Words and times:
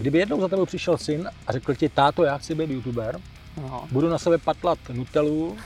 Kdyby 0.00 0.18
jednou 0.18 0.40
za 0.40 0.48
tebou 0.48 0.66
přišel 0.66 0.98
syn 0.98 1.28
a 1.46 1.52
řekl 1.52 1.74
ti, 1.74 1.88
táto, 1.88 2.24
já 2.24 2.38
chci 2.38 2.54
být 2.54 2.70
youtuber, 2.70 3.20
No. 3.56 3.84
budu 3.90 4.08
na 4.08 4.18
sebe 4.18 4.38
patlat 4.38 4.78
nutelu, 4.92 5.56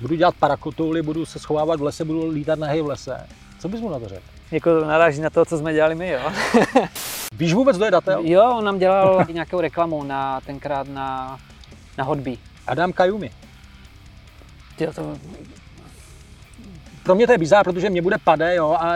budu 0.00 0.14
dělat 0.14 0.34
parakotouly, 0.38 1.02
budu 1.02 1.26
se 1.26 1.38
schovávat 1.38 1.80
v 1.80 1.82
lese, 1.82 2.04
budu 2.04 2.28
lítat 2.30 2.58
nahej 2.58 2.82
v 2.82 2.86
lese. 2.86 3.26
Co 3.58 3.68
bys 3.68 3.80
mu 3.80 3.90
na 3.90 3.98
to 3.98 4.08
řekl? 4.08 4.22
Jako 4.50 4.80
naráží 4.84 5.20
na 5.20 5.30
to, 5.30 5.44
co 5.44 5.58
jsme 5.58 5.72
dělali 5.74 5.94
my, 5.94 6.08
jo. 6.10 6.20
Víš 7.32 7.54
vůbec, 7.54 7.76
kdo 7.76 7.84
je 7.84 7.90
datel? 7.90 8.20
Jo, 8.24 8.54
on 8.58 8.64
nám 8.64 8.78
dělal 8.78 9.24
nějakou 9.32 9.60
reklamu 9.60 10.02
na 10.02 10.40
tenkrát 10.40 10.88
na, 10.88 11.38
na 11.98 12.04
Hotby. 12.04 12.38
Adam 12.66 12.92
Kajumi. 12.92 13.30
Jo, 14.80 14.92
to, 14.92 15.16
Pro 17.02 17.14
mě 17.14 17.26
to 17.26 17.32
je 17.32 17.38
bizár, 17.38 17.64
protože 17.64 17.90
mě 17.90 18.02
bude 18.02 18.16
pade, 18.24 18.54
jo, 18.54 18.76
a 18.80 18.94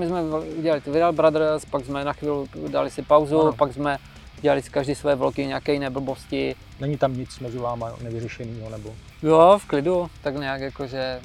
my 0.00 0.06
jsme 0.06 0.22
udělali 0.58 0.80
tu 0.80 0.92
Viral 0.92 1.12
Brothers, 1.12 1.64
pak 1.64 1.84
jsme 1.84 2.04
na 2.04 2.12
chvíli 2.12 2.34
dali 2.68 2.90
si 2.90 3.02
pauzu, 3.02 3.40
Ano. 3.40 3.52
pak 3.52 3.72
jsme 3.72 3.98
dělali 4.40 4.62
si 4.62 4.70
každý 4.70 4.94
své 4.94 5.14
vlogy, 5.14 5.46
nějaké 5.46 5.72
jiné 5.72 5.90
blbosti. 5.90 6.54
není 6.80 6.96
tam 6.96 7.16
nic 7.16 7.38
mezi 7.40 7.58
váma 7.58 7.92
nevyřešeného, 8.02 8.70
nebo... 8.70 8.94
Jo, 9.22 9.58
v 9.62 9.66
klidu, 9.66 10.10
tak 10.22 10.34
nějak 10.34 10.60
jakože... 10.60 11.20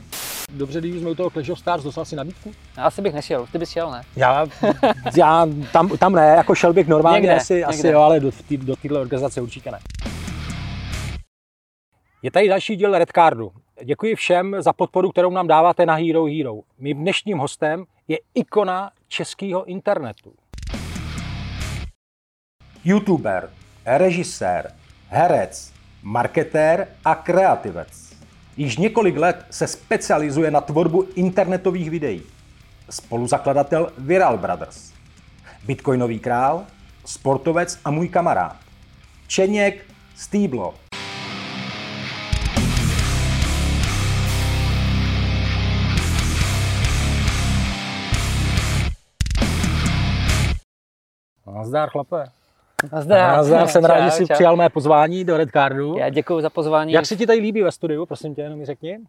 Dobře, 0.53 0.80
když 0.80 0.95
jsme 1.02 1.09
u 1.09 1.16
toho 1.16 1.30
Clash 1.30 1.49
of 1.49 1.59
Stars, 1.59 1.84
dostal 1.84 2.05
si 2.05 2.16
nabídku? 2.16 2.52
Asi 2.77 3.02
bych 3.02 3.13
nešel, 3.13 3.47
ty 3.52 3.57
bys 3.57 3.70
šel, 3.70 3.91
ne? 3.91 4.02
Já, 4.16 4.47
já 5.17 5.47
tam, 5.73 5.89
tam 5.97 6.13
ne, 6.13 6.27
jako 6.38 6.55
šel 6.55 6.73
bych 6.73 6.88
normálně 6.88 7.19
Někde, 7.22 7.35
asi, 7.35 7.63
asi 7.63 7.77
někde. 7.77 7.91
jo, 7.91 8.02
ale 8.02 8.19
do, 8.19 8.31
tý, 8.47 8.58
do 8.58 8.75
téhle 8.75 8.99
organizace 8.99 9.41
určitě 9.41 9.72
ne. 9.72 9.80
Je 12.23 12.31
tady 12.31 12.47
další 12.49 12.75
díl 12.75 12.97
Red 12.97 13.11
Cardu. 13.16 13.52
Děkuji 13.83 14.16
všem 14.16 14.55
za 14.59 14.73
podporu, 14.73 15.09
kterou 15.11 15.30
nám 15.31 15.47
dáváte 15.47 15.85
na 15.85 15.95
Hero 15.95 16.25
Hero. 16.25 16.53
Mým 16.80 16.97
dnešním 16.97 17.38
hostem 17.38 17.85
je 18.11 18.20
ikona 18.35 18.91
českého 19.07 19.65
internetu. 19.65 20.33
YouTuber, 22.83 23.49
režisér, 23.85 24.71
herec, 25.07 25.73
marketér 26.03 26.88
a 27.05 27.16
kreativec. 27.16 28.13
Již 28.58 28.77
několik 28.77 29.17
let 29.17 29.45
se 29.49 29.67
specializuje 29.67 30.52
na 30.52 30.61
tvorbu 30.61 31.08
internetových 31.16 31.89
videí. 31.89 32.21
Spoluzakladatel 32.89 33.94
Viral 33.97 34.38
Brothers. 34.38 34.93
Bitcoinový 35.66 36.19
král, 36.19 36.66
sportovec 37.05 37.80
a 37.86 37.91
můj 37.91 38.09
kamarád. 38.09 38.55
Čeněk 39.27 39.86
Stýblo. 40.16 40.80
Nazdar, 51.62 51.90
chlape. 51.90 52.26
Nazdar. 52.94 53.38
Nazdar, 53.38 53.67
jsem 53.67 53.86
rád, 53.86 53.98
Čau, 53.98 54.06
že 54.06 54.12
jsi 54.12 54.28
čau. 54.28 54.34
přijal 54.34 54.56
mé 54.56 54.70
pozvání 54.70 55.23
do 55.26 55.38
Red 55.38 55.50
Cardu. 55.52 55.98
Já 55.98 56.09
děkuji 56.09 56.42
za 56.42 56.50
pozvání. 56.50 56.94
Jak 56.94 57.06
se 57.06 57.16
ti 57.16 57.28
tady 57.28 57.40
líbí 57.40 57.62
ve 57.62 57.72
studiu, 57.72 58.06
prosím 58.06 58.36
tě, 58.36 58.42
jenom 58.42 58.59
mi 58.59 58.66
řekni. 58.66 59.00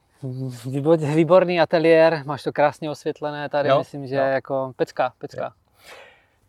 Výbor- 0.66 1.14
Výborný 1.14 1.60
ateliér, 1.60 2.22
máš 2.26 2.42
to 2.42 2.52
krásně 2.52 2.90
osvětlené 2.90 3.48
tady, 3.48 3.68
Jo, 3.68 3.78
myslím, 3.78 4.06
že 4.06 4.16
jo. 4.16 4.22
jako 4.22 4.72
pecka, 4.76 5.12
pecka. 5.18 5.52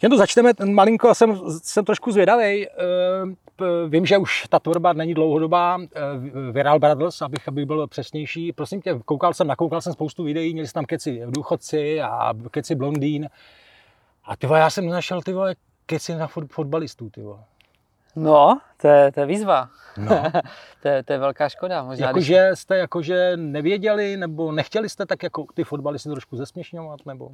Jen 0.02 0.10
to 0.10 0.18
začneme, 0.18 0.54
ten 0.54 0.74
malinko, 0.74 1.16
jsem, 1.16 1.42
jsem 1.64 1.86
trošku 1.86 2.12
zvědavý. 2.12 2.68
Vím, 3.88 4.06
že 4.06 4.18
už 4.18 4.48
ta 4.50 4.60
tvorba 4.60 4.94
není 4.94 5.14
dlouhodobá, 5.14 5.80
eh, 5.82 6.00
Viral 6.52 6.80
Brothers, 6.80 7.22
abych, 7.22 7.48
abych 7.48 7.66
byl 7.66 7.88
přesnější. 7.88 8.52
Prosím 8.54 8.82
tě, 8.82 9.00
koukal 9.06 9.34
jsem, 9.34 9.48
nakoukal 9.48 9.82
jsem 9.82 9.94
spoustu 9.94 10.24
videí, 10.24 10.54
měli 10.54 10.68
jsi 10.68 10.74
tam 10.74 10.86
keci 10.86 11.22
důchodci 11.28 12.02
a 12.02 12.34
keci 12.52 12.76
blondýn. 12.76 13.30
A 14.26 14.36
ty 14.36 14.48
já 14.56 14.70
jsem 14.70 14.88
našel 14.88 15.22
ty 15.22 15.34
vole 15.34 15.56
keci 15.86 16.16
na 16.16 16.28
fot- 16.28 16.48
fotbalistů, 16.52 17.10
ty 17.10 17.22
vole. 17.22 17.40
No, 18.16 18.60
to 18.82 18.88
je, 18.88 19.12
to 19.12 19.20
je 19.20 19.26
výzva. 19.26 19.70
No. 19.98 20.24
to, 20.82 20.88
je, 20.88 21.04
to 21.04 21.14
je 21.14 21.20
velká 21.20 21.50
škoda. 21.50 21.84
Možná, 21.84 22.12
když- 22.12 22.28
Jakože 22.30 22.56
jste 22.56 22.78
jakože 22.78 23.32
nevěděli, 23.38 24.18
nebo 24.18 24.52
nechtěli 24.52 24.90
jste 24.90 25.06
tak 25.06 25.24
jako 25.24 25.46
ty 25.54 25.64
fotbalisty 25.64 26.10
trošku 26.10 26.38
zesměšňovat, 26.38 27.00
nebo? 27.06 27.30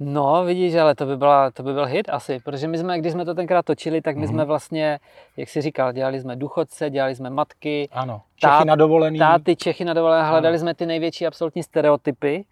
No, 0.00 0.44
vidíš, 0.44 0.74
ale 0.74 0.94
to 0.94 1.06
by, 1.06 1.16
byla, 1.16 1.50
to 1.50 1.62
by 1.62 1.72
byl 1.72 1.86
hit 1.86 2.08
asi, 2.08 2.40
protože 2.44 2.68
my 2.68 2.78
jsme, 2.78 2.98
když 2.98 3.12
jsme 3.12 3.24
to 3.24 3.34
tenkrát 3.34 3.64
točili, 3.66 4.00
tak 4.02 4.16
my 4.16 4.22
Mhm. 4.22 4.28
jsme 4.34 4.44
vlastně, 4.44 5.00
jak 5.36 5.48
jsi 5.48 5.60
říkal, 5.62 5.92
dělali 5.92 6.20
jsme 6.20 6.36
důchodce, 6.36 6.90
dělali 6.90 7.14
jsme 7.14 7.30
matky, 7.30 7.88
Ano, 7.92 8.22
Tá- 8.42 8.50
Čechy 8.56 8.64
na 8.64 8.76
dovolený. 8.76 9.18
táty, 9.18 9.56
Čechy 9.56 9.84
na 9.84 9.94
dovolené, 9.94 10.28
hledali 10.28 10.54
Ano. 10.54 10.58
jsme 10.60 10.74
ty 10.74 10.86
největší 10.86 11.26
absolutní 11.26 11.62
stereotypy 11.62 12.44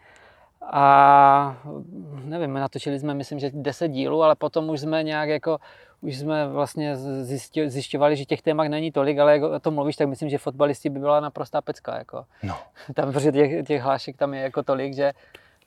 a 0.72 1.56
nevím, 2.24 2.50
my 2.52 2.60
natočili 2.60 2.98
jsme, 2.98 3.14
myslím, 3.14 3.38
že 3.38 3.50
10 3.54 3.88
dílů, 3.88 4.22
ale 4.22 4.34
potom 4.34 4.68
už 4.70 4.80
jsme 4.80 5.02
nějak 5.02 5.28
jako, 5.28 5.58
už 6.00 6.18
jsme 6.18 6.48
vlastně 6.48 6.96
zjistili, 6.96 7.70
zjišťovali, 7.70 8.16
že 8.16 8.24
těch 8.24 8.42
témat 8.42 8.68
není 8.68 8.92
tolik, 8.92 9.18
ale 9.18 9.32
jak 9.32 9.42
o 9.42 9.60
tom 9.60 9.74
mluvíš, 9.74 9.96
tak 9.96 10.08
myslím, 10.08 10.28
že 10.28 10.38
fotbalisti 10.38 10.90
by 10.90 10.98
byla 11.00 11.20
naprostá 11.20 11.60
pecka, 11.60 11.98
jako. 11.98 12.24
No. 12.42 12.54
Tam, 12.94 13.12
protože 13.12 13.32
těch, 13.32 13.66
těch 13.66 13.82
hlášek 13.82 14.16
tam 14.16 14.34
je 14.34 14.40
jako 14.40 14.62
tolik, 14.62 14.94
že 14.94 15.12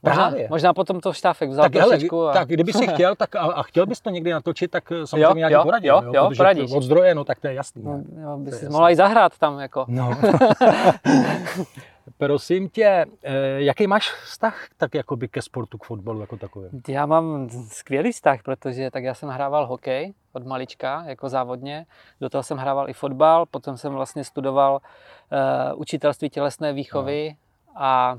možná, 0.03 0.27
Právě. 0.29 0.47
možná 0.49 0.73
potom 0.73 0.99
to 0.99 1.13
štáfek 1.13 1.49
vzal 1.49 1.65
Tak, 1.65 1.75
hele, 1.75 1.89
trošičku. 1.89 2.27
a... 2.27 2.33
tak 2.33 2.47
kdyby 2.47 2.73
si 2.73 2.87
chtěl, 2.93 3.15
tak 3.15 3.35
a, 3.35 3.39
a 3.39 3.63
chtěl 3.63 3.85
bys 3.85 4.01
to 4.01 4.09
někdy 4.09 4.31
natočit, 4.31 4.71
tak 4.71 4.91
eh, 4.91 5.07
samozřejmě 5.07 5.23
Jo, 5.23 5.33
nějaký 5.35 5.53
jo, 5.53 5.63
poradil, 5.63 5.95
jo, 5.95 6.01
jo, 6.05 6.11
jo, 6.13 6.29
poradíš. 6.37 6.71
od 6.71 6.83
zdroje, 6.83 7.15
no 7.15 7.23
tak 7.23 7.39
to 7.39 7.47
je 7.47 7.53
jasný. 7.53 7.83
No, 7.83 8.01
jo, 8.21 8.37
by 8.37 8.49
To 8.49 8.55
je 8.55 8.59
si 8.59 8.69
mohla 8.69 8.91
i 8.91 8.95
zahrát 8.95 9.37
tam, 9.37 9.59
jako. 9.59 9.85
No. 9.87 10.09
Prosím 12.17 12.69
tě, 12.69 13.05
eh, 13.23 13.61
jaký 13.61 13.87
máš 13.87 14.11
vztah 14.11 14.67
tak 14.77 14.95
jakoby 14.95 15.27
ke 15.27 15.41
sportu, 15.41 15.77
k 15.77 15.83
fotbalu 15.83 16.21
jako 16.21 16.37
takovým? 16.37 16.81
Já 16.87 17.05
mám 17.05 17.49
skvělý 17.49 18.11
vztah, 18.11 18.43
protože 18.43 18.91
tak 18.91 19.03
já 19.03 19.13
jsem 19.13 19.29
hrával 19.29 19.67
hokej 19.67 20.13
od 20.33 20.45
malička, 20.45 21.03
jako 21.07 21.29
závodně. 21.29 21.85
Do 22.21 22.29
toho 22.29 22.43
jsem 22.43 22.57
hrával 22.57 22.89
i 22.89 22.93
fotbal, 22.93 23.45
potom 23.45 23.77
jsem 23.77 23.93
vlastně 23.93 24.23
studoval 24.23 24.73
uh, 24.73 25.81
učitelství 25.81 26.29
tělesné 26.29 26.73
výchovy 26.73 27.35
a 27.75 28.17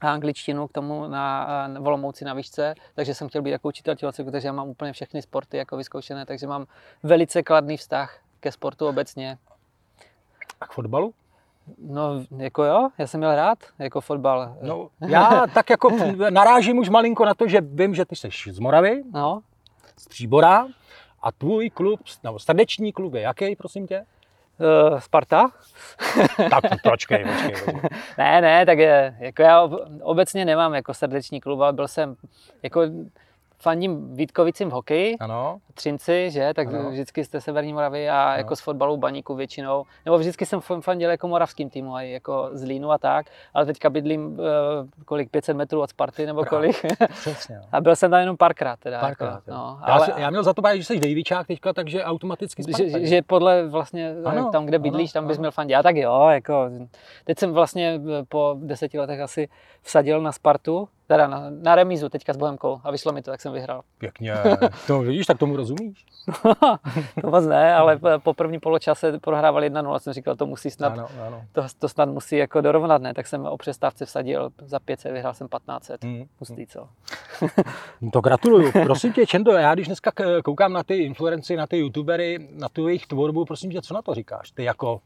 a 0.00 0.12
angličtinu 0.12 0.68
k 0.68 0.72
tomu 0.72 1.08
na, 1.08 1.46
na 1.68 1.80
Volomouci 1.80 2.24
na 2.24 2.34
výšce, 2.34 2.74
takže 2.94 3.14
jsem 3.14 3.28
chtěl 3.28 3.42
být 3.42 3.50
jako 3.50 3.68
učitel 3.68 3.96
tělocviku, 3.96 4.30
takže 4.30 4.48
já 4.48 4.52
mám 4.52 4.68
úplně 4.68 4.92
všechny 4.92 5.22
sporty 5.22 5.56
jako 5.56 5.76
vyzkoušené, 5.76 6.26
takže 6.26 6.46
mám 6.46 6.66
velice 7.02 7.42
kladný 7.42 7.76
vztah 7.76 8.18
ke 8.40 8.52
sportu 8.52 8.86
obecně. 8.86 9.38
A 10.60 10.66
k 10.66 10.72
fotbalu? 10.72 11.14
No, 11.78 12.24
jako 12.36 12.64
jo, 12.64 12.88
já 12.98 13.06
jsem 13.06 13.20
měl 13.20 13.34
rád, 13.34 13.58
jako 13.78 14.00
fotbal. 14.00 14.56
No, 14.62 14.88
já 15.08 15.46
tak 15.54 15.70
jako 15.70 15.90
narážím 16.30 16.78
už 16.78 16.88
malinko 16.88 17.24
na 17.24 17.34
to, 17.34 17.48
že 17.48 17.60
vím, 17.60 17.94
že 17.94 18.04
ty 18.04 18.16
jsi 18.16 18.28
z 18.52 18.58
Moravy, 18.58 19.02
no 19.12 19.40
z 19.98 20.08
Příbora, 20.08 20.66
a 21.22 21.32
tvůj 21.32 21.70
klub, 21.70 22.00
nebo 22.24 22.38
srdeční 22.38 22.92
klub 22.92 23.14
je 23.14 23.20
jaký, 23.20 23.56
prosím 23.56 23.86
tě? 23.86 24.04
uh, 24.90 24.98
Sparta? 24.98 25.50
Tak 26.50 26.64
počkej, 26.82 27.24
počkej. 27.24 27.50
počkej. 27.50 27.90
Ne, 28.18 28.40
ne, 28.40 28.66
tak 28.66 28.78
je, 28.78 29.16
jako 29.18 29.42
já 29.42 29.62
ob- 29.62 29.80
obecně 30.02 30.44
nemám 30.44 30.74
jako 30.74 30.94
srdeční 30.94 31.40
klub, 31.40 31.60
ale 31.60 31.72
byl 31.72 31.88
jsem 31.88 32.14
jako 32.62 32.80
fandím 33.58 34.16
Vítkovicím 34.16 34.68
v 34.68 34.72
hokeji, 34.72 35.16
Ano, 35.20 35.58
Třinci, 35.74 36.30
že, 36.30 36.54
tak 36.54 36.68
Ano. 36.68 36.90
vždycky 36.90 37.24
jste 37.24 37.40
Severní 37.40 37.72
Moravy 37.72 38.08
a 38.10 38.22
Ano. 38.22 38.36
jako 38.36 38.56
z 38.56 38.60
fotbalu 38.60 38.96
baníku 38.96 39.34
většinou, 39.34 39.84
nebo 40.04 40.18
vždycky 40.18 40.46
jsem 40.46 40.60
fan- 40.60 40.80
fandil 40.80 41.10
jako 41.10 41.28
moravským 41.28 41.70
týmu, 41.70 41.94
a 41.94 42.02
jako 42.02 42.48
z 42.52 42.62
Línu 42.62 42.90
a 42.90 42.98
tak, 42.98 43.26
ale 43.54 43.66
teďka 43.66 43.90
bydlím 43.90 44.26
uh, 44.26 44.36
kolik, 45.04 45.30
500 45.30 45.56
metrů 45.56 45.80
od 45.80 45.90
Sparty 45.90 46.26
nebo 46.26 46.44
Právě. 46.44 46.72
kolik 46.72 46.96
přesně. 47.10 47.56
no. 47.56 47.62
a 47.72 47.80
byl 47.80 47.96
jsem 47.96 48.10
tam 48.10 48.20
jenom 48.20 48.36
párkrát 48.36 48.78
teda. 48.80 49.00
Párkrát, 49.00 49.34
jako, 49.34 49.50
no, 49.50 49.78
já, 49.86 49.92
ale, 49.94 50.08
já 50.16 50.30
měl 50.30 50.42
za 50.44 50.54
to 50.54 50.62
bájet, 50.62 50.78
že 50.78 50.84
jsi 50.84 51.00
Davičák 51.00 51.46
teďka, 51.46 51.72
takže 51.72 52.04
automaticky 52.04 52.62
Sparta, 52.62 52.98
že, 52.98 53.06
že 53.06 53.22
podle 53.22 53.68
vlastně 53.68 54.10
Ano, 54.24 54.38
ano, 54.40 54.50
tam, 54.50 54.66
kde 54.66 54.76
ano, 54.76 54.82
bydlíš, 54.82 55.12
tam 55.12 55.26
bys 55.26 55.36
ano. 55.36 55.40
měl 55.42 55.50
fandit. 55.50 55.72
Já 55.72 55.82
tak 55.82 55.96
jo, 55.96 56.26
jako, 56.30 56.70
teď 57.24 57.38
jsem 57.38 57.52
vlastně 57.52 58.00
eh, 58.20 58.24
po 58.28 58.56
deseti 58.58 58.98
letech 58.98 59.20
asi 59.20 59.48
vsadil 59.82 60.20
na 60.20 60.32
Spartu, 60.32 60.88
teda 61.06 61.26
na, 61.28 61.42
na 61.62 61.74
remízu 61.74 62.08
teďka 62.08 62.32
s 62.32 62.36
Bohemkou 62.36 62.80
a 62.84 62.90
vyšlo 62.90 63.12
mi 63.12 63.22
to, 63.22 63.30
tak 63.30 63.40
jsem 63.40 63.52
vyhrál. 63.52 63.82
Pěkně, 63.98 64.34
to 64.86 64.98
vidíš, 65.00 65.26
tak 65.26 65.38
tomu 65.38 65.56
rozumíš. 65.56 66.06
to 67.20 67.30
moc 67.30 67.44
ne, 67.46 67.74
ale 67.74 67.98
po- 68.18 68.34
první 68.34 68.58
poločase 68.60 69.18
prohrával 69.18 69.62
1-0, 69.62 69.98
jsem 69.98 70.12
říkal, 70.12 70.36
to 70.36 70.46
musí 70.46 70.70
snad, 70.70 70.92
Ano, 70.92 71.08
ano. 71.26 71.42
to, 71.52 71.62
to 71.78 71.88
snad 71.88 72.08
musí 72.08 72.36
jako 72.36 72.60
dorovnat, 72.60 73.02
ne? 73.02 73.14
Tak 73.14 73.26
jsem 73.26 73.46
o 73.46 73.56
přestávce 73.56 74.06
vsadil 74.06 74.50
za 74.64 74.78
500, 74.78 75.12
vyhrál 75.12 75.34
jsem 75.34 75.48
1500. 75.48 76.04
Hmm. 76.04 76.24
Hustý, 76.38 76.66
co? 76.66 76.88
No 78.00 78.10
To 78.10 78.20
gratuluju. 78.20 78.72
Prosím 78.72 79.12
tě, 79.12 79.26
Čendo, 79.26 79.52
já 79.52 79.74
když 79.74 79.86
dneska 79.86 80.12
koukám 80.44 80.72
na 80.72 80.82
ty 80.82 80.96
influenci, 80.96 81.56
na 81.56 81.66
ty 81.66 81.78
youtubery, 81.78 82.48
na 82.52 82.68
tu 82.68 82.88
jejich 82.88 83.06
tvorbu, 83.06 83.44
prosím 83.44 83.70
tě, 83.70 83.82
co 83.82 83.94
na 83.94 84.02
to 84.02 84.14
říkáš? 84.14 84.50
Ty 84.50 84.64
jako 84.64 85.00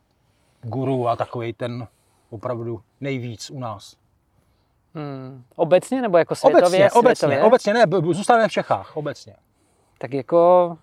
guru 0.63 1.09
a 1.09 1.17
takový 1.17 1.53
ten 1.53 1.87
opravdu 2.31 2.81
nejvíc 3.01 3.51
u 3.51 3.59
nás. 3.61 3.97
Hmm. 4.99 5.43
Obecně 5.57 6.03
nebo 6.03 6.19
jako 6.19 6.35
světově? 6.35 6.67
Obecně, 6.67 6.91
obecně, 6.91 7.17
světově? 7.17 7.45
obecně, 7.45 7.75
ne, 7.75 7.87
b- 7.87 8.01
b- 8.01 8.15
zůstaneme 8.15 8.49
v 8.49 8.53
Čechách, 8.53 8.97
obecně. 8.97 9.35
Tak 9.99 10.13
jako 10.13 10.77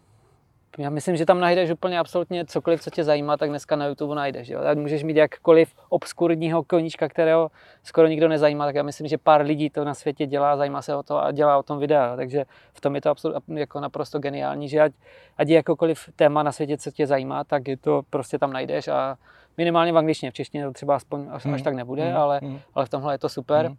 já 0.78 0.90
myslím, 0.90 1.16
že 1.16 1.26
tam 1.26 1.40
najdeš 1.40 1.72
úplně 1.72 2.00
absolutně 2.00 2.46
cokoliv, 2.46 2.82
co 2.82 2.90
tě 2.90 3.04
zajímá, 3.04 3.38
tak 3.38 3.50
dneska 3.50 3.76
na 3.76 3.86
YouTube 3.86 4.16
najdeš. 4.16 4.50
Jo? 4.50 4.62
Tak 4.64 4.78
můžeš 4.78 5.04
mít 5.04 5.18
jakkoliv 5.18 5.76
obskurního 5.90 6.64
koníčka, 6.64 7.10
kterého 7.10 7.52
skoro 7.84 8.08
nikdo 8.08 8.28
nezajímá, 8.28 8.66
tak 8.66 8.76
já 8.76 8.84
myslím, 8.84 9.08
že 9.08 9.18
pár 9.18 9.42
lidí 9.42 9.70
to 9.70 9.86
na 9.86 9.94
světě 9.94 10.26
dělá, 10.26 10.58
zajímá 10.58 10.82
se 10.82 10.96
o 10.96 11.04
to 11.04 11.24
a 11.24 11.32
dělá 11.32 11.58
o 11.58 11.64
tom 11.64 11.80
videa. 11.80 12.16
Takže 12.16 12.46
v 12.74 12.82
tom 12.82 12.96
je 12.96 13.02
to 13.02 13.10
absolutně 13.10 13.60
jako 13.60 13.80
naprosto 13.80 14.20
geniální, 14.20 14.70
že 14.70 14.82
ať, 14.82 14.92
ať 15.38 15.48
je 15.48 15.56
jakokoliv 15.56 16.10
téma 16.16 16.44
na 16.44 16.52
světě, 16.52 16.78
co 16.78 16.92
tě 16.92 17.08
zajímá, 17.08 17.44
tak 17.44 17.68
je 17.68 17.78
to 17.78 18.02
prostě 18.10 18.40
tam 18.40 18.54
najdeš 18.54 18.88
a 18.88 19.18
minimálně 19.58 19.92
v 19.92 19.98
angličtině, 19.98 20.32
v 20.32 20.34
češtině 20.34 20.66
to 20.66 20.72
třeba 20.72 20.96
aspoň 20.96 21.28
až, 21.32 21.46
až 21.46 21.52
hmm. 21.52 21.64
tak 21.64 21.74
nebude, 21.74 22.10
mm. 22.10 22.18
ale, 22.18 22.40
mm. 22.44 22.60
ale 22.74 22.86
v 22.86 22.90
tomhle 22.90 23.14
je 23.14 23.18
to 23.18 23.30
super. 23.30 23.70
Mm. 23.70 23.76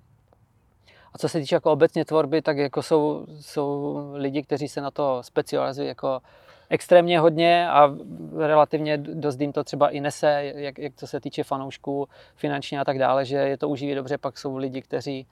A 1.16 1.18
co 1.18 1.28
se 1.28 1.40
týče 1.40 1.54
jako 1.54 1.72
obecně 1.72 2.04
tvorby, 2.04 2.42
tak 2.42 2.58
jako 2.58 2.82
jsou, 2.82 3.26
jsou 3.40 3.96
lidi, 4.14 4.42
kteří 4.42 4.68
se 4.68 4.80
na 4.80 4.90
to 4.90 5.18
specializují 5.22 5.88
jako 5.88 6.20
extrémně 6.70 7.20
hodně 7.20 7.68
a 7.70 7.94
relativně 8.36 8.98
dost 8.98 9.40
jim 9.40 9.52
to 9.52 9.64
třeba 9.64 9.88
i 9.88 10.00
nese, 10.00 10.52
jak, 10.54 10.78
jak 10.78 10.94
to 10.94 11.06
se 11.06 11.20
týče 11.20 11.44
fanoušků, 11.44 12.08
finančně 12.34 12.80
a 12.80 12.84
tak 12.84 12.98
dále, 12.98 13.24
že 13.24 13.36
je 13.36 13.58
to 13.58 13.68
uživí 13.68 13.94
dobře, 13.94 14.18
pak 14.18 14.38
jsou 14.38 14.56
lidi, 14.56 14.82
kteří 14.82 15.26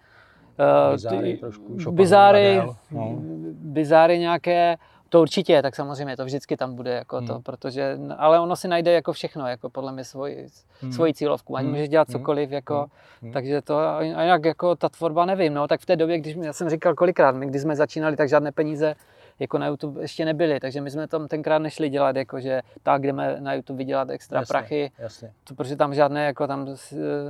uh, 0.88 0.92
bizáry, 0.92 1.36
trošku, 1.36 1.92
bizáry, 1.92 2.62
no. 2.90 3.16
bizáry 3.52 4.18
nějaké, 4.18 4.76
to 5.14 5.20
určitě, 5.20 5.62
tak 5.62 5.76
samozřejmě 5.76 6.16
to 6.16 6.24
vždycky 6.24 6.56
tam 6.56 6.74
bude 6.74 6.90
jako 6.90 7.16
hmm. 7.16 7.26
to, 7.26 7.40
protože, 7.40 7.98
ale 8.18 8.40
ono 8.40 8.56
si 8.56 8.68
najde 8.68 8.92
jako 8.92 9.12
všechno, 9.12 9.46
jako 9.46 9.70
podle 9.70 9.92
mě 9.92 10.04
svoji, 10.04 10.46
hmm. 10.80 10.92
svoji 10.92 11.14
cílovku, 11.14 11.56
ať 11.56 11.62
hmm. 11.62 11.72
můžeš 11.72 11.88
dělat 11.88 12.08
hmm. 12.08 12.12
cokoliv, 12.18 12.50
jako, 12.50 12.86
hmm. 13.22 13.32
takže 13.32 13.62
to, 13.62 13.78
a 13.78 14.02
jak 14.02 14.44
jako 14.44 14.76
ta 14.76 14.88
tvorba 14.88 15.24
nevím, 15.24 15.54
no, 15.54 15.68
tak 15.68 15.80
v 15.80 15.86
té 15.86 15.96
době, 15.96 16.18
když, 16.18 16.36
já 16.36 16.52
jsem 16.52 16.70
říkal 16.70 16.94
kolikrát, 16.94 17.36
my 17.36 17.46
když 17.46 17.62
jsme 17.62 17.76
začínali, 17.76 18.16
tak 18.16 18.28
žádné 18.28 18.52
peníze 18.52 18.94
jako 19.38 19.58
na 19.58 19.66
YouTube 19.66 20.02
ještě 20.02 20.24
nebyly, 20.24 20.60
takže 20.60 20.80
my 20.80 20.90
jsme 20.90 21.08
tam 21.08 21.28
tenkrát 21.28 21.58
nešli 21.58 21.88
dělat, 21.88 22.16
jako 22.16 22.40
že 22.40 22.62
tak 22.82 23.02
jdeme 23.02 23.36
na 23.40 23.54
YouTube 23.54 23.78
vydělat 23.78 24.10
extra 24.10 24.38
jasně, 24.40 24.52
prachy, 24.52 24.92
jasně. 24.98 25.32
To, 25.44 25.54
protože 25.54 25.76
tam 25.76 25.94
žádné, 25.94 26.24
jako 26.24 26.46
tam 26.46 26.76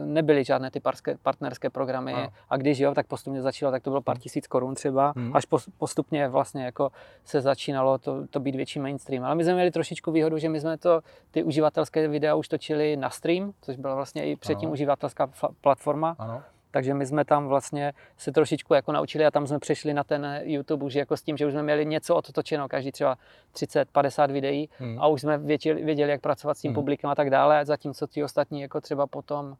nebyly 0.04 0.44
žádné 0.44 0.70
ty 0.70 0.80
parské, 0.80 1.16
partnerské 1.22 1.70
programy 1.70 2.14
a. 2.14 2.28
a 2.50 2.56
když 2.56 2.78
jo, 2.78 2.94
tak 2.94 3.06
postupně 3.06 3.42
začalo, 3.42 3.72
tak 3.72 3.82
to 3.82 3.90
bylo 3.90 4.02
pár 4.02 4.16
hmm. 4.16 4.20
tisíc 4.20 4.46
korun 4.46 4.74
třeba, 4.74 5.12
hmm. 5.16 5.36
až 5.36 5.46
postupně 5.78 6.28
vlastně 6.28 6.64
jako 6.64 6.90
se 7.24 7.40
začínalo 7.40 7.98
to, 7.98 8.26
to 8.26 8.40
být 8.40 8.54
větší 8.54 8.78
mainstream. 8.78 9.24
Ale 9.24 9.34
my 9.34 9.44
jsme 9.44 9.54
měli 9.54 9.70
trošičku 9.70 10.12
výhodu, 10.12 10.38
že 10.38 10.48
my 10.48 10.60
jsme 10.60 10.78
to, 10.78 11.00
ty 11.30 11.42
uživatelské 11.42 12.08
videa 12.08 12.34
už 12.34 12.48
točili 12.48 12.96
na 12.96 13.10
stream, 13.10 13.52
což 13.60 13.76
byla 13.76 13.94
vlastně 13.94 14.26
i 14.26 14.36
předtím 14.36 14.66
ano. 14.68 14.72
uživatelská 14.72 15.30
platforma. 15.60 16.16
Ano. 16.18 16.42
Takže 16.74 16.94
my 16.94 17.06
jsme 17.06 17.24
tam 17.24 17.48
vlastně 17.48 17.92
se 18.16 18.32
trošičku 18.32 18.74
jako 18.74 18.92
naučili 18.92 19.26
a 19.26 19.30
tam 19.30 19.46
jsme 19.46 19.58
přešli 19.58 19.94
na 19.94 20.04
ten 20.04 20.40
YouTube 20.42 20.86
už 20.86 20.94
jako 20.94 21.16
s 21.16 21.22
tím, 21.22 21.36
že 21.36 21.46
už 21.46 21.52
jsme 21.52 21.62
měli 21.62 21.86
něco 21.86 22.16
odtočeno, 22.16 22.68
každý 22.68 22.92
třeba 22.92 23.16
30-50 23.54 24.32
videí 24.32 24.68
hmm. 24.78 25.00
a 25.00 25.06
už 25.06 25.20
jsme 25.20 25.38
věděli, 25.38 25.84
věděli, 25.84 26.10
jak 26.10 26.20
pracovat 26.20 26.58
s 26.58 26.60
tím 26.60 26.68
hmm. 26.68 26.74
publikem 26.74 27.10
a 27.10 27.14
tak 27.14 27.30
dále, 27.30 27.64
zatímco 27.64 28.06
ti 28.06 28.24
ostatní 28.24 28.60
jako 28.60 28.80
třeba 28.80 29.06
potom 29.06 29.46
uh, 29.46 29.56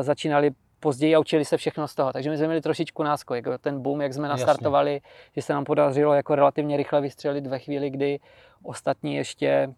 začínali 0.00 0.50
později 0.80 1.14
a 1.14 1.18
učili 1.18 1.44
se 1.44 1.56
všechno 1.56 1.88
z 1.88 1.94
toho. 1.94 2.12
Takže 2.12 2.30
my 2.30 2.36
jsme 2.36 2.46
měli 2.46 2.60
trošičku 2.60 3.02
náskok, 3.02 3.36
jako 3.36 3.58
ten 3.58 3.82
boom, 3.82 4.00
jak 4.00 4.14
jsme 4.14 4.28
nastartovali, 4.28 4.94
Jasně. 4.94 5.30
že 5.36 5.42
se 5.42 5.52
nám 5.52 5.64
podařilo 5.64 6.14
jako 6.14 6.34
relativně 6.34 6.76
rychle 6.76 7.00
vystřelit 7.00 7.46
ve 7.46 7.58
chvíli, 7.58 7.90
kdy 7.90 8.20
ostatní 8.62 9.16
ještě 9.16 9.68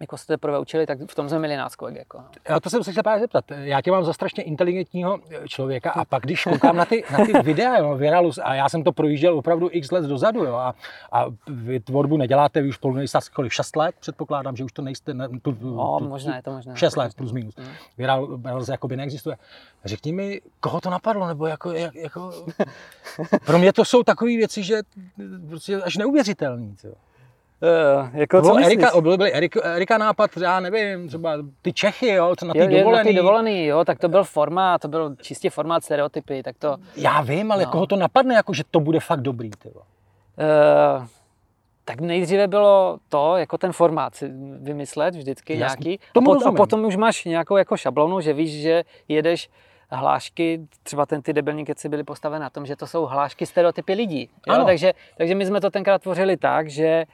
jako 0.00 0.16
se 0.16 0.26
teprve 0.26 0.58
učili, 0.58 0.86
tak 0.86 0.98
v 1.10 1.14
tom 1.14 1.28
jsme 1.28 1.38
měli 1.38 1.56
náskok. 1.56 1.94
Jako. 1.94 2.18
No. 2.18 2.24
Já 2.48 2.60
to 2.60 2.70
jsem 2.70 2.84
se 2.84 2.90
chtěl 2.90 3.02
právě 3.02 3.20
zeptat. 3.20 3.44
Já 3.50 3.80
tě 3.80 3.90
mám 3.90 4.04
za 4.04 4.12
strašně 4.12 4.42
inteligentního 4.42 5.18
člověka 5.46 5.90
a 5.90 6.04
pak, 6.04 6.22
když 6.22 6.44
koukám 6.44 6.76
na 6.76 6.84
ty, 6.84 7.04
na 7.12 7.26
ty 7.26 7.32
videa, 7.42 7.78
jo, 7.78 7.96
Viralus, 7.96 8.38
a 8.42 8.54
já 8.54 8.68
jsem 8.68 8.84
to 8.84 8.92
projížděl 8.92 9.38
opravdu 9.38 9.68
x 9.72 9.90
let 9.90 10.04
dozadu, 10.04 10.44
jo, 10.44 10.54
a, 10.54 10.74
a 11.12 11.26
vy 11.46 11.80
tvorbu 11.80 12.16
neděláte, 12.16 12.62
vy 12.62 12.68
už 12.68 12.74
spolu 12.74 12.94
nejste 12.94 13.18
kolik, 13.32 13.52
6 13.52 13.76
let, 13.76 13.94
předpokládám, 14.00 14.56
že 14.56 14.64
už 14.64 14.72
to 14.72 14.82
nejste, 14.82 15.14
ne, 15.14 15.28
tu, 15.28 15.56
no, 15.60 15.98
tu, 15.98 16.08
možná 16.08 16.36
je 16.36 16.42
to 16.42 16.52
možná. 16.52 16.76
6 16.76 16.96
let 16.96 17.14
plus 17.14 17.32
minus. 17.32 17.56
Mm. 17.56 17.66
Viralus 17.98 18.68
jakoby 18.68 18.96
neexistuje. 18.96 19.36
Řekni 19.84 20.12
mi, 20.12 20.40
koho 20.60 20.80
to 20.80 20.90
napadlo, 20.90 21.26
nebo 21.26 21.46
jako, 21.46 21.72
jak, 21.72 21.94
jako... 21.94 22.44
Pro 23.46 23.58
mě 23.58 23.72
to 23.72 23.84
jsou 23.84 24.02
takové 24.02 24.30
věci, 24.30 24.62
že 24.62 24.80
prostě 25.48 25.82
až 25.82 25.96
neuvěřitelný. 25.96 26.76
Uh, 27.62 28.08
jako 28.12 28.42
co 28.42 28.56
Erika, 28.56 29.00
byl, 29.00 29.16
byl 29.16 29.26
Erika, 29.32 29.60
Erika 29.64 29.98
nápad, 29.98 30.36
já 30.36 30.60
nevím, 30.60 31.08
třeba 31.08 31.38
ty 31.62 31.72
Čechy, 31.72 32.08
jo, 32.08 32.34
co 32.38 32.46
na 32.46 32.52
ty 32.52 32.58
jo, 32.58 32.66
dovolený. 32.66 33.04
Na 33.04 33.10
ty 33.10 33.16
dovolený, 33.16 33.66
jo, 33.66 33.84
tak 33.84 33.98
to 33.98 34.08
byl 34.08 34.24
formát, 34.24 34.80
to 34.80 34.88
byl 34.88 35.16
čistě 35.22 35.50
formát 35.50 35.84
stereotypy, 35.84 36.42
tak 36.42 36.56
to... 36.58 36.76
Já 36.96 37.20
vím, 37.20 37.52
ale 37.52 37.64
no. 37.64 37.70
koho 37.70 37.86
to 37.86 37.96
napadne, 37.96 38.34
jako 38.34 38.54
že 38.54 38.62
to 38.70 38.80
bude 38.80 39.00
fakt 39.00 39.20
dobrý, 39.20 39.50
ty 39.50 39.70
uh, 39.70 41.06
tak 41.84 42.00
nejdříve 42.00 42.48
bylo 42.48 42.98
to, 43.08 43.36
jako 43.36 43.58
ten 43.58 43.72
formát 43.72 44.14
si 44.14 44.30
vymyslet 44.60 45.14
vždycky 45.14 45.58
Jasný. 45.58 45.84
nějaký. 45.84 46.04
A, 46.18 46.20
pot, 46.20 46.46
a 46.46 46.52
potom 46.52 46.84
už 46.84 46.96
máš 46.96 47.24
nějakou 47.24 47.56
jako 47.56 47.76
šablonu, 47.76 48.20
že 48.20 48.32
víš, 48.32 48.62
že 48.62 48.84
jedeš 49.08 49.50
hlášky, 49.90 50.60
třeba 50.82 51.06
ten 51.06 51.22
ty 51.22 51.32
debilní 51.32 51.64
keci 51.64 51.88
byly 51.88 52.04
postaveny 52.04 52.42
na 52.42 52.50
tom, 52.50 52.66
že 52.66 52.76
to 52.76 52.86
jsou 52.86 53.06
hlášky 53.06 53.46
stereotypy 53.46 53.94
lidí. 53.94 54.30
Jo? 54.48 54.64
Takže, 54.64 54.92
takže 55.16 55.34
my 55.34 55.46
jsme 55.46 55.60
to 55.60 55.70
tenkrát 55.70 56.02
tvořili 56.02 56.36
tak, 56.36 56.70
že 56.70 57.04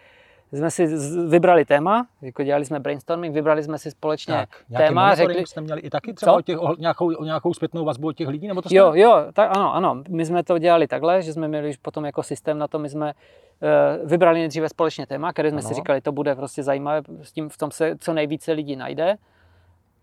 jsme 0.52 0.70
si 0.70 0.86
vybrali 1.28 1.64
téma, 1.64 2.06
jako 2.22 2.42
dělali 2.42 2.64
jsme 2.64 2.80
brainstorming, 2.80 3.34
vybrali 3.34 3.62
jsme 3.62 3.78
si 3.78 3.90
společně 3.90 4.34
tak, 4.34 4.48
téma. 4.76 5.14
Řekli, 5.14 5.46
jste 5.46 5.60
měli 5.60 5.80
i 5.80 5.90
taky 5.90 6.12
třeba 6.12 6.32
o 6.32 6.40
těch, 6.40 6.58
o 6.58 6.76
nějakou, 6.78 7.14
o 7.14 7.24
nějakou 7.24 7.54
zpětnou 7.54 7.84
vazbu 7.84 8.08
od 8.08 8.16
těch 8.16 8.28
lidí? 8.28 8.48
Nebo 8.48 8.62
to 8.62 8.68
jo, 8.72 8.92
jo, 8.94 9.26
tak 9.32 9.56
ano, 9.56 9.74
ano. 9.74 10.02
My 10.08 10.26
jsme 10.26 10.42
to 10.42 10.58
dělali 10.58 10.86
takhle, 10.86 11.22
že 11.22 11.32
jsme 11.32 11.48
měli 11.48 11.70
už 11.70 11.76
potom 11.76 12.04
jako 12.04 12.22
systém 12.22 12.58
na 12.58 12.68
to, 12.68 12.78
my 12.78 12.88
jsme 12.88 13.12
uh, 13.12 14.08
vybrali 14.08 14.38
nejdříve 14.38 14.68
společně 14.68 15.06
téma, 15.06 15.32
které 15.32 15.50
jsme 15.50 15.60
ano. 15.60 15.68
si 15.68 15.74
říkali, 15.74 16.00
to 16.00 16.12
bude 16.12 16.34
prostě 16.34 16.62
zajímavé, 16.62 17.02
s 17.22 17.32
tím 17.32 17.48
v 17.48 17.56
tom 17.56 17.70
se 17.70 17.96
co 18.00 18.12
nejvíce 18.12 18.52
lidí 18.52 18.76
najde. 18.76 19.16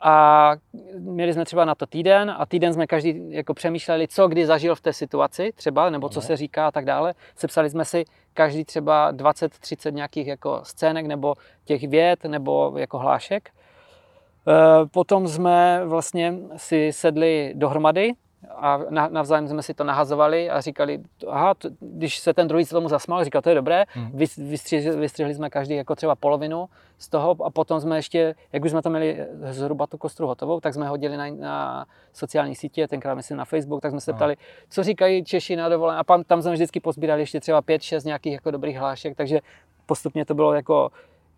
A 0.05 0.55
měli 0.99 1.33
jsme 1.33 1.45
třeba 1.45 1.65
na 1.65 1.75
to 1.75 1.85
týden 1.85 2.35
a 2.37 2.45
týden 2.45 2.73
jsme 2.73 2.87
každý 2.87 3.25
jako 3.29 3.53
přemýšleli, 3.53 4.07
co 4.07 4.27
kdy 4.27 4.45
zažil 4.45 4.75
v 4.75 4.81
té 4.81 4.93
situaci 4.93 5.51
třeba, 5.55 5.89
nebo 5.89 6.09
co 6.09 6.21
se 6.21 6.37
říká 6.37 6.67
a 6.67 6.71
tak 6.71 6.85
dále. 6.85 7.13
Sepsali 7.35 7.69
jsme 7.69 7.85
si 7.85 8.05
každý 8.33 8.65
třeba 8.65 9.13
20-30 9.13 9.94
nějakých 9.94 10.27
jako 10.27 10.59
scének 10.63 11.06
nebo 11.06 11.35
těch 11.65 11.88
věd 11.88 12.24
nebo 12.24 12.74
jako 12.77 13.00
hlášek. 13.00 13.50
E, 13.50 14.85
potom 14.85 15.27
jsme 15.27 15.81
vlastně 15.85 16.33
si 16.57 16.94
sedli 16.94 17.53
dohromady 17.56 18.13
a 18.49 18.79
navzájem 19.09 19.47
jsme 19.47 19.63
si 19.63 19.73
to 19.73 19.83
nahazovali 19.83 20.49
a 20.49 20.61
říkali, 20.61 20.99
aha, 21.27 21.53
to, 21.53 21.69
když 21.79 22.19
se 22.19 22.33
ten 22.33 22.47
druhý 22.47 22.65
se 22.65 22.75
tomu 22.75 22.89
zasmál, 22.89 23.23
říkal, 23.23 23.41
to 23.41 23.49
je 23.49 23.55
dobré, 23.55 23.83
hmm. 23.87 24.11
vystřihli, 24.37 24.95
vystřihli 24.95 25.33
jsme 25.33 25.49
každý 25.49 25.75
jako 25.75 25.95
třeba 25.95 26.15
polovinu 26.15 26.69
z 26.97 27.09
toho 27.09 27.35
a 27.43 27.49
potom 27.49 27.81
jsme 27.81 27.97
ještě, 27.97 28.35
jak 28.53 28.65
už 28.65 28.71
jsme 28.71 28.81
to 28.81 28.89
měli 28.89 29.27
zhruba 29.49 29.87
tu 29.87 29.97
kostru 29.97 30.27
hotovou, 30.27 30.59
tak 30.59 30.73
jsme 30.73 30.87
hodili 30.87 31.17
na, 31.17 31.25
na 31.29 31.85
sociální 32.13 32.55
sítě, 32.55 32.87
tenkrát 32.87 33.15
myslím 33.15 33.37
na 33.37 33.45
Facebook, 33.45 33.81
tak 33.81 33.91
jsme 33.91 34.01
se 34.01 34.13
ptali, 34.13 34.35
co 34.69 34.83
říkají 34.83 35.23
Češi 35.23 35.55
na 35.55 35.69
dovolené? 35.69 35.99
A 35.99 36.03
tam, 36.03 36.23
tam 36.23 36.41
jsme 36.41 36.53
vždycky 36.53 36.79
pozbírali 36.79 37.21
ještě 37.21 37.39
třeba 37.39 37.61
5-6 37.61 38.05
nějakých 38.05 38.33
jako 38.33 38.51
dobrých 38.51 38.77
hlášek, 38.77 39.17
takže 39.17 39.39
postupně 39.85 40.25
to 40.25 40.33
bylo 40.35 40.53
jako 40.53 40.91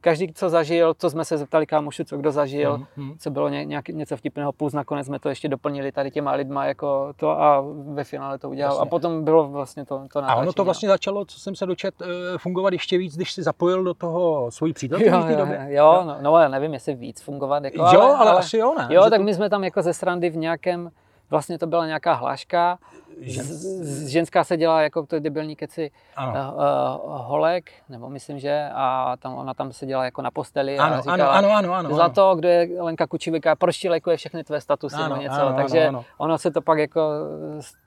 každý, 0.05 0.33
co 0.33 0.49
zažil, 0.49 0.93
co 0.93 1.09
jsme 1.09 1.25
se 1.25 1.37
zeptali 1.37 1.65
kámoši, 1.65 2.05
co 2.05 2.17
kdo 2.17 2.31
zažil, 2.31 2.77
mm-hmm. 2.77 3.15
co 3.19 3.29
bylo 3.29 3.49
ně, 3.49 3.65
nějak, 3.65 3.87
něco 3.89 4.17
vtipného, 4.17 4.51
plus 4.51 4.73
nakonec 4.73 5.07
jsme 5.07 5.19
to 5.19 5.29
ještě 5.29 5.47
doplnili 5.47 5.91
tady 5.91 6.11
těma 6.11 6.31
lidma 6.31 6.65
jako 6.65 7.13
to 7.15 7.41
a 7.41 7.63
ve 7.93 8.03
finále 8.03 8.37
to 8.37 8.49
udělal. 8.49 8.73
Jasně. 8.73 8.81
A 8.81 8.89
potom 8.89 9.23
bylo 9.23 9.47
vlastně 9.47 9.85
to, 9.85 10.03
to 10.13 10.19
A 10.23 10.35
ono 10.35 10.53
to 10.53 10.63
vlastně 10.63 10.89
začalo, 10.89 11.25
co 11.25 11.39
jsem 11.39 11.55
se 11.55 11.65
dočet, 11.65 12.01
eh, 12.01 12.05
fungovat 12.37 12.73
ještě 12.73 12.97
víc, 12.97 13.15
když 13.15 13.31
si 13.31 13.43
zapojil 13.43 13.83
do 13.83 13.93
toho 13.93 14.51
svoji 14.51 14.73
přítelkyni 14.73 15.09
v 15.09 15.25
té 15.25 15.35
době? 15.35 15.67
Jo, 15.69 15.85
jo. 15.85 16.03
No, 16.05 16.17
no, 16.21 16.37
já 16.37 16.47
nevím, 16.47 16.73
jestli 16.73 16.95
víc 16.95 17.21
fungovat. 17.21 17.63
Jako, 17.63 17.77
jo, 17.77 18.01
ale, 18.01 18.15
ale, 18.15 18.31
asi 18.31 18.57
jo, 18.57 18.75
ne? 18.77 18.87
Jo, 18.89 19.09
tak 19.09 19.19
to... 19.19 19.23
my 19.23 19.33
jsme 19.33 19.49
tam 19.49 19.63
jako 19.63 19.81
ze 19.81 19.93
srandy 19.93 20.29
v 20.29 20.37
nějakém, 20.37 20.91
vlastně 21.29 21.57
to 21.59 21.67
byla 21.67 21.85
nějaká 21.85 22.13
hláška, 22.13 22.77
z, 23.21 24.07
ženská 24.07 24.43
se 24.43 24.57
dělá 24.57 24.81
jako 24.81 25.05
to 25.05 25.19
debilní 25.19 25.55
keci 25.55 25.91
uh, 26.17 26.33
uh, 26.33 26.61
holek, 27.05 27.71
nebo 27.89 28.09
myslím, 28.09 28.39
že, 28.39 28.69
a 28.73 29.15
tam, 29.19 29.33
ona 29.33 29.53
tam 29.53 29.73
se 29.73 29.85
dělá 29.85 30.05
jako 30.05 30.21
na 30.21 30.31
posteli 30.31 30.77
ano, 30.77 30.95
a 30.95 31.01
říkala, 31.01 31.33
ano, 31.33 31.49
ano, 31.49 31.73
ano, 31.73 31.73
ano, 31.73 31.95
za 31.95 32.09
to, 32.09 32.35
kdo 32.35 32.49
je 32.49 32.81
Lenka 32.81 33.07
Kučivíka, 33.07 33.55
proč 33.55 33.77
ti 33.77 33.89
lekuje 33.89 34.17
všechny 34.17 34.43
tvé 34.43 34.61
statusy 34.61 34.95
ano, 34.95 35.09
nebo 35.09 35.21
něco, 35.21 35.41
ano, 35.41 35.55
takže 35.55 35.87
ano, 35.87 35.99
ano. 35.99 36.05
ono 36.17 36.37
se 36.37 36.51
to 36.51 36.61
pak 36.61 36.77
jako, 36.77 37.11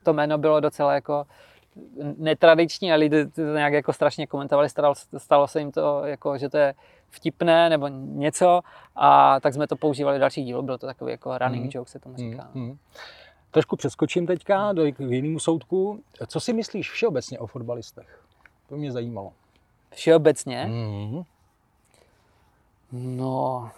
to 0.02 0.12
jméno 0.12 0.38
bylo 0.38 0.61
docela 0.61 0.94
jako 0.94 1.25
netradiční 2.16 2.92
a 2.92 2.97
lidi 2.97 3.26
to 3.26 3.40
nějak 3.40 3.73
jako 3.73 3.92
strašně 3.92 4.26
komentovali, 4.26 4.68
stalo, 4.68 4.94
stalo 5.16 5.49
se 5.49 5.58
jim 5.58 5.73
to 5.73 6.02
jako, 6.04 6.38
že 6.38 6.49
to 6.49 6.58
je 6.58 6.75
vtipné 7.11 7.68
nebo 7.68 7.88
něco 7.88 8.61
a 8.97 9.40
tak 9.40 9.54
jsme 9.54 9.66
to 9.66 9.76
používali 9.76 10.16
v 10.16 10.20
dalších 10.20 10.44
dílů, 10.44 10.62
bylo 10.62 10.78
to 10.78 10.87
takový 10.87 11.11
jako 11.11 11.38
running 11.38 11.64
mm. 11.64 11.70
joke 11.75 11.90
se 11.90 11.99
tomu 11.99 12.16
říká. 12.16 12.49
Mm. 12.54 12.62
Mm. 12.62 12.78
Trošku 13.50 13.76
přeskočím 13.76 14.26
teďka 14.26 14.73
do 14.73 14.85
jinému 14.85 15.38
soudku. 15.38 16.00
Co 16.26 16.40
si 16.40 16.52
myslíš 16.52 16.90
všeobecně 16.90 17.38
o 17.38 17.47
fotbalistech? 17.47 18.23
To 18.69 18.76
mě 18.76 18.93
zajímalo. 18.93 19.33
Všeobecně? 19.90 20.67
Mm-hmm. 20.71 21.25
No, 22.93 23.71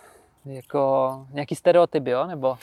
jako 0.45 1.27
nějaký 1.33 1.55
stereotyp, 1.55 2.07
jo? 2.07 2.27
Nebo... 2.27 2.59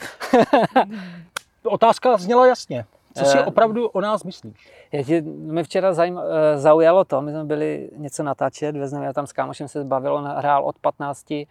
Otázka 1.63 2.17
zněla 2.17 2.47
jasně. 2.47 2.85
Co 3.17 3.25
si 3.25 3.39
opravdu 3.39 3.87
o 3.87 4.01
nás 4.01 4.23
myslíš? 4.23 4.71
Já 4.91 5.03
ti, 5.03 5.21
mi 5.21 5.63
včera 5.63 5.93
zajím, 5.93 6.19
zaujalo 6.55 7.05
to, 7.05 7.21
my 7.21 7.31
jsme 7.31 7.43
byli 7.43 7.89
něco 7.95 8.23
natáčet, 8.23 8.75
vezmeme, 8.75 9.05
já 9.05 9.13
tam 9.13 9.27
s 9.27 9.33
kámošem 9.33 9.67
se 9.67 9.81
zbavil, 9.81 10.13
on 10.13 10.25
hrál 10.25 10.65
od 10.65 10.79
15 10.79 11.31
Eh, 11.31 11.45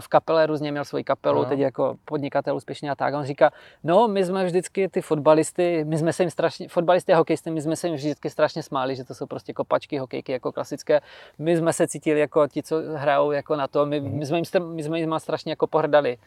v 0.00 0.08
kapele 0.08 0.46
různě 0.46 0.70
měl 0.70 0.84
svoji 0.84 1.04
kapelu, 1.04 1.42
no. 1.42 1.48
teď 1.48 1.58
jako 1.58 1.96
podnikatel 2.04 2.56
úspěšně 2.56 2.90
a 2.90 2.94
tak. 2.94 3.14
On 3.14 3.24
říká, 3.24 3.50
no 3.84 4.08
my 4.08 4.24
jsme 4.24 4.44
vždycky 4.44 4.88
ty 4.88 5.00
fotbalisty, 5.00 5.84
my 5.84 5.98
jsme 5.98 6.12
se 6.12 6.22
jim 6.22 6.30
strašně, 6.30 6.68
fotbalisty 6.68 7.12
a 7.12 7.16
hokejisty, 7.16 7.50
my 7.50 7.62
jsme 7.62 7.76
se 7.76 7.86
jim 7.86 7.96
vždycky 7.96 8.30
strašně 8.30 8.62
smáli, 8.62 8.96
že 8.96 9.04
to 9.04 9.14
jsou 9.14 9.26
prostě 9.26 9.52
kopačky, 9.52 9.98
hokejky 9.98 10.32
jako 10.32 10.52
klasické. 10.52 11.00
My 11.38 11.56
jsme 11.56 11.72
se 11.72 11.88
cítili 11.88 12.20
jako 12.20 12.48
ti, 12.48 12.62
co 12.62 12.76
hrajou 12.94 13.30
jako 13.30 13.56
na 13.56 13.68
to, 13.68 13.86
my, 13.86 14.00
mhm. 14.00 14.18
my 14.18 14.26
jsme 14.26 14.38
jim, 14.38 14.44
my 14.74 14.82
jsme 14.82 14.98
jim 14.98 15.14
strašně 15.18 15.52
jako 15.52 15.66
pohrdali 15.66 16.18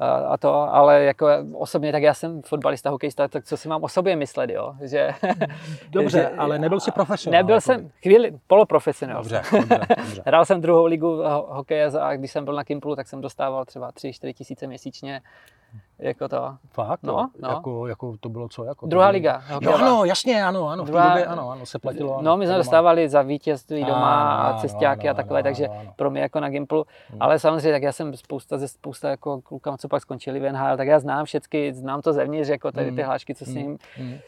a 0.00 0.36
to, 0.36 0.74
ale 0.74 1.04
jako 1.04 1.26
osobně, 1.52 1.92
tak 1.92 2.02
já 2.02 2.14
jsem 2.14 2.42
fotbalista, 2.42 2.90
hokejista, 2.90 3.28
tak 3.28 3.44
co 3.44 3.56
si 3.56 3.68
mám 3.68 3.82
o 3.82 3.88
sobě 3.88 4.16
myslet, 4.16 4.50
jo? 4.50 4.74
Že, 4.82 5.10
dobře, 5.90 6.18
že, 6.32 6.38
ale 6.38 6.58
nebyl 6.58 6.80
jsi 6.80 6.90
profesionál. 6.90 7.42
Nebyl 7.42 7.60
jsem, 7.60 7.90
chvíli, 8.02 8.38
poloprofesionál. 8.46 9.22
Dobře, 9.22 9.42
dobře, 9.52 9.80
dobře. 9.96 10.22
Hrál 10.26 10.44
jsem 10.44 10.60
druhou 10.60 10.86
ligu 10.86 11.22
hokeje 11.48 11.86
a 11.86 12.16
když 12.16 12.32
jsem 12.32 12.44
byl 12.44 12.54
na 12.54 12.64
Kimplu, 12.64 12.96
tak 12.96 13.08
jsem 13.08 13.20
dostával 13.20 13.64
třeba 13.64 13.92
3-4 13.92 14.32
tisíce 14.32 14.66
měsíčně 14.66 15.20
jako 15.98 16.28
to. 16.28 16.56
Fakt? 16.70 17.02
No, 17.02 17.30
no. 17.42 17.48
Jako, 17.48 17.86
jako 17.86 18.16
to 18.20 18.28
bylo 18.28 18.48
co? 18.48 18.64
Jako 18.64 18.86
Druhá 18.86 19.08
liga. 19.08 19.42
Jo, 19.60 19.74
ano, 19.74 20.04
jasně, 20.04 20.44
ano, 20.44 20.68
ano, 20.68 20.84
v 20.84 20.86
Druhá... 20.86 21.08
době, 21.08 21.26
ano, 21.26 21.50
ano, 21.50 21.66
se 21.66 21.78
platilo. 21.78 22.14
Ano, 22.14 22.22
no, 22.22 22.36
my 22.36 22.46
jsme 22.46 22.56
dostávali 22.56 23.08
za 23.08 23.22
vítězství 23.22 23.84
doma 23.84 24.32
a, 24.32 24.50
a 24.50 24.60
cestáky 24.60 25.08
a 25.08 25.14
takové, 25.14 25.42
takže 25.42 25.68
pro 25.96 26.10
mě 26.10 26.20
jako 26.20 26.40
na 26.40 26.48
Gimplu. 26.48 26.86
Hmm. 27.10 27.22
Ale 27.22 27.38
samozřejmě, 27.38 27.72
tak 27.72 27.82
já 27.82 27.92
jsem 27.92 28.16
spousta 28.16 28.58
ze 28.58 28.68
spousta 28.68 29.10
jako 29.10 29.40
klukám, 29.40 29.78
co 29.78 29.88
pak 29.88 30.02
skončili 30.02 30.40
v 30.40 30.52
NHL, 30.52 30.76
tak 30.76 30.88
já 30.88 30.98
znám 30.98 31.24
všechny, 31.24 31.74
znám 31.74 32.02
to 32.02 32.12
zevnitř, 32.12 32.48
jako 32.48 32.72
tady 32.72 32.90
ty 32.90 33.00
hmm. 33.00 33.06
hlášky, 33.06 33.34
co 33.34 33.44
s 33.44 33.48
hmm. 33.48 33.56
ním. 33.56 33.78
Hmm. 33.96 34.18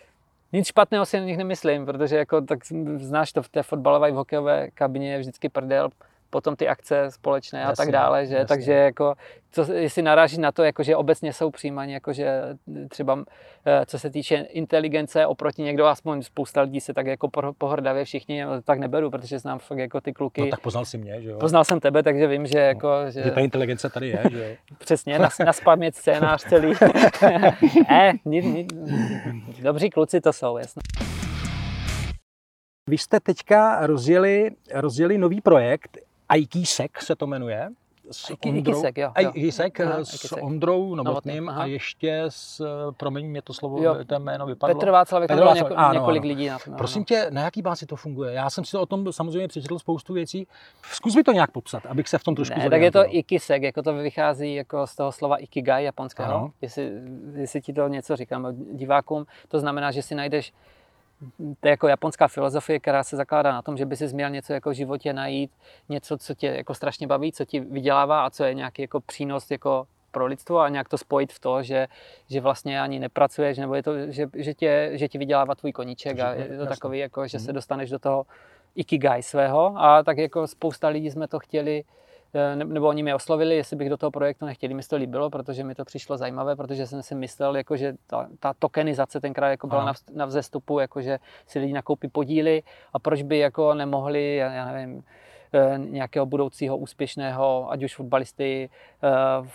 Nic 0.52 0.66
špatného 0.66 1.06
si 1.06 1.20
o 1.20 1.24
nich 1.24 1.36
nemyslím, 1.36 1.86
protože 1.86 2.16
jako, 2.16 2.40
tak 2.40 2.58
znáš 2.96 3.32
to 3.32 3.42
v 3.42 3.48
té 3.48 3.62
fotbalové, 3.62 4.12
v 4.12 4.14
hokejové 4.14 4.68
kabině 4.70 5.12
je 5.12 5.18
vždycky 5.18 5.48
prdel, 5.48 5.88
potom 6.30 6.56
ty 6.56 6.68
akce 6.68 7.10
společné 7.10 7.60
jasně, 7.60 7.72
a 7.72 7.76
tak 7.76 7.92
dále, 7.92 8.26
že? 8.26 8.34
Jasně. 8.34 8.46
Takže 8.46 8.72
jako, 8.72 9.14
co, 9.52 9.72
jestli 9.72 10.02
naráží 10.02 10.40
na 10.40 10.52
to, 10.52 10.62
jako, 10.62 10.82
že 10.82 10.96
obecně 10.96 11.32
jsou 11.32 11.50
přijímáni, 11.50 11.92
jako, 11.92 12.12
že 12.12 12.42
třeba 12.88 13.24
eh, 13.66 13.86
co 13.86 13.98
se 13.98 14.10
týče 14.10 14.34
inteligence 14.36 15.26
oproti 15.26 15.62
někdo, 15.62 15.86
aspoň 15.86 16.22
spousta 16.22 16.60
lidí 16.60 16.80
se 16.80 16.94
tak 16.94 17.06
jako 17.06 17.28
pohrdavě 17.58 18.04
všichni, 18.04 18.44
tak 18.64 18.78
neberu, 18.78 19.10
protože 19.10 19.38
znám 19.38 19.58
fakt 19.58 19.78
jako 19.78 20.00
ty 20.00 20.12
kluky. 20.12 20.40
No 20.40 20.46
tak 20.46 20.60
poznal 20.60 20.84
si 20.84 20.98
mě, 20.98 21.22
že 21.22 21.30
jo? 21.30 21.38
Poznal 21.38 21.64
jsem 21.64 21.80
tebe, 21.80 22.02
takže 22.02 22.26
vím, 22.26 22.46
že 22.46 22.58
jako... 22.58 22.88
No, 23.04 23.10
že, 23.10 23.22
že 23.22 23.30
ta 23.30 23.40
inteligence 23.40 23.90
tady 23.90 24.08
je, 24.08 24.22
že 24.30 24.38
jo? 24.38 24.56
Přesně, 24.78 25.18
na, 25.18 25.28
na 25.46 25.52
spamět 25.52 25.96
scénář 25.96 26.44
celý. 26.48 26.72
eh, 27.90 28.12
ni, 28.24 28.42
ni, 28.42 28.66
dobří 29.62 29.90
kluci 29.90 30.20
to 30.20 30.32
jsou, 30.32 30.58
jasně. 30.58 30.82
Vy 32.88 32.98
jste 32.98 33.20
teďka 33.20 33.86
rozjeli, 33.86 34.50
rozjeli 34.74 35.18
nový 35.18 35.40
projekt, 35.40 35.98
IKSEC 36.36 36.90
se 36.98 37.16
to 37.16 37.26
jmenuje. 37.26 37.70
S 38.10 38.30
Ondrou, 38.46 38.58
Ikisek, 38.58 38.98
jo. 38.98 39.12
Ikisek, 39.18 39.80
aha, 39.80 40.04
s 40.04 40.14
Ikisek. 40.14 40.42
Ondrou 40.42 40.94
Novotným 40.94 41.48
a 41.48 41.66
ještě 41.66 42.24
s, 42.28 42.64
promiň 42.96 43.26
mě 43.26 43.42
to 43.42 43.54
slovo, 43.54 43.82
jo. 43.82 44.04
to 44.04 44.18
jméno 44.18 44.46
vypadlo. 44.46 44.74
Petr 44.74 44.90
Václavek, 44.90 45.28
Petr 45.28 45.40
Václavek, 45.44 45.70
něko, 45.70 45.80
ano, 45.80 45.94
několik 45.94 46.22
ano. 46.22 46.28
lidí 46.28 46.48
na 46.48 46.58
tom. 46.58 46.74
Prosím 46.74 47.04
tě, 47.04 47.26
na 47.30 47.42
jaký 47.42 47.62
bázi 47.62 47.86
to 47.86 47.96
funguje? 47.96 48.32
Já 48.32 48.50
jsem 48.50 48.64
si 48.64 48.76
o 48.76 48.86
tom 48.86 49.12
samozřejmě 49.12 49.48
přečetl 49.48 49.78
spoustu 49.78 50.14
věcí. 50.14 50.46
Zkus 50.82 51.16
mi 51.16 51.22
to 51.22 51.32
nějak 51.32 51.50
popsat, 51.50 51.86
abych 51.86 52.08
se 52.08 52.18
v 52.18 52.24
tom 52.24 52.34
trošku 52.34 52.58
ne, 52.58 52.70
tak 52.70 52.82
je 52.82 52.92
to 52.92 53.04
Ikisek, 53.06 53.62
jako 53.62 53.82
to 53.82 53.94
vychází 53.94 54.54
jako 54.54 54.86
z 54.86 54.96
toho 54.96 55.12
slova 55.12 55.36
Ikigai 55.36 55.84
japonského. 55.84 56.52
Jestli, 56.62 56.90
jestli 57.34 57.60
ti 57.60 57.72
to 57.72 57.88
něco 57.88 58.16
říkám 58.16 58.46
divákům, 58.72 59.26
to 59.48 59.60
znamená, 59.60 59.90
že 59.90 60.02
si 60.02 60.14
najdeš 60.14 60.52
to 61.60 61.68
je 61.68 61.70
jako 61.70 61.88
japonská 61.88 62.28
filozofie, 62.28 62.80
která 62.80 63.04
se 63.04 63.16
zakládá 63.16 63.52
na 63.52 63.62
tom, 63.62 63.76
že 63.76 63.86
by 63.86 63.96
si 63.96 64.14
měl 64.14 64.30
něco 64.30 64.52
jako 64.52 64.70
v 64.70 64.74
životě 64.74 65.12
najít, 65.12 65.50
něco, 65.88 66.18
co 66.18 66.34
tě 66.34 66.46
jako 66.46 66.74
strašně 66.74 67.06
baví, 67.06 67.32
co 67.32 67.44
ti 67.44 67.60
vydělává 67.60 68.26
a 68.26 68.30
co 68.30 68.44
je 68.44 68.54
nějaký 68.54 68.82
jako 68.82 69.00
přínos 69.00 69.50
jako 69.50 69.86
pro 70.10 70.26
lidstvo 70.26 70.60
a 70.60 70.68
nějak 70.68 70.88
to 70.88 70.98
spojit 70.98 71.32
v 71.32 71.40
to, 71.40 71.62
že, 71.62 71.88
že 72.30 72.40
vlastně 72.40 72.80
ani 72.80 72.98
nepracuješ, 72.98 73.58
nebo 73.58 73.74
je 73.74 73.82
to, 73.82 74.10
že, 74.10 74.26
že, 74.34 74.54
tě, 74.54 74.90
že 74.92 75.08
ti 75.08 75.18
vydělává 75.18 75.54
tvůj 75.54 75.72
koníček 75.72 76.20
a 76.20 76.32
je 76.32 76.46
to 76.46 76.52
jasný. 76.52 76.68
takový, 76.68 76.98
jako, 76.98 77.26
že 77.28 77.38
se 77.38 77.50
mhm. 77.50 77.54
dostaneš 77.54 77.90
do 77.90 77.98
toho 77.98 78.26
ikigai 78.74 79.22
svého 79.22 79.74
a 79.76 80.02
tak 80.02 80.18
jako 80.18 80.46
spousta 80.46 80.88
lidí 80.88 81.10
jsme 81.10 81.28
to 81.28 81.38
chtěli 81.38 81.84
nebo 82.54 82.88
oni 82.88 83.02
mě 83.02 83.14
oslovili, 83.14 83.56
jestli 83.56 83.76
bych 83.76 83.88
do 83.88 83.96
toho 83.96 84.10
projektu 84.10 84.46
nechtěli. 84.46 84.74
Mi 84.74 84.82
to 84.82 84.96
líbilo, 84.96 85.30
protože 85.30 85.64
mi 85.64 85.74
to 85.74 85.84
přišlo 85.84 86.16
zajímavé, 86.16 86.56
protože 86.56 86.86
jsem 86.86 87.02
si 87.02 87.14
myslel, 87.14 87.56
jako, 87.56 87.76
že 87.76 87.94
ta, 88.06 88.28
ta 88.40 88.54
tokenizace 88.58 89.20
tenkrát 89.20 89.50
jako 89.50 89.66
byla 89.66 89.84
na, 89.84 89.92
na 90.14 90.26
vzestupu, 90.26 90.78
jako, 90.78 91.02
že 91.02 91.18
si 91.46 91.58
lidi 91.58 91.72
nakoupí 91.72 92.08
podíly 92.08 92.62
a 92.92 92.98
proč 92.98 93.22
by 93.22 93.38
jako 93.38 93.74
nemohli, 93.74 94.36
já, 94.36 94.52
já 94.52 94.72
nevím, 94.72 95.02
eh, 95.52 95.78
nějakého 95.78 96.26
budoucího 96.26 96.76
úspěšného, 96.76 97.70
ať 97.70 97.84
už 97.84 97.94
fotbalisty, 97.94 98.70
eh, 99.02 99.48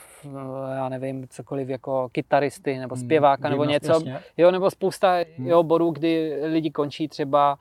já 0.75 0.89
nevím, 0.89 1.27
cokoliv 1.27 1.69
jako 1.69 2.09
kytaristy 2.11 2.77
nebo 2.77 2.95
hmm, 2.95 3.03
zpěváka 3.03 3.49
nebo 3.49 3.65
něco. 3.65 4.01
Jo, 4.37 4.51
nebo 4.51 4.71
spousta 4.71 5.15
hmm. 5.37 5.47
jo, 5.47 5.63
bodů, 5.63 5.91
kdy 5.91 6.39
lidi 6.43 6.71
končí 6.71 7.07
třeba 7.07 7.57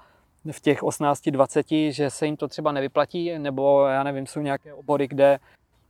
v 0.50 0.61
těch 0.61 0.82
18-20, 0.82 1.90
že 1.90 2.11
se 2.11 2.26
jim 2.26 2.37
to 2.37 2.49
třeba 2.49 2.72
nevyplatí, 2.72 3.38
nebo 3.38 3.87
já 3.87 4.02
nevím, 4.02 4.26
jsou 4.26 4.40
nějaké 4.40 4.75
obory, 4.75 5.08
kde 5.08 5.38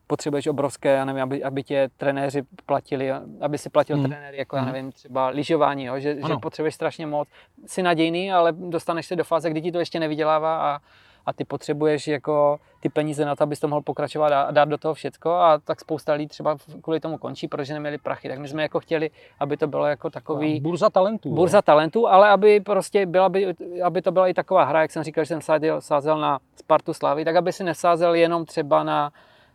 potřebuješ 0.06 0.47
obrovské, 0.47 0.94
já 0.94 1.04
nevím, 1.04 1.23
aby, 1.23 1.44
aby 1.44 1.62
tě 1.62 1.90
trenéři 1.97 2.42
platili, 2.66 3.12
aby 3.40 3.59
si 3.59 3.71
platil 3.71 3.97
hmm. 3.97 4.06
trenéry, 4.06 4.37
jako 4.37 4.56
já 4.56 4.62
hmm. 4.62 4.73
nevím, 4.73 4.92
třeba 4.92 5.28
lyžování, 5.28 5.85
jo, 5.85 5.99
že, 5.99 6.16
že 6.16 6.37
potřebuješ 6.42 6.75
strašně 6.75 7.06
moc. 7.06 7.28
Jsi 7.66 7.82
nadějný, 7.82 8.32
ale 8.32 8.52
dostaneš 8.52 9.06
se 9.06 9.16
do 9.16 9.25
fáze, 9.25 9.50
kdy 9.50 9.62
ti 9.62 9.73
to 9.73 9.78
ještě 9.78 10.00
nevydělává 10.00 10.75
a, 10.75 10.80
a 11.26 11.33
ty 11.33 11.45
potřebuješ 11.45 12.09
jako 12.09 12.61
ty 12.81 12.88
peníze 12.88 13.25
na 13.25 13.37
to, 13.37 13.43
abys 13.43 13.61
to 13.61 13.69
mohl 13.69 13.83
pokračovat 13.83 14.33
a 14.33 14.50
dát 14.50 14.69
do 14.69 14.79
toho 14.79 14.95
všecko 14.95 15.31
a 15.31 15.59
tak 15.59 15.81
spousta 15.81 16.12
lidí 16.12 16.29
třeba 16.29 16.57
kvůli 16.83 17.00
tomu 17.00 17.19
končí, 17.19 17.49
protože 17.49 17.75
neměli 17.75 17.99
prachy. 17.99 18.29
Tak 18.29 18.38
my 18.38 18.49
jsme 18.49 18.62
jako 18.62 18.81
chtěli, 18.81 19.11
aby 19.41 19.57
to 19.57 19.67
bylo 19.67 19.87
jako 19.87 20.11
takový... 20.11 20.61
Burza 20.61 20.91
talentů. 20.91 21.35
Burza 21.35 21.59
jo. 21.59 21.62
talentů, 21.62 22.09
ale 22.09 22.29
aby 22.29 22.61
prostě 22.61 23.07
byla, 23.07 23.29
by, 23.29 23.55
aby 23.85 24.02
to 24.02 24.12
byla 24.12 24.29
i 24.29 24.35
taková 24.35 24.64
hra, 24.64 24.83
jak 24.83 24.91
jsem 24.91 25.02
říkal, 25.02 25.25
že 25.25 25.29
jsem 25.29 25.41
sázel, 25.41 25.81
sázel 25.81 26.21
na 26.21 26.38
Spartu 26.57 26.95
Slavy, 26.95 27.25
tak 27.25 27.37
aby 27.37 27.52
si 27.52 27.64
nesázel 27.64 28.14
jenom 28.14 28.45
třeba 28.45 28.83
na 28.83 29.12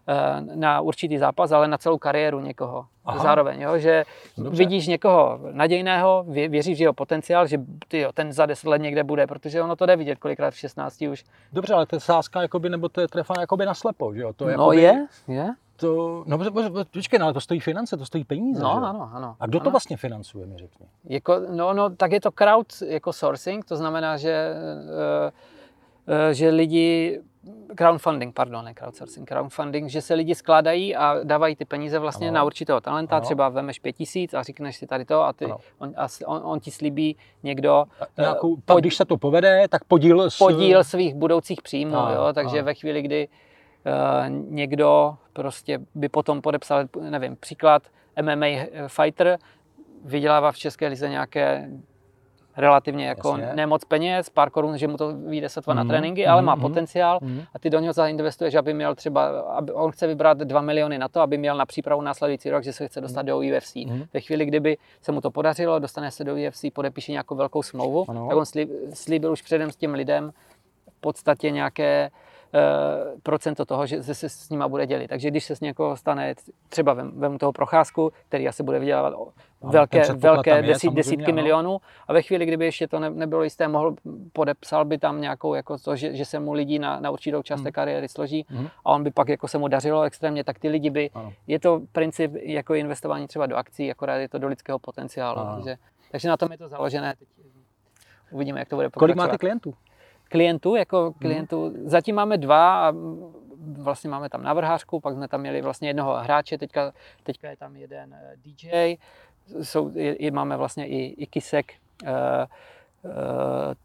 Eh, 0.09 0.55
na 0.55 0.81
určitý 0.81 1.17
zápas, 1.17 1.51
ale 1.51 1.67
na 1.67 1.77
celou 1.77 1.97
kariéru 1.97 2.39
někoho 2.39 2.85
Aha. 3.07 3.23
zároveň. 3.23 3.61
Jo? 3.61 3.77
Že 3.77 4.03
Dobře. 4.37 4.57
vidíš 4.57 4.87
někoho 4.87 5.39
nadějného, 5.51 6.25
vě, 6.27 6.49
věříš 6.49 6.77
v 6.77 6.81
jeho 6.81 6.93
potenciál, 6.93 7.47
že 7.47 7.57
tyjo, 7.87 8.11
ten 8.11 8.31
za 8.33 8.45
10 8.45 8.67
let 8.67 8.81
někde 8.81 9.03
bude, 9.03 9.27
protože 9.27 9.61
ono 9.61 9.75
to 9.75 9.85
jde 9.85 9.95
vidět 9.95 10.19
kolikrát 10.19 10.51
v 10.53 10.57
16 10.57 11.01
už. 11.01 11.23
Dobře, 11.53 11.73
ale 11.73 11.85
to 11.85 11.95
je 11.95 11.99
sázka, 11.99 12.41
jakoby, 12.41 12.69
nebo 12.69 12.89
to 12.89 13.01
je 13.01 13.07
trefa 13.07 13.33
jakoby 13.39 13.65
na 13.65 13.73
slepo, 13.73 14.13
že 14.13 14.21
jo? 14.21 14.33
To 14.33 14.49
je, 14.49 14.57
no 14.57 14.71
jakoby, 14.71 14.81
je, 14.81 15.07
je. 15.27 15.53
To, 15.79 16.23
no 16.27 16.37
počkej, 16.91 17.19
no, 17.19 17.25
ale 17.25 17.33
to 17.33 17.41
stojí 17.41 17.59
finance, 17.59 17.97
to 17.97 18.05
stojí 18.05 18.23
peníze, 18.23 18.63
No, 18.63 18.69
že? 18.79 18.85
ano, 18.85 19.09
ano. 19.13 19.35
A 19.39 19.47
kdo 19.47 19.57
ano. 19.59 19.63
to 19.63 19.71
vlastně 19.71 19.97
financuje, 19.97 20.45
mi 20.47 20.57
řekni? 20.57 20.85
Jako, 21.05 21.39
no, 21.51 21.73
no, 21.73 21.89
tak 21.89 22.11
je 22.11 22.21
to 22.21 22.31
crowd 22.31 22.67
jako 22.87 23.13
sourcing, 23.13 23.65
to 23.65 23.75
znamená, 23.75 24.17
že, 24.17 24.53
uh, 24.55 26.15
uh, 26.15 26.31
že 26.31 26.49
lidi 26.49 27.19
crowdfunding, 27.75 28.33
pardon, 28.33 28.65
ne 28.65 28.73
crowdsourcing, 28.73 29.29
crowdfunding, 29.29 29.89
že 29.89 30.01
se 30.01 30.13
lidi 30.13 30.35
skládají 30.35 30.95
a 30.95 31.23
dávají 31.23 31.55
ty 31.55 31.65
peníze 31.65 31.99
vlastně 31.99 32.27
ano. 32.27 32.35
na 32.35 32.43
určitého 32.43 32.81
talenta, 32.81 33.15
ano. 33.15 33.25
třeba 33.25 33.49
vemeš 33.49 33.79
pět 33.79 33.93
tisíc 33.93 34.33
a 34.33 34.43
řekneš 34.43 34.77
si 34.77 34.87
tady 34.87 35.05
to 35.05 35.21
a, 35.21 35.33
ty, 35.33 35.45
on, 35.79 35.93
a 35.97 36.07
on, 36.25 36.41
on 36.43 36.59
ti 36.59 36.71
slíbí 36.71 37.17
někdo... 37.43 37.85
Nějakou, 38.17 38.49
uh, 38.49 38.59
pod, 38.65 38.79
když 38.79 38.95
se 38.95 39.05
to 39.05 39.17
povede, 39.17 39.67
tak 39.69 39.83
podíl... 39.83 40.31
S... 40.31 40.37
Podíl 40.37 40.83
svých 40.83 41.15
budoucích 41.15 41.61
příjmů, 41.61 41.97
ano, 41.97 42.15
jo, 42.15 42.33
takže 42.33 42.57
ano. 42.57 42.65
ve 42.65 42.73
chvíli, 42.73 43.01
kdy 43.01 43.27
uh, 43.27 44.29
někdo 44.29 45.15
prostě 45.33 45.79
by 45.95 46.09
potom 46.09 46.41
podepsal, 46.41 46.83
nevím, 47.09 47.35
příklad 47.35 47.83
MMA 48.21 48.45
fighter, 48.87 49.37
vydělává 50.03 50.51
v 50.51 50.57
České 50.57 50.87
lize 50.87 51.09
nějaké 51.09 51.69
relativně 52.57 53.07
jako 53.07 53.37
Jasně. 53.37 53.55
nemoc 53.55 53.85
peněz, 53.85 54.29
pár 54.29 54.49
korun, 54.49 54.77
že 54.77 54.87
mu 54.87 54.97
to 54.97 55.13
vyjde 55.13 55.49
sotva 55.49 55.73
mm, 55.73 55.77
na 55.77 55.83
mhm. 55.83 55.89
tréninky, 55.89 56.25
mm, 56.25 56.31
ale 56.31 56.41
má 56.41 56.55
mm, 56.55 56.61
potenciál 56.61 57.19
mm. 57.21 57.41
a 57.53 57.59
ty 57.59 57.69
do 57.69 57.79
něho 57.79 57.93
zainvestuješ, 57.93 58.55
aby 58.55 58.73
měl 58.73 58.95
třeba, 58.95 59.27
aby 59.41 59.71
on 59.71 59.91
chce 59.91 60.07
vybrat 60.07 60.37
2 60.37 60.61
miliony 60.61 60.97
na 60.97 61.07
to, 61.07 61.21
aby 61.21 61.37
měl 61.37 61.57
na 61.57 61.65
přípravu 61.65 62.01
následující 62.01 62.49
rok, 62.49 62.63
že 62.63 62.73
se 62.73 62.87
chce 62.87 63.01
dostat 63.01 63.21
mm. 63.21 63.27
do 63.27 63.37
UFC. 63.37 63.75
Mm. 63.75 64.03
Ve 64.13 64.21
chvíli, 64.21 64.45
kdyby 64.45 64.77
se 65.01 65.11
mu 65.11 65.21
to 65.21 65.31
podařilo, 65.31 65.79
dostane 65.79 66.11
se 66.11 66.23
do 66.23 66.35
UFC, 66.35 66.65
podepíše 66.73 67.11
nějakou 67.11 67.35
velkou 67.35 67.63
smlouvu, 67.63 68.05
ano. 68.09 68.27
tak 68.27 68.37
on 68.37 68.45
slíbil 68.93 69.31
už 69.31 69.41
předem 69.41 69.71
s 69.71 69.75
těm 69.75 69.93
lidem 69.93 70.31
v 70.97 71.01
podstatě 71.01 71.51
nějaké 71.51 72.09
procento 73.23 73.65
toho, 73.65 73.85
že 73.85 74.03
se 74.03 74.29
s 74.29 74.49
nima 74.49 74.67
bude 74.67 74.87
dělit. 74.87 75.07
Takže 75.07 75.31
když 75.31 75.45
se 75.45 75.55
z 75.55 75.61
někoho 75.61 75.97
stane, 75.97 76.35
třeba 76.69 76.93
vem, 76.93 77.11
vem 77.15 77.37
toho 77.37 77.53
procházku, 77.53 78.11
který 78.27 78.47
asi 78.47 78.63
bude 78.63 78.79
vydělávat 78.79 79.13
velké, 79.61 80.13
velké 80.13 80.61
desít, 80.61 80.93
desítky 80.93 81.31
ano. 81.31 81.35
milionů 81.35 81.77
a 82.07 82.13
ve 82.13 82.21
chvíli, 82.21 82.45
kdyby 82.45 82.65
ještě 82.65 82.87
to 82.87 82.99
ne, 82.99 83.09
nebylo 83.09 83.43
jisté, 83.43 83.67
mohl, 83.67 83.95
podepsal 84.33 84.85
by 84.85 84.97
tam 84.97 85.21
nějakou, 85.21 85.53
jako 85.53 85.77
to, 85.77 85.95
že, 85.95 86.15
že 86.15 86.25
se 86.25 86.39
mu 86.39 86.53
lidi 86.53 86.79
na, 86.79 86.99
na 86.99 87.11
určitou 87.11 87.41
část 87.41 87.59
té 87.59 87.67
hmm. 87.67 87.71
kariéry 87.71 88.09
složí 88.09 88.45
hmm. 88.49 88.67
a 88.85 88.91
on 88.91 89.03
by 89.03 89.11
pak 89.11 89.29
jako 89.29 89.47
se 89.47 89.57
mu 89.57 89.67
dařilo 89.67 90.03
extrémně, 90.03 90.43
tak 90.43 90.59
ty 90.59 90.69
lidi 90.69 90.89
by, 90.89 91.09
ano. 91.13 91.33
je 91.47 91.59
to 91.59 91.81
princip 91.91 92.31
jako 92.35 92.73
investování 92.73 93.27
třeba 93.27 93.45
do 93.45 93.55
akcí, 93.55 93.91
akorát 93.91 94.15
je 94.15 94.29
to 94.29 94.37
do 94.37 94.47
lidského 94.47 94.79
potenciálu. 94.79 95.55
Takže, 95.55 95.77
Takže 96.11 96.29
na 96.29 96.37
tom 96.37 96.51
je 96.51 96.57
to 96.57 96.67
založené. 96.67 97.15
Teď 97.19 97.27
uvidíme, 98.31 98.59
jak 98.59 98.69
to 98.69 98.75
bude 98.75 98.89
pokračovat. 98.89 99.15
Kolik 99.15 99.15
máte 99.15 99.37
klientů? 99.37 99.73
Klientů, 100.29 100.75
jako 100.75 101.13
klientů, 101.19 101.65
mm. 101.65 101.89
zatím 101.89 102.15
máme 102.15 102.37
dva 102.37 102.87
a 102.87 102.93
vlastně 103.77 104.09
máme 104.09 104.29
tam 104.29 104.43
navrhářku, 104.43 104.99
pak 104.99 105.13
jsme 105.13 105.27
tam 105.27 105.41
měli 105.41 105.61
vlastně 105.61 105.89
jednoho 105.89 106.17
hráče, 106.17 106.57
teďka, 106.57 106.93
teďka 107.23 107.49
je 107.49 107.57
tam 107.57 107.75
jeden 107.75 108.13
eh, 108.13 108.35
DJ, 108.45 108.97
jsou, 109.61 109.91
je, 109.95 110.31
máme 110.31 110.57
vlastně 110.57 110.87
i, 110.87 111.15
i 111.17 111.27
Kisek, 111.27 111.73
uh, 112.03 112.09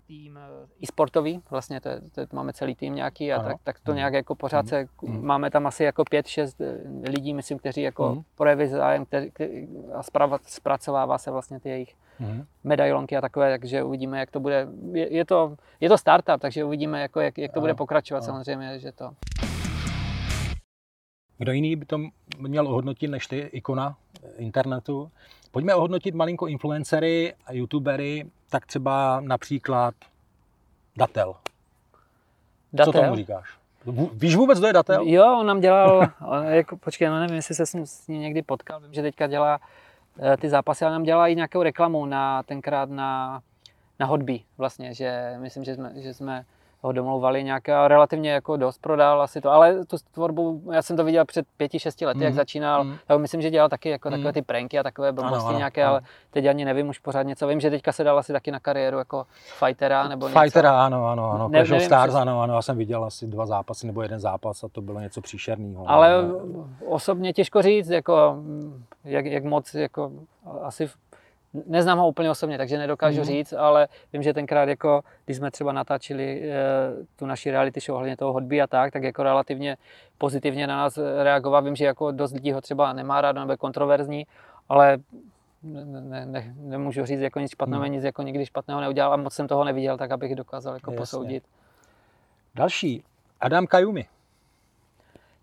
tým 0.07 0.39
i 0.81 0.87
sportový, 0.87 1.43
vlastně 1.51 1.81
to, 1.81 1.91
to, 2.15 2.27
to 2.27 2.37
máme 2.37 2.53
celý 2.53 2.75
tým 2.75 2.95
nějaký 2.95 3.33
a 3.33 3.43
tak, 3.43 3.57
tak 3.65 3.81
to 3.81 3.93
mhm. 3.93 3.97
nějak 3.97 4.15
jako 4.15 4.35
pořád 4.35 4.69
se, 4.69 4.87
mm. 5.03 5.27
máme 5.27 5.51
tam 5.51 5.67
asi 5.67 5.85
jako 5.85 6.05
pět, 6.05 6.27
šest 6.27 6.57
lidí, 7.09 7.35
myslím, 7.35 7.59
kteří 7.59 7.83
jako 7.83 8.15
mm. 8.15 8.23
projeví 8.35 8.67
zájem 8.67 9.07
a 9.95 10.03
zpracovává 10.47 11.19
se 11.19 11.31
vlastně 11.31 11.61
ty 11.61 11.69
jejich 11.69 11.95
mm. 12.21 12.45
medailonky 12.65 13.17
a 13.17 13.21
takové, 13.21 13.51
takže 13.59 13.83
uvidíme, 13.83 14.19
jak 14.19 14.31
to 14.31 14.41
bude. 14.41 14.69
Je, 14.93 15.15
je, 15.15 15.25
to, 15.25 15.57
je 15.81 15.89
to 15.89 15.99
startup, 15.99 16.41
takže 16.41 16.65
uvidíme, 16.65 17.01
jako, 17.01 17.21
jak, 17.21 17.39
jak 17.39 17.53
to 17.53 17.61
bude 17.61 17.75
pokračovat 17.75 18.25
samozřejmě, 18.25 18.79
že 18.79 18.93
to... 18.93 19.11
Kdo 21.39 21.53
jiný 21.53 21.77
by 21.77 21.87
to 21.87 21.99
měl 22.39 22.69
ohodnotit 22.69 23.11
než 23.11 23.27
ty, 23.27 23.39
ikona 23.39 23.97
internetu? 24.37 25.11
Pojďme 25.53 25.75
ohodnotit 25.75 26.15
malinko 26.15 26.47
influencery 26.47 27.35
a 27.47 27.53
youtubery, 27.53 28.27
tak 28.51 28.67
třeba 28.67 29.21
například 29.21 29.95
Datel. 30.97 31.35
Datel? 32.73 32.93
Co 32.93 33.01
tomu 33.01 33.17
říkáš? 33.17 33.59
Víš 34.13 34.37
vůbec, 34.37 34.59
kdo 34.59 34.67
je 34.67 34.73
Datel? 34.73 35.03
Jo, 35.07 35.39
on 35.41 35.47
nám 35.47 35.61
dělal, 35.61 36.07
jako, 36.49 36.77
počkej, 36.77 37.09
no 37.09 37.21
nevím, 37.21 37.37
jestli 37.37 37.55
se 37.55 37.67
s 37.67 38.09
ním 38.09 38.21
někdy 38.21 38.43
potkal, 38.43 38.81
vím, 38.81 38.93
že 38.93 39.03
teďka 39.03 39.27
dělá 39.27 39.61
eh, 40.23 40.37
ty 40.37 40.49
zápasy, 40.49 40.85
ale 40.85 40.93
nám 40.93 41.03
dělá 41.03 41.29
i 41.29 41.35
nějakou 41.35 41.63
reklamu 41.63 42.07
na 42.07 42.43
tenkrát 42.43 42.91
na, 42.91 43.43
na 44.01 44.07
hodby 44.07 44.41
vlastně, 44.59 44.95
že 44.95 45.35
myslím, 45.39 45.65
že 45.65 45.75
jsme, 45.75 45.93
že 45.97 46.15
jsme 46.15 46.45
ho 46.83 46.93
domlouvali 46.93 47.45
nějaké 47.45 47.75
a 47.75 47.89
relativně 47.89 48.31
jako 48.31 48.57
dost 48.57 48.79
prodal 48.81 49.23
asi 49.23 49.41
to, 49.41 49.51
ale 49.51 49.85
tu 49.85 49.97
tvorbu, 50.13 50.63
já 50.73 50.83
jsem 50.83 50.97
to 50.97 51.05
viděl 51.05 51.25
před 51.25 51.47
pěti, 51.57 51.79
šesti 51.79 52.07
lety, 52.07 52.19
mm. 52.19 52.23
jak 52.23 52.33
mhm. 52.33 52.37
začínal, 52.37 52.85
mm. 52.85 52.97
tak 53.07 53.21
myslím, 53.21 53.43
že 53.43 53.51
dělal 53.51 53.69
taky 53.69 53.89
jako 53.89 54.09
mm. 54.09 54.13
takové 54.13 54.33
ty 54.33 54.43
pranky 54.43 54.79
a 54.79 54.83
takové 54.83 55.13
blbosti 55.13 55.49
ano, 55.49 55.59
nějaké, 55.59 55.83
ano. 55.85 55.93
ale 55.93 56.01
teď 56.31 56.47
ani 56.47 56.65
nevím 56.65 56.89
už 56.89 56.99
pořád 56.99 57.23
něco, 57.23 57.47
vím, 57.47 57.61
že 57.61 57.71
teďka 57.71 57.93
se 57.93 58.05
dal 58.05 58.19
asi 58.19 58.33
taky 58.33 58.51
na 58.51 58.61
kariéru 58.61 58.99
jako 58.99 59.27
fightera 59.59 60.09
nebo 60.09 60.29
něco. 60.29 60.41
Fightera, 60.41 60.85
ano, 60.85 61.07
ano, 61.07 61.31
ano, 61.31 61.49
ne, 61.49 61.63
of 61.63 61.83
Stars, 61.83 62.15
ano, 62.15 62.43
ano, 62.43 62.55
já 62.55 62.63
jsem 62.63 62.77
viděl 62.77 63.05
asi 63.05 63.27
dva 63.27 63.47
zápasy 63.47 63.87
nebo 63.87 64.03
jeden 64.03 64.21
zápas 64.21 64.65
a 64.65 64.69
to 64.69 64.81
bylo 64.81 65.01
něco 65.01 65.21
příšerného. 65.21 65.91
Ale 65.91 66.23
no. 66.23 66.69
osobně 66.87 67.33
těžko 67.33 67.63
říct, 67.63 67.89
jako 67.89 68.37
jak, 69.05 69.27
jak 69.27 69.45
moc, 69.45 69.75
jako 69.75 70.13
asi 70.63 70.91
Neznám 71.67 71.99
ho 71.99 72.09
úplně 72.09 72.31
osobně, 72.31 72.59
takže 72.59 72.79
nedokážu 72.79 73.19
mm. 73.19 73.25
říct, 73.25 73.53
ale 73.53 73.89
vím, 74.13 74.23
že 74.23 74.35
tenkrát, 74.35 74.69
jako, 74.69 75.03
když 75.25 75.37
jsme 75.37 75.51
třeba 75.51 75.73
natáčeli 75.73 76.51
e, 76.51 76.55
tu 77.17 77.27
naši 77.27 77.51
reality 77.51 77.81
show 77.81 77.97
ohledně 77.97 78.17
toho 78.17 78.33
hodby 78.33 78.63
a 78.63 78.67
tak, 78.67 78.93
tak 78.93 79.03
jako 79.03 79.23
relativně 79.23 79.77
pozitivně 80.19 80.67
na 80.67 80.77
nás 80.77 80.99
reagoval. 81.23 81.63
Vím, 81.63 81.77
že 81.77 81.85
jako 81.85 82.13
dost 82.13 82.33
lidí 82.33 82.53
ho 82.53 82.61
třeba 82.61 82.93
nemá 82.93 83.21
rád 83.21 83.33
nebo 83.33 83.53
je 83.53 83.57
kontroverzní, 83.57 84.27
ale 84.69 84.99
ne, 85.63 85.85
ne, 85.85 86.27
ne, 86.27 86.55
nemůžu 86.57 87.05
říct 87.05 87.21
jako 87.21 87.41
nic 87.41 87.51
špatného, 87.51 87.85
mm. 87.85 87.93
nic 87.93 88.05
jako 88.05 88.23
nikdy 88.23 88.47
špatného 88.47 88.81
neudělal 88.81 89.13
a 89.13 89.17
moc 89.17 89.35
jsem 89.35 89.49
toho 89.49 89.65
neviděl, 89.65 89.99
tak 89.99 90.11
abych 90.11 90.35
dokázal 90.35 90.75
jako 90.75 90.91
Jasně. 90.91 91.01
posoudit. 91.01 91.45
Další, 92.55 93.05
Adam 93.41 93.67
Kajumi. 93.67 94.07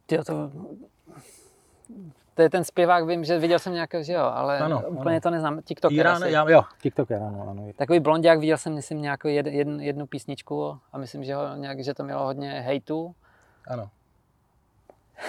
Ty 0.06 0.18
to 0.18 0.52
to 2.40 2.44
je 2.44 2.50
ten 2.50 2.64
zpěvák, 2.64 3.08
vím, 3.08 3.24
že 3.24 3.40
viděl 3.40 3.60
jsem 3.60 3.74
nějakého, 3.74 4.04
že 4.04 4.14
jo, 4.14 4.22
ale 4.22 4.60
ano, 4.60 4.84
úplně 4.88 5.16
ano. 5.16 5.22
to 5.22 5.30
neznám. 5.30 5.62
TikTok. 5.62 5.92
Irán, 5.92 6.24
já, 6.24 6.50
jo, 6.50 6.64
TikTok, 6.82 7.12
ano, 7.12 7.48
ano. 7.50 7.68
Takový 7.76 8.00
blondiák, 8.00 8.40
viděl 8.40 8.58
jsem, 8.58 8.76
myslím, 8.76 9.02
nějakou 9.02 9.28
jed, 9.28 9.48
jednu, 9.48 9.80
jednu 9.80 10.08
písničku 10.08 10.80
a 10.92 10.98
myslím, 10.98 11.24
že, 11.24 11.36
ho 11.36 11.56
nějak, 11.56 11.84
že 11.84 11.94
to 11.94 12.04
mělo 12.04 12.24
hodně 12.24 12.52
hejtu. 12.52 13.16
Ano. 13.68 13.90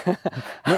no, 0.67 0.77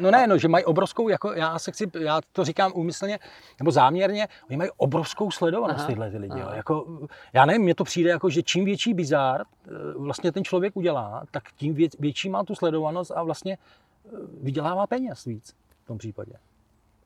no 0.00 0.10
ne, 0.10 0.26
no, 0.26 0.38
že 0.38 0.48
mají 0.48 0.64
obrovskou, 0.64 1.08
jako 1.08 1.32
já 1.32 1.58
se 1.58 1.72
chci, 1.72 1.90
já 1.98 2.20
to 2.32 2.44
říkám 2.44 2.72
úmyslně, 2.74 3.18
nebo 3.58 3.70
záměrně, 3.70 4.28
oni 4.48 4.56
mají 4.56 4.70
obrovskou 4.76 5.30
sledovanost 5.30 5.78
aha, 5.78 5.86
tyhle 5.86 6.10
ty 6.10 6.18
lidi. 6.18 6.40
Jako, 6.52 6.86
já 7.32 7.46
nevím, 7.46 7.62
mně 7.62 7.74
to 7.74 7.84
přijde 7.84 8.10
jako, 8.10 8.30
že 8.30 8.42
čím 8.42 8.64
větší 8.64 8.94
bizár 8.94 9.40
eh, 9.42 9.70
vlastně 9.96 10.32
ten 10.32 10.44
člověk 10.44 10.76
udělá, 10.76 11.22
tak 11.30 11.44
tím 11.56 11.74
větší 11.98 12.28
má 12.30 12.44
tu 12.44 12.54
sledovanost 12.54 13.10
a 13.10 13.22
vlastně 13.22 13.58
eh, 13.58 14.08
vydělává 14.42 14.86
peněz 14.86 15.24
víc 15.24 15.62
v 15.84 15.86
tom 15.86 15.98
případě. 15.98 16.32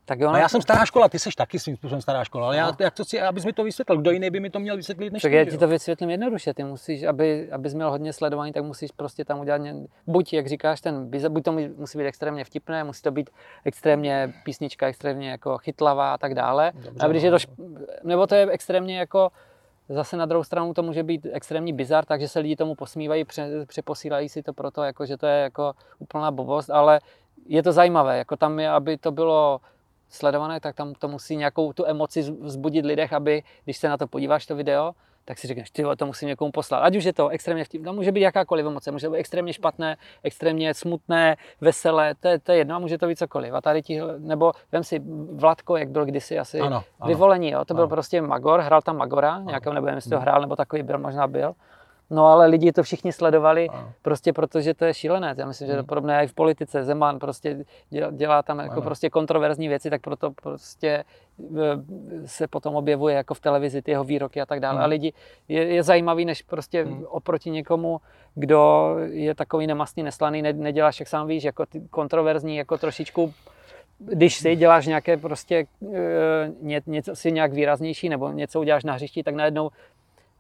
Tak 0.09 0.21
jo, 0.21 0.31
a 0.31 0.39
já 0.39 0.49
jsem 0.49 0.63
stará 0.63 0.85
škola, 0.85 1.09
ty 1.09 1.19
jsi 1.19 1.31
taky 1.37 1.59
svým 1.59 1.77
způsobem 1.77 2.03
stará 2.03 2.25
škola, 2.25 2.47
ale 2.47 2.57
já, 2.57 2.77
jak 2.81 2.95
to 2.95 3.05
si, 3.05 3.21
abys 3.21 3.45
mi 3.45 3.53
to 3.53 3.65
vysvětlil, 3.65 3.99
kdo 3.99 4.11
jiný 4.11 4.31
by 4.31 4.41
mi 4.41 4.51
to 4.51 4.59
měl 4.59 4.77
vysvětlit 4.77 5.13
než 5.13 5.23
Tak 5.23 5.33
já 5.33 5.45
ti 5.45 5.59
to 5.59 5.69
vysvětlím 5.69 6.11
jednoduše, 6.11 6.55
ty 6.55 6.65
musíš, 6.65 7.03
aby, 7.03 7.53
abys 7.53 7.75
měl 7.75 7.91
hodně 7.91 8.13
sledování, 8.13 8.53
tak 8.53 8.65
musíš 8.65 8.91
prostě 8.97 9.25
tam 9.25 9.41
udělat, 9.41 9.63
buď, 10.07 10.33
jak 10.33 10.47
říkáš, 10.47 10.81
ten, 10.81 11.11
buď 11.29 11.45
to 11.45 11.53
musí 11.53 11.99
být 11.99 12.05
extrémně 12.05 12.45
vtipné, 12.45 12.85
musí 12.85 13.03
to 13.03 13.11
být 13.11 13.31
extrémně 13.65 14.35
písnička, 14.45 14.87
extrémně 14.87 15.31
jako 15.31 15.59
chytlavá 15.59 16.15
a 16.15 16.19
tak 16.19 16.35
dále. 16.35 16.73
Dobře, 16.75 17.07
a 17.07 17.09
když 17.09 17.23
je 17.23 17.31
to, 17.31 17.37
nebo 18.05 18.27
to 18.27 18.35
je 18.35 18.51
extrémně 18.51 18.99
jako, 18.99 19.31
Zase 19.89 20.17
na 20.17 20.27
druhou 20.27 20.45
stranu 20.45 20.75
to 20.75 20.83
může 20.83 21.03
být 21.03 21.27
extrémní 21.33 21.73
bizar, 21.73 22.05
takže 22.05 22.29
se 22.29 22.39
lidi 22.39 22.57
tomu 22.57 22.75
posmívají, 22.75 23.25
pře, 23.25 23.67
přeposílají 23.67 24.29
si 24.29 24.43
to 24.43 24.53
proto, 24.53 24.83
jako, 24.83 25.07
že 25.07 25.17
to 25.17 25.27
je 25.27 25.43
jako 25.43 25.73
úplná 25.99 26.31
blbost, 26.31 26.71
ale 26.71 27.01
je 27.47 27.63
to 27.63 27.73
zajímavé, 27.73 28.19
jako 28.19 28.37
tam 28.37 28.59
je, 28.59 28.71
aby 28.71 28.97
to 28.97 29.13
bylo 29.13 29.61
sledované, 30.09 30.61
tak 30.61 30.77
tam 30.77 30.95
to 30.95 31.09
musí 31.09 31.37
nějakou 31.37 31.73
tu 31.73 31.87
emoci 31.87 32.23
vzbudit 32.23 32.85
lidech, 32.85 33.13
aby 33.13 33.43
když 33.65 33.77
se 33.77 33.89
na 33.89 33.97
to 33.97 34.07
podíváš, 34.07 34.47
to 34.47 34.57
video, 34.57 34.93
tak 35.25 35.39
si 35.39 35.47
řekneš, 35.47 35.71
ty 35.71 35.85
to 35.97 36.07
musím 36.07 36.29
někomu 36.29 36.51
poslat. 36.51 36.79
Ať 36.79 36.97
už 36.97 37.05
je 37.05 37.13
to 37.13 37.29
extrémně 37.29 37.65
vtip, 37.65 37.85
to 37.85 37.93
může 37.93 38.13
být 38.13 38.21
jakákoliv 38.21 38.67
emoce, 38.67 38.91
může 38.91 39.11
být 39.11 39.17
extrémně 39.17 39.53
špatné, 39.53 39.97
extrémně 40.23 40.75
smutné, 40.75 41.37
veselé, 41.61 42.15
to 42.15 42.29
je, 42.29 42.39
to 42.39 42.53
je 42.53 42.59
jedno, 42.59 42.77
a 42.77 42.79
může 42.79 42.99
to 42.99 43.07
být 43.07 43.19
cokoliv. 43.19 43.55
A 43.55 43.61
tady 43.61 43.83
ti, 43.83 44.01
nebo 44.19 44.53
vem 44.73 44.85
si 44.85 45.03
Vladko, 45.33 45.77
jak 45.77 45.89
byl 45.89 46.05
kdysi 46.05 46.39
asi 46.39 46.61
ano, 46.61 46.85
ano, 47.01 47.07
vyvolení, 47.07 47.51
jo? 47.51 47.65
to 47.65 47.75
byl 47.75 47.83
ano. 47.83 47.91
prostě 47.91 48.23
Magor, 48.23 48.61
hrál 48.61 48.83
tam 48.83 48.97
Magora, 48.97 49.39
nějakého, 49.39 49.75
nebo 49.75 49.87
jestli 49.89 50.11
to 50.11 50.21
hrál, 50.21 50.41
nebo 50.41 50.57
takový 50.57 50.83
byl, 50.83 50.99
možná 50.99 51.27
byl. 51.27 51.55
No 52.11 52.27
ale 52.27 52.47
lidi 52.47 52.73
to 52.73 52.83
všichni 52.83 53.13
sledovali, 53.13 53.69
ano. 53.69 53.93
prostě 54.03 54.33
protože 54.33 54.75
to 54.75 54.85
je 54.85 54.95
šílené. 54.95 55.35
Já 55.39 55.47
myslím, 55.47 55.67
že 55.67 55.73
to 55.73 55.77
je 55.77 55.81
hmm. 55.81 55.87
podobné 55.87 56.25
i 56.25 56.27
v 56.27 56.35
politice. 56.35 56.85
Zeman 56.85 57.19
prostě 57.19 57.65
dělá, 57.91 58.11
dělá 58.11 58.43
tam 58.43 58.59
jako 58.59 58.83
prostě 58.83 59.11
kontroverzní 59.11 59.69
věci, 59.69 59.91
tak 59.91 60.01
proto 60.01 60.31
prostě 60.31 61.05
se 62.25 62.49
potom 62.49 62.75
objevuje 62.75 63.15
jako 63.15 63.35
v 63.35 63.41
televizi 63.41 63.83
ty 63.83 63.91
jeho 63.91 64.05
výroky 64.05 64.41
a 64.41 64.47
tak 64.47 64.61
dále. 64.61 64.75
Hmm. 64.75 64.85
A 64.85 64.87
lidi 64.87 65.13
je, 65.49 65.67
je 65.67 65.83
zajímavý, 65.83 66.25
než 66.25 66.43
prostě 66.43 66.85
hmm. 66.85 67.05
oproti 67.09 67.51
někomu, 67.51 68.01
kdo 68.35 68.95
je 69.11 69.35
takový 69.35 69.67
nemastný, 69.67 70.03
neslaný, 70.03 70.43
ne, 70.43 70.53
neděláš, 70.53 71.01
jak 71.01 71.09
sám 71.09 71.27
víš, 71.27 71.45
jako 71.45 71.67
ty 71.67 71.81
kontroverzní, 71.91 72.57
jako 72.57 72.79
trošičku 72.79 73.35
když 73.99 74.35
si 74.39 74.57
děláš 74.57 74.87
nějaké 74.87 75.17
prostě 75.17 75.67
e, 75.95 76.53
ně, 76.61 76.83
něco 76.87 77.17
si 77.17 77.33
nějak 77.33 77.53
výraznější 77.53 78.09
nebo 78.09 78.33
něco 78.33 78.61
uděláš 78.61 78.85
na 78.85 78.93
hřišti, 78.93 79.23
tak 79.23 79.35
najednou 79.35 79.71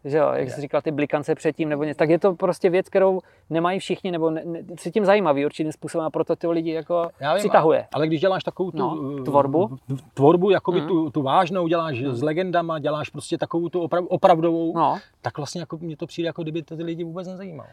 že 0.05 0.17
jo, 0.19 0.31
jak 0.33 0.51
jsi 0.51 0.61
říkal, 0.61 0.83
ty 0.83 0.91
blikance 0.91 1.35
předtím 1.35 1.69
nebo 1.69 1.85
něco, 1.85 1.99
tak 1.99 2.11
je 2.11 2.19
to 2.19 2.35
prostě 2.35 2.71
věc, 2.71 2.89
kterou 2.89 3.21
nemají 3.51 3.79
všichni, 3.79 4.11
nebo 4.11 4.31
ne, 4.31 4.43
ne, 4.45 4.63
se 4.79 4.91
tím 4.91 5.05
zajímaví 5.05 5.45
určitým 5.45 5.73
způsobem 5.73 6.07
a 6.07 6.11
proto 6.11 6.37
ty 6.37 6.47
lidi 6.47 6.71
jako 6.71 7.11
Já 7.21 7.35
vím, 7.35 7.39
přitahuje. 7.39 7.87
Ale 7.95 8.07
když 8.07 8.21
děláš 8.21 8.45
takovou 8.45 8.71
tu 8.71 8.79
no, 8.79 9.25
tvorbu, 9.25 9.79
tvorbu 10.15 10.51
jakoby 10.51 10.81
mm. 10.81 10.89
tu, 10.89 11.11
tu 11.11 11.23
vážnou, 11.23 11.69
děláš 11.69 12.01
mm. 12.01 12.15
s 12.15 12.23
legendama, 12.23 12.79
děláš 12.79 13.11
prostě 13.11 13.39
takovou 13.39 13.69
tu 13.69 13.81
oprav, 13.81 14.05
opravdovou, 14.09 14.73
no. 14.77 14.99
tak 15.23 15.37
vlastně 15.37 15.61
jako 15.61 15.79
mně 15.81 15.97
to 15.97 16.07
přijde, 16.07 16.27
jako 16.27 16.43
kdyby 16.43 16.63
to 16.63 16.77
ty 16.77 16.83
lidi 16.83 17.05
vůbec 17.05 17.29
nezajímalo. 17.29 17.69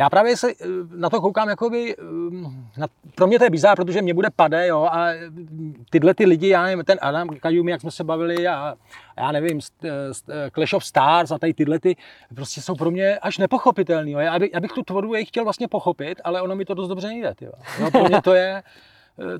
Já 0.00 0.10
právě 0.10 0.36
se 0.36 0.50
eh, 0.50 0.66
na 0.96 1.10
to 1.10 1.20
koukám, 1.20 1.48
jakoby, 1.48 1.96
eh, 1.98 2.80
na, 2.80 2.86
pro 3.14 3.26
mě 3.26 3.38
to 3.38 3.44
je 3.44 3.50
bizár, 3.50 3.76
protože 3.76 4.02
mě 4.02 4.14
bude 4.14 4.28
pade, 4.36 4.66
jo, 4.66 4.88
a 4.92 5.08
tyhle 5.90 6.14
ty 6.14 6.26
lidi, 6.26 6.48
já 6.48 6.62
nevím, 6.62 6.84
ten 6.84 6.98
Adam 7.02 7.28
Kajumi, 7.28 7.70
jak 7.70 7.80
jsme 7.80 7.90
se 7.90 8.04
bavili, 8.04 8.48
a 8.48 8.74
já 9.16 9.32
nevím, 9.32 9.60
eh, 9.84 9.90
Clash 10.50 10.72
of 10.72 10.84
Stars 10.84 11.30
a 11.30 11.38
tady 11.38 11.54
tyhle 11.54 11.78
ty, 11.78 11.96
prostě 12.34 12.62
jsou 12.62 12.74
pro 12.74 12.90
mě 12.90 13.18
až 13.18 13.38
nepochopitelný, 13.38 14.12
jo. 14.12 14.18
Já, 14.18 14.38
bych, 14.38 14.50
já 14.54 14.60
bych 14.60 14.72
tu 14.72 14.82
tvorbu 14.82 15.14
jejich 15.14 15.28
chtěl 15.28 15.44
vlastně 15.44 15.68
pochopit, 15.68 16.20
ale 16.24 16.42
ono 16.42 16.56
mi 16.56 16.64
to 16.64 16.74
dost 16.74 16.88
dobře 16.88 17.08
nejde, 17.08 17.34
jo. 17.40 17.52
jo 17.80 17.90
pro 17.90 18.04
mě 18.04 18.22
to 18.22 18.34
je 18.34 18.62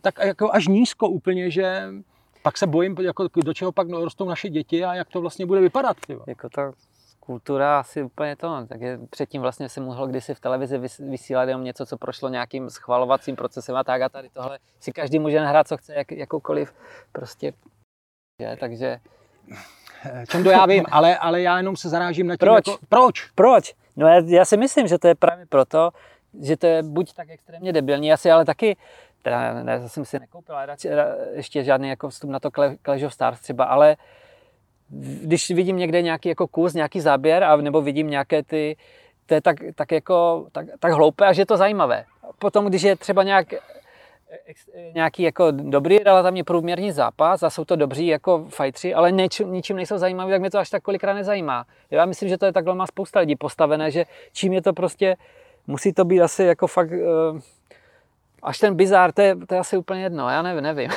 tak 0.01 0.19
jako 0.19 0.53
až 0.53 0.69
nízko 0.69 1.09
úplně, 1.09 1.51
že 1.51 1.89
pak 2.43 2.59
se 2.59 2.67
bojím, 2.67 2.97
jako, 3.01 3.29
do 3.45 3.55
čeho 3.55 3.73
pak 3.73 3.89
rostou 3.91 4.29
naše 4.29 4.49
děti 4.49 4.85
a 4.85 4.95
jak 4.95 5.09
to 5.09 5.21
vlastně 5.21 5.47
bude 5.47 5.61
vypadat. 5.61 5.97
Jo. 6.09 6.21
Jako 6.27 6.49
to 6.49 6.73
kultura 7.29 7.81
asi 7.81 8.03
úplně 8.03 8.37
to, 8.37 8.49
no, 8.49 8.67
tak 8.67 8.81
je, 8.81 8.99
předtím 9.11 9.43
vlastně 9.43 9.69
se 9.69 9.81
mohlo 9.81 10.07
kdysi 10.07 10.35
v 10.35 10.41
televizi 10.41 10.79
vysílat 10.99 11.49
jenom 11.49 11.65
něco, 11.65 11.87
co 11.87 11.97
prošlo 11.97 12.29
nějakým 12.29 12.71
schvalovacím 12.71 13.37
procesem 13.37 13.77
a 13.77 13.85
tak 13.85 14.03
a 14.03 14.09
tady 14.09 14.29
tohle 14.29 14.59
si 14.81 14.93
každý 14.93 15.19
může 15.19 15.41
nahrát, 15.41 15.69
co 15.69 15.77
chce, 15.77 15.95
jak, 15.95 16.13
jakoukoliv 16.13 16.73
prostě, 17.13 17.53
je, 18.41 18.57
takže... 18.57 19.01
Čem 20.29 20.45
to 20.45 20.51
já 20.51 20.67
vím, 20.67 20.85
ale, 20.91 21.19
ale 21.19 21.43
já 21.43 21.57
jenom 21.57 21.77
se 21.77 21.89
zarážím 21.89 22.27
na 22.27 22.35
tím, 22.35 22.39
proč? 22.39 22.69
Jako, 22.69 22.79
proč? 22.89 23.31
Proč? 23.35 23.75
No 23.97 24.09
já, 24.09 24.23
já 24.27 24.45
si 24.45 24.57
myslím, 24.57 24.89
že 24.89 24.99
to 24.99 25.09
je 25.09 25.15
právě 25.15 25.47
proto, 25.47 25.91
že 26.43 26.57
to 26.57 26.67
je 26.67 26.83
buď 26.83 27.13
tak 27.13 27.31
extrémně 27.31 27.73
debilní, 27.73 28.13
asi 28.13 28.31
ale 28.31 28.45
taky 28.45 28.77
teda 29.23 29.63
ne, 29.63 29.81
to 29.81 29.89
jsem 29.89 30.05
si 30.05 30.19
nekoupil, 30.19 30.57
ale 30.57 30.67
radši, 30.67 30.89
ještě 31.33 31.65
žádný 31.65 31.89
jako 31.89 32.09
vstup 32.09 32.31
na 32.31 32.41
to 32.41 32.51
Clash 32.85 33.03
of 33.05 33.15
Stars 33.15 33.41
třeba, 33.41 33.65
ale 33.65 33.97
když 35.23 35.51
vidím 35.51 35.77
někde 35.77 36.03
nějaký 36.03 36.29
jako 36.29 36.47
kus, 36.47 36.75
nějaký 36.75 37.01
záběr, 37.01 37.45
a 37.45 37.57
nebo 37.57 37.83
vidím 37.83 38.11
nějaké 38.11 38.43
ty, 38.43 38.77
to 39.27 39.35
je 39.35 39.41
tak, 39.41 39.57
tak, 39.75 39.93
jako, 39.93 40.47
tak, 40.53 40.67
tak 40.79 40.93
hloupé 40.93 41.27
a 41.27 41.33
že 41.33 41.43
je 41.43 41.47
to 41.47 41.57
zajímavé. 41.57 42.05
Potom, 42.39 42.67
když 42.67 42.83
je 42.83 42.97
třeba 42.97 43.23
nějak 43.23 43.47
nějaký 44.95 45.23
jako 45.23 45.51
dobrý, 45.51 45.99
relativně 45.99 46.45
průměrný 46.45 46.93
zápas 46.93 47.43
a 47.43 47.51
jsou 47.51 47.65
to 47.65 47.77
dobří 47.77 48.07
jako 48.07 48.45
fajtři, 48.49 48.95
ale 48.95 49.13
neč, 49.13 49.39
ničím 49.39 49.77
nejsou 49.77 49.99
zajímaví, 49.99 50.31
tak 50.31 50.41
mě 50.41 50.51
to 50.51 50.59
až 50.59 50.71
tak 50.71 50.83
kolikrát 50.83 51.15
nezajímá. 51.15 51.67
Já 51.91 52.05
myslím, 52.05 52.29
že 52.29 52.39
to 52.39 52.47
je 52.47 52.53
takhle 52.53 52.75
má 52.75 52.87
spousta 52.87 53.21
lidí 53.21 53.37
postavené, 53.37 53.91
že 53.91 54.05
čím 54.33 54.53
je 54.53 54.63
to 54.63 54.73
prostě, 54.73 55.17
musí 55.67 55.93
to 55.93 56.05
být 56.05 56.21
asi 56.21 56.43
jako 56.43 56.67
fakt 56.67 56.91
uh, 56.91 57.41
Až 58.43 58.59
ten 58.59 58.75
bizár, 58.75 59.13
to 59.13 59.23
je, 59.23 59.37
to 59.37 59.55
je 59.55 59.61
asi 59.61 59.77
úplně 59.77 60.03
jedno, 60.03 60.29
já 60.29 60.43
nevím, 60.43 60.63
nevím. 60.63 60.91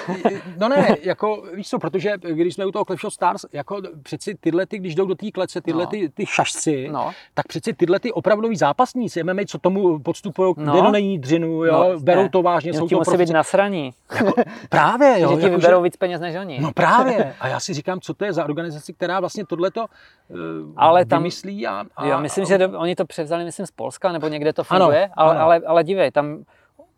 No 0.57 0.69
ne, 0.69 0.97
jako 1.01 1.43
víš 1.53 1.69
co, 1.69 1.79
protože 1.79 2.13
když 2.17 2.53
jsme 2.53 2.65
u 2.65 2.71
toho 2.71 2.85
Clash 2.85 3.03
of 3.03 3.13
Stars, 3.13 3.45
jako 3.53 3.81
přeci 4.03 4.35
tyhle, 4.39 4.65
ty, 4.65 4.79
když 4.79 4.95
jdou 4.95 5.05
do 5.05 5.15
té 5.15 5.31
klece, 5.31 5.61
tyhle 5.61 5.83
no. 5.83 5.89
ty, 5.89 6.09
ty 6.09 6.25
šašci, 6.25 6.89
no. 6.91 7.11
tak 7.33 7.47
přeci 7.47 7.73
tyhle 7.73 7.99
ty 7.99 8.11
opravdoví 8.11 8.55
zápasníci, 8.55 9.23
MMA, 9.23 9.41
co 9.47 9.57
tomu 9.57 9.99
podstupují, 9.99 10.53
no. 10.57 10.91
není 10.91 11.19
dřinu, 11.19 11.65
jo, 11.65 11.93
no, 11.93 11.99
berou 11.99 12.23
ne. 12.23 12.29
to 12.29 12.41
vážně, 12.41 12.71
no, 12.71 12.79
jsou 12.79 12.87
to 12.87 12.97
musí 12.97 13.17
být 13.17 13.29
nasraní. 13.29 13.93
Jako, 14.15 14.33
právě, 14.69 15.19
jo. 15.19 15.29
že 15.29 15.35
ti 15.35 15.43
jako, 15.43 15.55
vyberou 15.55 15.79
že... 15.79 15.83
víc 15.83 15.97
peněz 15.97 16.21
než 16.21 16.35
oni. 16.35 16.59
No 16.61 16.71
právě. 16.71 17.35
A 17.39 17.47
já 17.47 17.59
si 17.59 17.73
říkám, 17.73 17.99
co 17.99 18.13
to 18.13 18.25
je 18.25 18.33
za 18.33 18.45
organizaci, 18.45 18.93
která 18.93 19.19
vlastně 19.19 19.45
tohleto 19.45 19.85
uh, 20.27 20.37
ale 20.75 21.05
tam, 21.05 21.19
vymyslí 21.19 21.67
a, 21.67 21.85
a... 21.97 22.05
Jo, 22.05 22.19
myslím, 22.19 22.43
a, 22.43 22.47
že 22.47 22.57
do, 22.57 22.79
oni 22.79 22.95
to 22.95 23.05
převzali, 23.05 23.43
myslím, 23.43 23.65
z 23.65 23.71
Polska, 23.71 24.11
nebo 24.11 24.27
někde 24.27 24.53
to 24.53 24.63
funguje, 24.63 25.03
ano, 25.03 25.13
ale, 25.15 25.31
ano. 25.31 25.41
ale, 25.45 25.61
ale 25.67 25.83
dívej, 25.83 26.11
tam 26.11 26.43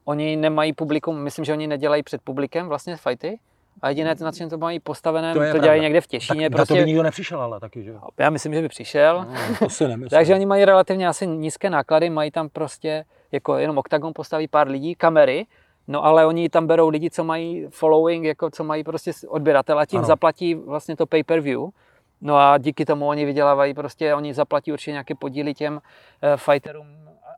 Oni 0.05 0.35
nemají 0.35 0.73
publikum, 0.73 1.17
myslím, 1.19 1.45
že 1.45 1.53
oni 1.53 1.67
nedělají 1.67 2.03
před 2.03 2.21
publikem 2.21 2.67
vlastně 2.67 2.97
fighty. 2.97 3.39
A 3.81 3.89
jediné, 3.89 4.15
na 4.21 4.31
čem 4.31 4.49
to 4.49 4.57
mají 4.57 4.79
postavené, 4.79 5.33
to, 5.33 5.39
to 5.51 5.57
dělají 5.57 5.81
někde 5.81 6.01
v 6.01 6.07
Těšíně. 6.07 6.49
Tak 6.49 6.57
prostě... 6.57 6.73
to 6.73 6.79
by 6.79 6.85
nikdo 6.85 7.03
nepřišel, 7.03 7.41
ale 7.41 7.59
taky, 7.59 7.83
že 7.83 7.93
Já 8.19 8.29
myslím, 8.29 8.53
že 8.53 8.61
by 8.61 8.67
přišel. 8.67 9.25
No, 9.29 9.55
to 9.59 9.69
si 9.69 9.87
nemyslím. 9.87 10.09
Takže 10.09 10.33
oni 10.33 10.45
mají 10.45 10.65
relativně 10.65 11.07
asi 11.07 11.27
nízké 11.27 11.69
náklady, 11.69 12.09
mají 12.09 12.31
tam 12.31 12.49
prostě, 12.49 13.05
jako 13.31 13.57
jenom 13.57 13.77
Octagon 13.77 14.13
postaví 14.15 14.47
pár 14.47 14.67
lidí, 14.67 14.95
kamery, 14.95 15.45
no 15.87 16.05
ale 16.05 16.25
oni 16.25 16.49
tam 16.49 16.67
berou 16.67 16.89
lidi, 16.89 17.09
co 17.09 17.23
mají 17.23 17.67
following, 17.69 18.25
jako 18.25 18.49
co 18.49 18.63
mají 18.63 18.83
prostě 18.83 19.11
odběratele, 19.27 19.85
tím 19.85 19.99
ano. 19.99 20.07
zaplatí 20.07 20.55
vlastně 20.55 20.95
to 20.95 21.05
pay-per-view. 21.05 21.61
No 22.21 22.37
a 22.37 22.57
díky 22.57 22.85
tomu 22.85 23.07
oni 23.07 23.25
vydělávají 23.25 23.73
prostě, 23.73 24.15
oni 24.15 24.33
zaplatí 24.33 24.71
určitě 24.71 24.91
nějaké 24.91 25.15
podíly 25.15 25.53
těm 25.53 25.73
uh, 25.73 25.79
fighterům 26.35 26.87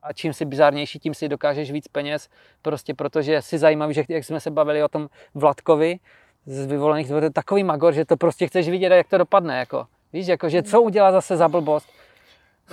a 0.06 0.14
čím 0.14 0.34
si 0.34 0.46
bizárnější, 0.46 1.00
tím 1.00 1.14
si 1.14 1.30
dokážeš 1.30 1.72
víc 1.72 1.88
peněz, 1.88 2.30
prostě 2.62 2.94
protože 2.94 3.42
si 3.42 3.58
zajímavý, 3.58 3.94
že 3.94 4.04
jak 4.10 4.24
jsme 4.24 4.40
se 4.40 4.52
bavili 4.52 4.84
o 4.84 4.88
tom 4.88 5.08
Vladkovi 5.36 6.00
z 6.46 6.66
vyvolených, 6.66 7.08
to 7.08 7.18
je 7.18 7.30
takový 7.30 7.64
magor, 7.64 7.94
že 7.94 8.06
to 8.06 8.18
prostě 8.18 8.48
chceš 8.48 8.70
vidět, 8.70 8.94
jak 8.94 9.10
to 9.10 9.18
dopadne, 9.18 9.60
jako. 9.60 9.86
Víš, 10.14 10.28
jako, 10.28 10.50
že 10.50 10.64
co 10.64 10.82
udělá 10.82 11.12
zase 11.12 11.38
za 11.38 11.48
blbost. 11.48 11.90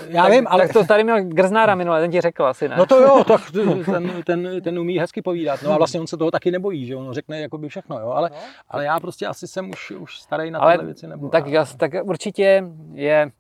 Já 0.09 0.23
tak, 0.23 0.33
vím, 0.33 0.47
ale... 0.49 0.63
Tak 0.63 0.73
to 0.73 0.85
tady 0.85 1.05
měl 1.05 1.25
Grznára 1.25 1.75
minule, 1.75 2.01
ten 2.01 2.11
ti 2.11 2.21
řekl 2.21 2.45
asi, 2.45 2.69
ne? 2.69 2.77
No 2.77 2.87
to 2.87 3.01
jo, 3.01 3.25
tak 3.25 3.41
ten, 3.85 4.23
ten, 4.25 4.63
ten 4.63 4.79
umí 4.79 4.99
hezky 4.99 5.23
povídat. 5.23 5.63
No 5.63 5.73
a 5.73 5.77
vlastně 5.77 6.01
on 6.01 6.07
se 6.07 6.17
toho 6.17 6.31
taky 6.31 6.51
nebojí, 6.51 6.87
že 6.87 6.97
on 6.97 7.13
řekne 7.13 7.41
jakoby 7.41 7.69
všechno, 7.69 8.01
jo. 8.01 8.11
Ale, 8.11 8.31
no. 8.33 8.37
ale 8.69 8.85
já 8.85 9.01
prostě 9.01 9.27
asi 9.27 9.49
jsem 9.49 9.71
už, 9.71 9.91
už 9.91 10.21
starý 10.21 10.51
na 10.51 10.59
ale, 10.59 10.73
tyhle 10.73 10.87
věci 10.87 11.07
nebo. 11.07 11.29
Tak, 11.29 11.45
tak 11.77 11.93
určitě 12.03 12.65
je 12.93 13.31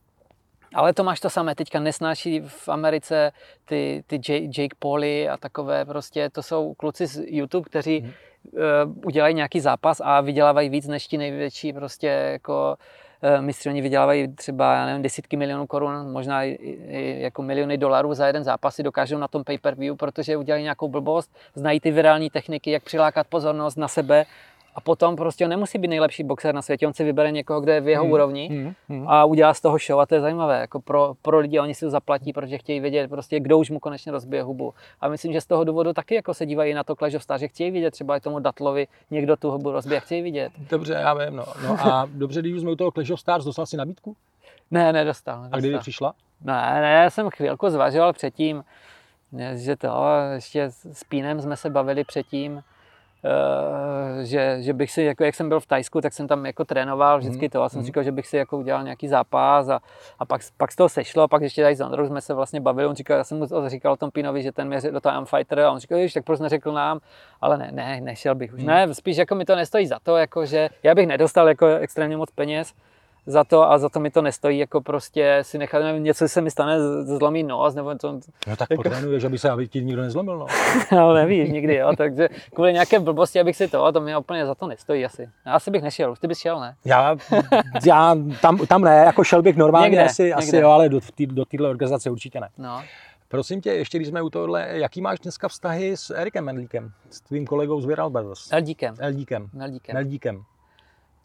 ale 0.74 0.92
to 0.92 1.04
máš 1.04 1.20
to 1.20 1.30
samé, 1.30 1.54
teďka 1.54 1.80
nesnáší 1.80 2.40
v 2.40 2.68
Americe 2.68 3.32
ty, 3.64 4.04
ty 4.06 4.20
Jake 4.58 4.76
Pauly 4.78 5.28
a 5.28 5.37
takové 5.37 5.85
prostě, 5.85 6.30
to 6.30 6.42
jsou 6.42 6.74
kluci 6.74 7.06
z 7.06 7.22
YouTube, 7.26 7.64
kteří 7.64 7.98
hmm. 8.00 8.11
uh, 8.52 8.61
udělají 9.06 9.35
nějaký 9.35 9.61
zápas 9.61 10.00
a 10.04 10.20
vydělávají 10.20 10.68
víc 10.68 10.87
než 10.87 11.06
ti 11.06 11.18
největší 11.18 11.72
prostě 11.72 12.06
jako 12.06 12.76
uh, 13.22 13.42
mistři, 13.42 13.68
oni 13.68 13.80
vydělávají 13.80 14.35
třeba, 14.35 14.74
já 14.74 14.87
nevím, 14.87 15.02
desítky 15.02 15.37
milionů 15.37 15.66
korun, 15.66 16.12
možná 16.12 16.44
i, 16.44 16.50
i 16.88 17.20
jako 17.20 17.42
miliony 17.42 17.78
dolarů 17.78 18.14
za 18.14 18.26
jeden 18.26 18.44
zápas 18.44 18.74
si 18.74 18.82
dokážou 18.82 19.18
na 19.18 19.28
tom 19.28 19.44
pay-per-view, 19.44 19.96
protože 19.96 20.37
udělají 20.37 20.62
nějakou 20.62 20.88
blbost, 20.88 21.37
znají 21.54 21.80
ty 21.80 21.90
virální 21.90 22.30
techniky, 22.30 22.70
jak 22.70 22.82
přilákat 22.82 23.26
pozornost 23.26 23.76
na 23.76 23.88
sebe 23.88 24.26
a 24.74 24.80
potom 24.80 25.16
prostě 25.16 25.44
on 25.44 25.50
nemusí 25.50 25.78
být 25.78 25.88
nejlepší 25.88 26.24
boxer 26.24 26.54
na 26.54 26.62
světě, 26.62 26.87
on 26.87 26.94
si 26.94 27.04
vybere 27.04 27.30
někoho, 27.30 27.61
kde 27.61 27.74
je 27.74 27.80
v 27.80 27.88
jeho 27.88 28.04
hmm. 28.04 28.12
úrovni 28.12 28.48
hmm. 28.48 28.74
Hmm. 28.88 29.08
a 29.08 29.24
udělá 29.24 29.54
z 29.54 29.61
toho 29.61 29.78
show 29.87 30.00
a 30.00 30.06
to 30.06 30.14
je 30.14 30.20
zajímavé. 30.20 30.61
Jako 30.61 30.80
pro, 30.80 31.14
pro 31.22 31.38
lidi, 31.38 31.61
oni 31.61 31.74
si 31.74 31.85
to 31.85 31.90
zaplatí, 31.90 32.32
protože 32.32 32.58
chtějí 32.58 32.80
vědět, 32.80 33.08
prostě, 33.08 33.40
kdo 33.40 33.58
už 33.58 33.70
mu 33.70 33.80
konečně 33.80 34.12
rozbije 34.12 34.42
hubu. 34.42 34.74
A 35.00 35.08
myslím, 35.08 35.32
že 35.32 35.40
z 35.40 35.46
toho 35.46 35.64
důvodu 35.64 35.92
taky 35.92 36.14
jako 36.14 36.35
se 36.35 36.46
dívají 36.46 36.74
na 36.74 36.85
to 36.85 36.96
Clash 36.96 37.14
of 37.14 37.22
Stars, 37.22 37.40
že 37.40 37.48
chtějí 37.48 37.70
vidět 37.70 37.90
třeba 37.90 38.16
i 38.16 38.20
tomu 38.20 38.38
Datlovi 38.38 38.87
někdo 39.11 39.37
tu 39.37 39.50
hubu 39.50 39.72
rozbije, 39.72 40.00
chtějí 40.00 40.22
vidět. 40.22 40.52
Dobře, 40.70 40.92
já 40.92 41.14
vím. 41.14 41.37
No. 41.37 41.44
no 41.68 41.76
a 41.80 42.08
dobře, 42.12 42.40
když 42.40 42.61
jsme 42.61 42.70
u 42.70 42.76
toho 42.76 42.90
Clash 42.90 43.11
of 43.11 43.20
Stars, 43.20 43.44
dostal 43.44 43.66
si 43.66 43.76
nabídku? 43.76 44.16
Ne, 44.70 44.92
nedostal. 44.92 45.37
nedostal. 45.42 45.58
A 45.58 45.61
kdy 45.61 45.78
přišla? 45.78 46.14
Ne, 46.44 46.80
ne, 46.80 46.92
já 46.92 47.11
jsem 47.11 47.30
chvilku 47.30 47.70
zvažoval 47.70 48.12
předtím, 48.12 48.64
že 49.54 49.76
to, 49.76 50.04
ještě 50.35 50.70
s 50.70 51.04
Pínem 51.04 51.42
jsme 51.42 51.56
se 51.56 51.70
bavili 51.70 52.04
předtím, 52.04 52.62
že, 54.22 54.56
že 54.61 54.72
bych 54.72 54.90
si, 54.90 55.02
jako 55.02 55.24
jak 55.24 55.35
jsem 55.35 55.48
byl 55.48 55.61
v 55.61 55.66
Tajsku, 55.66 56.00
tak 56.00 56.12
jsem 56.12 56.28
tam 56.28 56.46
jako 56.46 56.64
trénoval 56.64 57.18
vždycky 57.18 57.48
to 57.48 57.62
a 57.62 57.68
jsem 57.68 57.80
mm. 57.80 57.87
říkal, 57.87 58.02
že 58.02 58.12
bych 58.12 58.26
si 58.26 58.37
jako 58.37 58.58
udělal 58.58 58.85
nějaký 58.85 59.08
zápas 59.08 59.68
a, 59.68 59.80
a 60.18 60.24
pak, 60.24 60.40
pak 60.56 60.72
z 60.72 60.76
toho 60.76 60.88
sešlo 60.88 61.28
pak 61.28 61.42
ještě 61.42 61.62
tady 61.62 61.76
s 61.76 61.80
Ondrou 61.80 62.06
jsme 62.06 62.20
se 62.20 62.35
vlastně 62.35 62.61
bavili, 62.61 62.88
on 62.88 62.94
říkal, 62.94 63.18
já 63.18 63.24
jsem 63.24 63.38
mu 63.38 63.46
říkal 63.66 63.96
tom 63.96 64.11
Pinovi, 64.11 64.42
že 64.42 64.52
ten 64.52 64.68
mě 64.68 64.80
do 64.90 65.00
toho 65.00 65.24
fighter 65.24 65.61
a 65.61 65.70
on 65.70 65.78
říkal, 65.78 66.06
že 66.06 66.14
tak 66.14 66.24
proč 66.24 66.40
neřekl 66.40 66.72
nám, 66.72 67.00
ale 67.40 67.58
ne, 67.58 67.68
ne, 67.72 68.00
nešel 68.00 68.35
bych 68.35 68.54
už, 68.54 68.61
mm. 68.61 68.66
ne, 68.66 68.94
spíš 68.94 69.16
jako 69.16 69.35
mi 69.35 69.44
to 69.44 69.56
nestojí 69.56 69.87
za 69.87 69.98
to, 70.02 70.16
jako 70.16 70.46
že 70.46 70.68
já 70.82 70.94
bych 70.94 71.06
nedostal 71.06 71.48
jako 71.48 71.66
extrémně 71.66 72.16
moc 72.16 72.30
peněz, 72.30 72.74
za 73.26 73.44
to 73.44 73.70
a 73.70 73.78
za 73.78 73.88
to 73.88 74.00
mi 74.00 74.11
to 74.11 74.22
nestojí, 74.22 74.58
jako 74.58 74.80
prostě 74.80 75.38
si 75.42 75.58
nechat, 75.58 75.82
nevím, 75.82 76.04
něco 76.04 76.28
se 76.28 76.40
mi 76.40 76.50
stane, 76.50 76.76
zlomí 77.04 77.42
nos, 77.42 77.74
nebo 77.74 77.94
to... 77.94 78.12
No 78.46 78.56
tak 78.56 78.70
jako... 78.70 78.82
potrénuješ, 78.82 79.24
aby 79.24 79.38
se, 79.38 79.50
aby 79.50 79.68
ti 79.68 79.85
nikdo 79.85 80.02
nezlomil 80.02 80.38
nos. 80.38 80.52
no 80.92 81.14
nevíš 81.14 81.50
nikdy, 81.50 81.74
jo, 81.74 81.92
takže 81.96 82.28
kvůli 82.54 82.72
nějaké 82.72 83.00
blbosti, 83.00 83.40
abych 83.40 83.56
si 83.56 83.68
to, 83.68 83.92
to 83.92 84.00
mi 84.00 84.16
úplně 84.16 84.46
za 84.46 84.54
to 84.54 84.66
nestojí 84.66 85.04
asi. 85.04 85.28
Já 85.46 85.52
asi 85.52 85.70
bych 85.70 85.82
nešel, 85.82 86.12
už 86.12 86.18
ty 86.18 86.26
bys 86.26 86.38
šel, 86.38 86.61
ne? 86.61 86.74
Já, 86.85 87.16
já 87.87 88.16
tam, 88.40 88.58
tam 88.58 88.82
ne, 88.82 88.96
jako 88.96 89.24
šel 89.24 89.42
bych 89.42 89.56
normálně 89.56 89.85
někde, 89.85 90.04
asi, 90.04 90.22
někde. 90.22 90.35
asi 90.35 90.56
jo, 90.56 90.70
ale 90.70 90.88
do, 90.88 91.00
tý, 91.14 91.26
do 91.26 91.44
téhle 91.44 91.68
organizace 91.68 92.11
určitě 92.11 92.40
ne. 92.40 92.48
No. 92.58 92.82
Prosím 93.28 93.61
tě, 93.61 93.70
ještě 93.70 93.98
když 93.98 94.08
jsme 94.08 94.22
u 94.22 94.30
tohle, 94.30 94.68
jaký 94.72 95.00
máš 95.00 95.20
dneska 95.20 95.48
vztahy 95.48 95.96
s 95.96 96.11
Erikem 96.11 96.44
Mendlíkem, 96.44 96.92
s 97.11 97.20
tvým 97.20 97.46
kolegou 97.46 97.80
z 97.80 97.87
Viral 97.87 98.11
Brothers? 98.11 98.52
Eldíkem. 98.52 98.94
Eldíkem. 98.98 99.50
Eldíkem. 99.61 99.96
Eldíkem. 99.96 100.44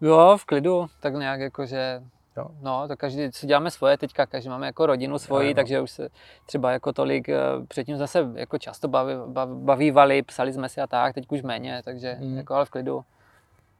Jo, 0.01 0.37
v 0.37 0.45
klidu, 0.45 0.87
tak 0.99 1.13
nějak 1.13 1.39
jakože 1.39 2.01
Jo. 2.37 2.47
No, 2.61 2.87
to 2.87 2.97
každý 2.97 3.31
si 3.31 3.47
děláme 3.47 3.71
svoje 3.71 3.97
teďka, 3.97 4.25
každý 4.25 4.49
máme 4.49 4.65
jako 4.65 4.85
rodinu 4.85 5.19
svoji, 5.19 5.49
no, 5.49 5.53
takže 5.53 5.81
už 5.81 5.91
se 5.91 6.09
třeba 6.45 6.71
jako 6.71 6.93
tolik, 6.93 7.29
eh, 7.29 7.39
předtím 7.67 7.97
jsme 7.97 8.07
se 8.07 8.31
jako 8.35 8.57
často 8.57 8.87
baví, 8.87 9.13
bavívali, 9.45 10.23
psali 10.23 10.53
jsme 10.53 10.69
si 10.69 10.81
a 10.81 10.87
tak, 10.87 11.13
teď 11.13 11.25
už 11.31 11.41
méně, 11.41 11.81
takže 11.85 12.13
hmm. 12.13 12.37
jako 12.37 12.53
ale 12.53 12.65
v 12.65 12.69
klidu. 12.69 13.03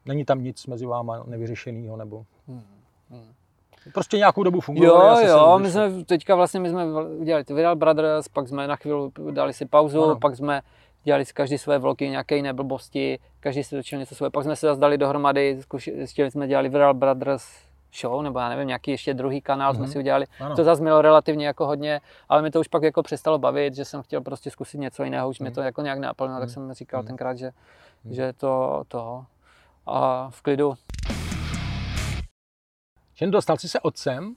Není 0.05 0.25
tam 0.25 0.43
nic 0.43 0.67
mezi 0.67 0.85
váma 0.85 1.23
nevyřešeného 1.27 1.97
nebo? 1.97 2.25
Hmm. 2.47 2.63
Prostě 3.93 4.17
nějakou 4.17 4.43
dobu 4.43 4.61
funguje. 4.61 4.87
Jo, 4.87 5.17
jo, 5.27 5.59
my 5.59 5.69
jsme 5.69 6.03
teďka 6.03 6.35
vlastně 6.35 6.59
my 6.59 6.69
jsme 6.69 6.85
udělali 7.01 7.43
to 7.43 7.55
Viral 7.55 7.75
Brothers, 7.75 8.27
pak 8.27 8.47
jsme 8.47 8.67
na 8.67 8.75
chvíli 8.75 9.11
dali 9.31 9.53
si 9.53 9.65
pauzu, 9.65 10.03
ano. 10.03 10.19
pak 10.19 10.35
jsme 10.35 10.61
dělali 11.03 11.25
si 11.25 11.33
každý 11.33 11.57
své 11.57 11.77
vlogy, 11.77 12.09
nějaké 12.09 12.35
jiné 12.35 12.53
blbosti, 12.53 13.19
každý 13.39 13.63
si 13.63 13.75
točil 13.75 13.99
něco 13.99 14.15
svoje, 14.15 14.29
pak 14.29 14.43
jsme 14.43 14.55
se 14.55 14.67
zase 14.67 14.81
dali 14.81 14.97
dohromady, 14.97 15.61
zkušili 15.61 16.31
jsme 16.31 16.47
dělali 16.47 16.69
Viral 16.69 16.93
Brothers 16.93 17.43
show, 18.01 18.21
nebo 18.21 18.39
já 18.39 18.49
nevím, 18.49 18.67
nějaký 18.67 18.91
ještě 18.91 19.13
druhý 19.13 19.41
kanál 19.41 19.73
mm-hmm. 19.73 19.75
jsme 19.75 19.83
mhm. 19.83 19.91
si 19.91 19.99
udělali. 19.99 20.25
Ano. 20.39 20.55
To 20.55 20.63
zase 20.63 20.81
mělo 20.81 21.01
relativně 21.01 21.47
jako 21.47 21.65
hodně, 21.65 22.01
ale 22.29 22.41
mi 22.41 22.51
to 22.51 22.59
už 22.59 22.67
pak 22.67 22.83
jako 22.83 23.03
přestalo 23.03 23.39
bavit, 23.39 23.75
že 23.75 23.85
jsem 23.85 24.01
chtěl 24.01 24.21
prostě 24.21 24.51
zkusit 24.51 24.77
něco 24.77 25.03
jiného, 25.03 25.29
už 25.29 25.39
mm-hmm. 25.39 25.43
mě 25.43 25.51
to 25.51 25.61
mhm. 25.61 25.65
jako 25.65 25.81
nějak 25.81 25.99
naplnilo, 25.99 26.37
mm-hmm. 26.37 26.41
tak 26.41 26.49
jsem 26.49 26.73
říkal 26.73 27.03
mm-hmm. 27.03 27.07
tenkrát, 27.07 27.37
že, 27.37 27.47
mm-hmm. 27.47 28.13
že 28.13 28.33
to, 28.33 28.83
to 28.87 29.25
a 29.85 30.29
v 30.29 30.41
klidu. 30.41 30.73
Že 33.15 33.27
dostal 33.27 33.57
jsi 33.57 33.69
se 33.69 33.79
otcem, 33.79 34.35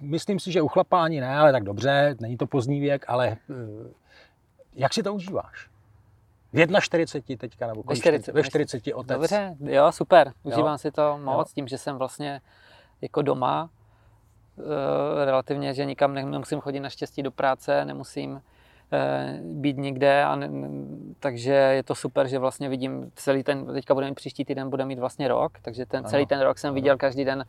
myslím 0.00 0.40
si, 0.40 0.52
že 0.52 0.62
u 0.62 0.68
chlapá 0.68 1.02
ani 1.02 1.20
ne, 1.20 1.38
ale 1.38 1.52
tak 1.52 1.64
dobře, 1.64 2.16
není 2.20 2.36
to 2.36 2.46
pozdní 2.46 2.80
věk, 2.80 3.04
ale 3.08 3.28
eh, 3.28 3.36
jak 4.78 4.94
si 4.94 5.02
to 5.02 5.14
užíváš? 5.14 5.68
V 6.52 6.80
41 6.80 7.36
teďka, 7.38 7.66
nebo 7.66 7.82
ve 7.82 7.96
40, 7.96 8.32
ve 8.32 8.42
40 8.42 8.82
otec. 8.94 9.16
Dobře, 9.16 9.56
jo, 9.60 9.92
super. 9.92 10.32
Užívám 10.42 10.72
jo? 10.72 10.78
si 10.78 10.90
to 10.90 11.18
moc, 11.18 11.48
jo? 11.48 11.54
tím, 11.54 11.68
že 11.68 11.78
jsem 11.78 11.96
vlastně 11.96 12.40
jako 13.00 13.22
doma, 13.22 13.70
e, 14.58 15.24
relativně, 15.24 15.74
že 15.74 15.84
nikam 15.84 16.14
nemusím 16.14 16.60
chodit 16.60 16.80
naštěstí 16.80 17.22
do 17.22 17.30
práce, 17.30 17.84
nemusím 17.84 18.42
e, 18.92 19.40
být 19.42 19.76
nikde, 19.76 20.24
a 20.24 20.36
ne, 20.36 20.48
takže 21.20 21.52
je 21.52 21.82
to 21.82 21.94
super, 21.94 22.28
že 22.28 22.38
vlastně 22.38 22.68
vidím 22.68 23.10
celý 23.14 23.42
ten, 23.42 23.66
teďka 23.66 23.94
budeme 23.94 24.14
příští 24.14 24.44
týden, 24.44 24.70
bude 24.70 24.84
mít 24.84 24.98
vlastně 24.98 25.28
rok, 25.28 25.52
takže 25.62 25.86
ten, 25.86 26.04
celý 26.04 26.26
ten 26.26 26.40
rok 26.40 26.58
jsem 26.58 26.74
viděl 26.74 26.96
každý 26.96 27.24
den 27.24 27.44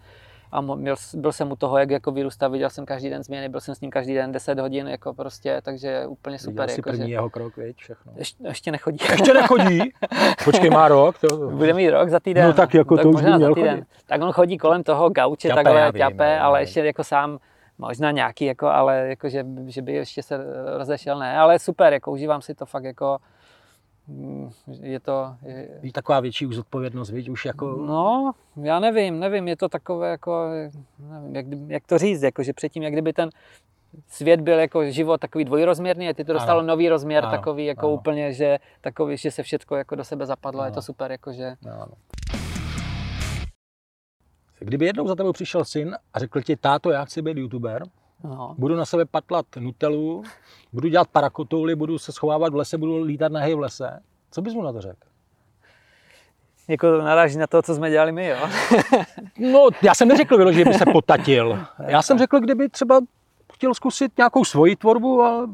a 0.52 0.62
byl, 0.62 0.96
byl 1.14 1.32
jsem 1.32 1.52
u 1.52 1.56
toho, 1.56 1.78
jak 1.78 1.90
jako 1.90 2.12
vyrůstá, 2.12 2.48
viděl 2.48 2.70
jsem 2.70 2.86
každý 2.86 3.10
den 3.10 3.24
změny, 3.24 3.50
byl 3.50 3.60
jsem 3.60 3.76
s 3.76 3.82
ním 3.82 3.92
každý 3.92 4.14
den 4.14 4.32
10 4.32 4.60
hodin, 4.60 4.88
jako 4.88 5.14
prostě, 5.14 5.62
takže 5.64 6.08
úplně 6.08 6.40
super. 6.40 6.52
Viděl 6.54 6.68
jsi 6.68 6.80
jako, 6.80 6.90
první 6.90 7.08
že... 7.08 7.14
jeho 7.14 7.30
krok, 7.30 7.58
viď, 7.58 7.78
všechno. 7.78 8.14
Ještě, 8.16 8.48
ještě 8.48 8.72
nechodí. 8.72 8.98
Ještě 9.12 9.34
nechodí? 9.34 9.80
Počkej, 10.46 10.70
má 10.70 10.88
rok? 10.88 11.20
To... 11.20 11.38
Bude 11.38 11.74
mít 11.74 11.90
rok 11.90 12.10
za 12.10 12.20
týden. 12.20 12.48
No 12.48 12.54
tak 12.54 12.74
jako 12.74 12.96
tak 12.96 13.04
to 13.04 13.10
už 13.10 13.22
by 13.22 13.34
měl 13.34 13.54
týden. 13.56 13.76
chodit. 13.76 13.86
Tak 14.06 14.22
on 14.22 14.32
chodí 14.32 14.58
kolem 14.58 14.84
toho 14.84 15.10
gauče, 15.10 15.48
Ťape, 15.48 15.64
takhle 15.64 15.92
vím, 15.92 16.00
ťape, 16.00 16.40
ale 16.40 16.62
ještě 16.62 16.86
jako 16.86 17.04
sám 17.04 17.40
možná 17.78 18.12
nějaký, 18.12 18.46
jako, 18.46 18.68
ale 18.68 19.08
jako, 19.08 19.30
že, 19.30 19.46
že, 19.68 19.82
by 19.82 19.94
ještě 19.94 20.24
se 20.24 20.38
rozešel, 20.78 21.20
ne, 21.20 21.38
ale 21.38 21.60
super, 21.60 21.94
jako 21.94 22.12
užívám 22.12 22.42
si 22.42 22.56
to 22.56 22.66
fakt 22.66 22.84
jako, 22.84 23.18
je 24.82 25.00
to, 25.00 25.36
je, 25.46 25.70
Víš, 25.82 25.92
taková 25.92 26.20
větší 26.20 26.46
už 26.46 26.56
zodpovědnost, 26.56 27.10
víš, 27.12 27.30
už 27.30 27.46
jako... 27.46 27.66
No, 27.66 28.32
já 28.64 28.80
nevím, 28.80 29.20
nevím, 29.20 29.48
je 29.48 29.56
to 29.56 29.70
takové 29.70 30.10
jako, 30.10 30.50
nevím, 31.00 31.36
jak, 31.36 31.46
jak 31.68 31.88
to 31.88 31.98
říct, 31.98 32.22
jako, 32.22 32.44
že 32.44 32.54
předtím, 32.54 32.84
jak 32.84 32.94
kdyby 32.94 33.14
ten 33.14 33.30
svět 34.08 34.42
byl 34.42 34.60
jako 34.60 34.86
život 34.86 35.22
takový 35.22 35.46
dvojrozměrný 35.46 36.10
a 36.10 36.14
ty 36.14 36.24
to 36.26 36.34
dostalo 36.34 36.60
Ano. 36.60 36.68
nový 36.68 36.90
rozměr 36.90 37.24
Ano, 37.26 37.32
takový 37.38 37.66
jako 37.66 37.88
ano. 37.88 37.96
úplně, 37.96 38.34
že 38.34 38.60
takový, 38.82 39.18
že 39.18 39.32
se 39.32 39.44
všechno 39.44 39.78
jako 39.78 39.96
do 39.96 40.04
sebe 40.04 40.26
zapadlo, 40.26 40.62
je 40.62 40.68
Ano. 40.68 40.76
to 40.76 40.82
super, 40.82 41.12
jako, 41.12 41.34
že 41.34 41.56
No, 41.66 41.72
no. 41.72 41.94
Kdyby 44.60 44.86
jednou 44.86 45.08
za 45.08 45.16
tebou 45.16 45.32
přišel 45.34 45.66
syn 45.66 45.96
a 46.14 46.20
řekl 46.20 46.42
ti, 46.42 46.56
táto, 46.56 46.92
já 46.92 47.06
chci 47.06 47.22
být 47.22 47.38
youtuber, 47.38 47.84
no. 48.24 48.56
budu 48.58 48.76
na 48.76 48.86
sebe 48.86 49.06
patlat 49.06 49.46
nutelu, 49.60 50.24
budu 50.74 50.88
dělat 50.88 51.08
parakotouly, 51.08 51.76
budu 51.76 51.98
se 51.98 52.12
schovávat 52.12 52.54
v 52.54 52.56
lese, 52.56 52.78
budu 52.78 53.04
lítat 53.04 53.32
na 53.32 53.40
hej 53.40 53.56
v 53.56 53.60
lese, 53.60 54.00
co 54.32 54.42
bys 54.42 54.54
mu 54.54 54.64
na 54.64 54.74
to 54.74 54.82
řekl? 54.82 55.10
Jako 56.68 56.98
naráží 56.98 57.38
na 57.38 57.48
to, 57.48 57.62
co 57.62 57.76
jsme 57.76 57.90
dělali 57.90 58.12
my, 58.12 58.28
jo. 58.28 58.50
No, 59.40 59.68
já 59.82 59.96
jsem 59.96 60.08
neřekl 60.08 60.38
vyloženě, 60.38 60.64
že 60.64 60.70
by 60.70 60.78
se 60.78 60.86
potatil. 60.94 61.60
Já 61.88 62.02
jsem 62.02 62.18
řekl, 62.18 62.40
kdyby 62.40 62.70
třeba 62.70 63.02
chtěl 63.54 63.74
zkusit 63.74 64.18
nějakou 64.18 64.46
svoji 64.46 64.76
tvorbu 64.76 65.24
a 65.24 65.50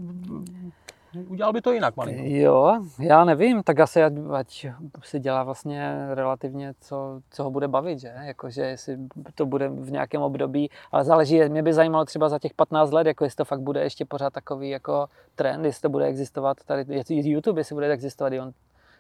udělal 1.28 1.54
by 1.54 1.62
to 1.62 1.72
jinak 1.72 1.98
malinko. 1.98 2.24
Jo, 2.26 2.82
já 3.00 3.26
nevím, 3.26 3.64
tak 3.64 3.80
asi 3.80 4.04
ať, 4.04 4.14
ať 4.34 4.66
si 5.04 5.20
dělá 5.20 5.44
vlastně 5.44 6.08
relativně, 6.14 6.74
co, 6.82 7.22
co 7.30 7.44
ho 7.44 7.52
bude 7.52 7.68
bavit, 7.68 8.00
že? 8.00 8.14
Jakože 8.22 8.62
jestli 8.62 8.98
to 9.36 9.46
bude 9.46 9.70
v 9.70 9.92
nějakém 9.92 10.22
období, 10.22 10.70
ale 10.92 11.04
záleží, 11.04 11.50
mě 11.50 11.64
by 11.64 11.74
zajímalo 11.74 12.06
třeba 12.06 12.30
za 12.30 12.40
těch 12.40 12.54
15 12.54 12.92
let, 12.92 13.08
jako 13.08 13.24
jestli 13.24 13.36
to 13.38 13.46
fakt 13.46 13.62
bude 13.62 13.84
ještě 13.84 14.06
pořád 14.06 14.34
takový 14.34 14.70
jako 14.70 15.08
trend, 15.36 15.66
jestli 15.66 15.82
to 15.82 15.90
bude 15.90 16.06
existovat 16.06 16.58
tady, 16.66 16.96
jestli 16.96 17.30
YouTube, 17.30 17.60
jestli 17.60 17.76
bude 17.76 17.92
existovat 17.92 18.34
i 18.34 18.40
on, 18.40 18.52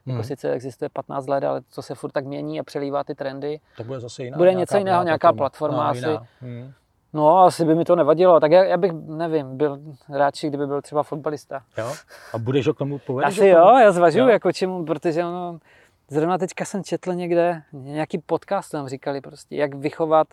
jako 0.05 0.15
Hmm. 0.15 0.23
sice 0.23 0.51
existuje 0.51 0.89
15 0.89 1.27
let, 1.27 1.43
ale 1.43 1.61
to 1.75 1.81
se 1.81 1.95
furt 1.95 2.11
tak 2.11 2.25
mění 2.25 2.59
a 2.59 2.63
přelívá 2.63 3.03
ty 3.03 3.15
trendy. 3.15 3.59
To 3.77 3.83
bude 3.83 3.99
zase 3.99 4.23
jiná. 4.23 4.37
Bude 4.37 4.53
něco 4.53 4.77
jiného, 4.77 5.03
nějaká 5.03 5.33
platforma 5.33 5.77
no, 5.83 5.89
asi. 5.89 5.99
jiná. 5.99 6.25
Hmm. 6.41 6.73
No, 7.15 7.37
asi 7.39 7.65
by 7.65 7.75
mi 7.75 7.85
to 7.85 7.95
nevadilo, 7.95 8.39
tak 8.39 8.51
já, 8.51 8.63
já 8.63 8.77
bych, 8.77 8.91
nevím, 9.07 9.57
byl 9.57 9.79
radši, 10.09 10.47
kdyby 10.47 10.67
byl 10.67 10.81
třeba 10.81 11.03
fotbalista. 11.03 11.61
Jo? 11.77 11.93
A 12.33 12.37
budeš 12.37 12.67
ho 12.67 12.73
k 12.73 12.77
tomu 12.77 12.99
povedeš? 12.99 13.27
Asi 13.37 13.47
jo, 13.47 13.77
já 13.77 13.91
zvažuju, 13.91 14.27
jako 14.27 14.51
čemu, 14.51 14.85
protože 14.85 15.25
ono, 15.25 15.59
zrovna 16.09 16.37
teďka 16.37 16.65
jsem 16.65 16.83
četl 16.83 17.13
někde, 17.13 17.61
nějaký 17.73 18.17
podcast 18.17 18.71
tam 18.71 18.87
říkali 18.87 19.21
prostě, 19.21 19.55
jak 19.55 19.75
vychovat 19.75 20.27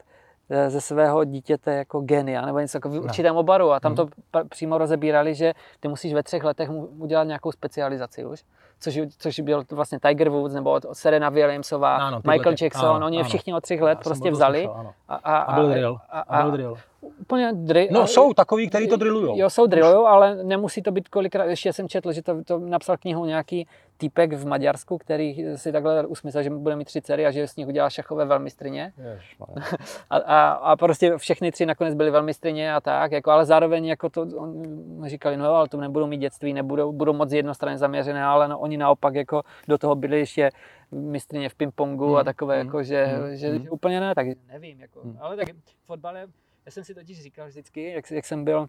eh, 0.50 0.70
ze 0.70 0.80
svého 0.80 1.24
dítěte 1.24 1.74
jako 1.74 2.00
genia, 2.00 2.46
nebo 2.46 2.58
něco 2.58 2.76
jako 2.76 2.88
v 2.88 2.92
určitém 3.04 3.36
obaru 3.36 3.72
a 3.72 3.80
tam 3.80 3.94
to 3.94 4.06
pa- 4.30 4.44
přímo 4.44 4.78
rozebírali, 4.78 5.34
že 5.34 5.52
ty 5.80 5.88
musíš 5.88 6.14
ve 6.14 6.22
třech 6.22 6.44
letech 6.44 6.70
udělat 6.98 7.24
nějakou 7.24 7.52
specializaci 7.52 8.24
už, 8.24 8.44
což, 8.82 9.00
což 9.18 9.40
byl 9.40 9.64
vlastně 9.70 9.98
Tiger 10.08 10.28
Woods, 10.28 10.54
nebo 10.54 10.70
od- 10.72 10.86
Serena 10.92 11.28
Williamsová, 11.28 11.96
Ano, 11.96 12.20
Michael 12.30 12.54
ty- 12.56 12.64
Jackson, 12.64 12.96
ano, 12.96 13.06
oni 13.06 13.16
je 13.16 13.20
ano. 13.20 13.28
všichni 13.28 13.54
od 13.54 13.60
třech 13.60 13.80
let 13.80 13.98
prostě 14.04 14.22
o 14.22 14.24
tom 14.24 14.32
vzali 14.32 14.58
slyšel, 14.58 14.74
ano. 14.78 14.92
a, 15.08 15.14
a, 15.14 15.36
A 15.38 15.54
byl 15.54 15.68
drill. 15.68 15.98
A, 16.10 16.20
A 16.20 16.42
byl 16.42 16.50
drill. 16.50 16.76
Úplně 17.20 17.52
drill. 17.52 17.88
No, 17.90 18.06
jsou 18.06 18.34
takový, 18.34 18.68
kteří 18.68 18.88
to 18.88 18.96
drillujou. 18.96 19.34
Jo, 19.38 19.50
jsou 19.50 19.66
drillujou, 19.66 20.06
ale 20.06 20.44
nemusí 20.44 20.82
to 20.82 20.90
být 20.92 21.08
kolikrát. 21.08 21.44
Ještě 21.44 21.72
jsem 21.72 21.88
četl, 21.88 22.12
že 22.12 22.22
to, 22.22 22.44
to 22.44 22.58
napsal 22.58 22.96
knihu 22.96 23.24
nějaký 23.24 23.66
týpek 23.96 24.32
v 24.32 24.46
Maďarsku, 24.46 24.98
který 24.98 25.44
si 25.56 25.72
takhle 25.72 26.06
usmyslel, 26.06 26.42
že 26.42 26.50
bude 26.50 26.76
mít 26.76 26.84
tři 26.84 27.02
dcery 27.02 27.26
a 27.26 27.30
že 27.30 27.48
z 27.48 27.56
nich 27.56 27.66
udělá 27.68 27.90
šachové 27.90 28.24
velmistrině. 28.24 28.92
A, 30.10 30.16
a, 30.16 30.50
a, 30.50 30.76
prostě 30.76 31.16
všechny 31.18 31.52
tři 31.52 31.66
nakonec 31.66 31.94
byly 31.94 32.10
velmistrině 32.10 32.74
a 32.74 32.80
tak, 32.80 33.12
jako, 33.12 33.30
ale 33.30 33.44
zároveň 33.44 33.86
jako 33.86 34.08
to, 34.10 34.22
on, 34.22 34.62
říkali, 35.06 35.36
no 35.36 35.44
jo, 35.44 35.52
ale 35.52 35.68
to 35.68 35.76
nebudou 35.76 36.06
mít 36.06 36.18
dětství, 36.18 36.52
nebudou, 36.52 36.92
budou 36.92 37.12
moc 37.12 37.32
jednostranně 37.32 37.78
zaměřené, 37.78 38.24
ale 38.24 38.48
no, 38.48 38.58
oni 38.58 38.71
naopak 38.76 39.14
jako 39.14 39.42
do 39.68 39.78
toho 39.78 39.94
byli 39.94 40.18
ještě 40.18 40.50
mistrině 40.90 41.48
v 41.48 41.54
pingpongu 41.54 42.16
a 42.16 42.18
Hmm, 42.18 42.24
takové, 42.24 42.58
hmm, 42.58 42.66
jako, 42.66 42.82
že, 42.82 43.04
hmm, 43.04 43.36
že, 43.36 43.48
hmm. 43.48 43.62
že, 43.62 43.70
úplně 43.70 44.00
ne, 44.00 44.14
tak 44.14 44.26
nevím, 44.46 44.80
jako, 44.80 45.00
Hmm. 45.00 45.16
ale 45.20 45.36
tak 45.36 45.48
fotbal 45.86 46.16
je, 46.16 46.26
já 46.66 46.72
jsem 46.72 46.84
si 46.84 46.94
totiž 46.94 47.22
říkal 47.22 47.48
vždycky, 47.48 47.92
jak, 47.92 48.10
jak 48.10 48.24
jsem 48.24 48.44
byl 48.44 48.68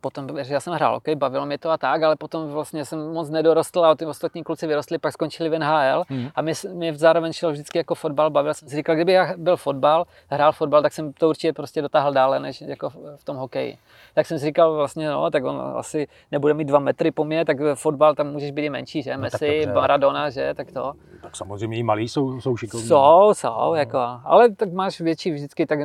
potom, 0.00 0.28
že 0.42 0.54
já 0.54 0.60
jsem 0.60 0.72
hrál 0.72 0.94
hokej, 0.94 1.14
bavilo 1.14 1.46
mě 1.46 1.58
to 1.58 1.70
a 1.70 1.78
tak, 1.78 2.02
ale 2.02 2.16
potom 2.16 2.50
vlastně 2.50 2.84
jsem 2.84 3.12
moc 3.12 3.30
nedorostl 3.30 3.84
a 3.84 3.94
ty 3.94 4.06
ostatní 4.06 4.44
kluci 4.44 4.66
vyrostli, 4.66 4.98
pak 4.98 5.12
skončili 5.12 5.48
v 5.48 5.58
NHL 5.58 6.02
Hmm. 6.08 6.28
a 6.34 6.42
mě, 6.42 6.52
mě 6.72 6.94
zároveň 6.94 7.32
šel 7.32 7.52
vždycky 7.52 7.78
jako 7.78 7.94
fotbal, 7.94 8.30
bavil 8.30 8.54
jsem 8.54 8.68
si 8.68 8.76
říkal, 8.76 8.94
kdyby 8.94 9.12
já 9.12 9.34
byl 9.36 9.56
fotbal, 9.56 10.06
hrál 10.30 10.52
fotbal, 10.52 10.82
tak 10.82 10.92
jsem 10.92 11.12
to 11.12 11.28
určitě 11.28 11.52
prostě 11.52 11.82
dotáhl 11.82 12.12
dále, 12.12 12.40
než 12.40 12.60
jako 12.60 12.90
v 13.16 13.24
tom 13.24 13.36
hokeji. 13.36 13.78
Tak 14.14 14.26
jsem 14.26 14.38
si 14.38 14.44
říkal 14.44 14.74
vlastně, 14.74 15.10
no, 15.10 15.30
tak 15.30 15.44
on 15.44 15.62
asi 15.76 16.08
nebude 16.32 16.54
mít 16.54 16.64
dva 16.64 16.78
metry 16.78 17.10
po 17.10 17.24
mně, 17.24 17.44
tak 17.44 17.56
fotbal 17.74 18.14
tam 18.14 18.32
můžeš 18.32 18.50
být 18.50 18.62
i 18.64 18.70
menší, 18.70 19.02
že? 19.02 19.10
tak 19.10 19.20
Messi. 19.20 19.66
Maradona, 19.74 20.30
že? 20.30 20.54
Tak 20.54 20.72
to. 20.72 20.92
Tak 21.22 21.36
samozřejmě 21.36 21.76
i 21.78 21.82
malí 21.82 22.08
jsou, 22.08 22.40
jsou 22.40 22.56
šikovní. 22.56 22.86
Jsou, 22.86 23.34
jsou, 23.34 23.74
jako, 23.74 23.98
ale 24.24 24.50
tak 24.50 24.72
máš 24.72 25.00
větší 25.00 25.30
vždycky, 25.30 25.66
tak 25.66 25.78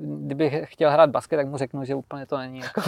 kdybych 0.00 0.54
chtěl 0.64 0.90
hrát 0.90 1.10
basket, 1.10 1.36
tak 1.36 1.46
mu 1.48 1.56
řeknu, 1.56 1.84
že 1.84 1.94
úplně 1.94 2.26
to 2.26 2.38
není. 2.38 2.58
Jako. 2.58 2.80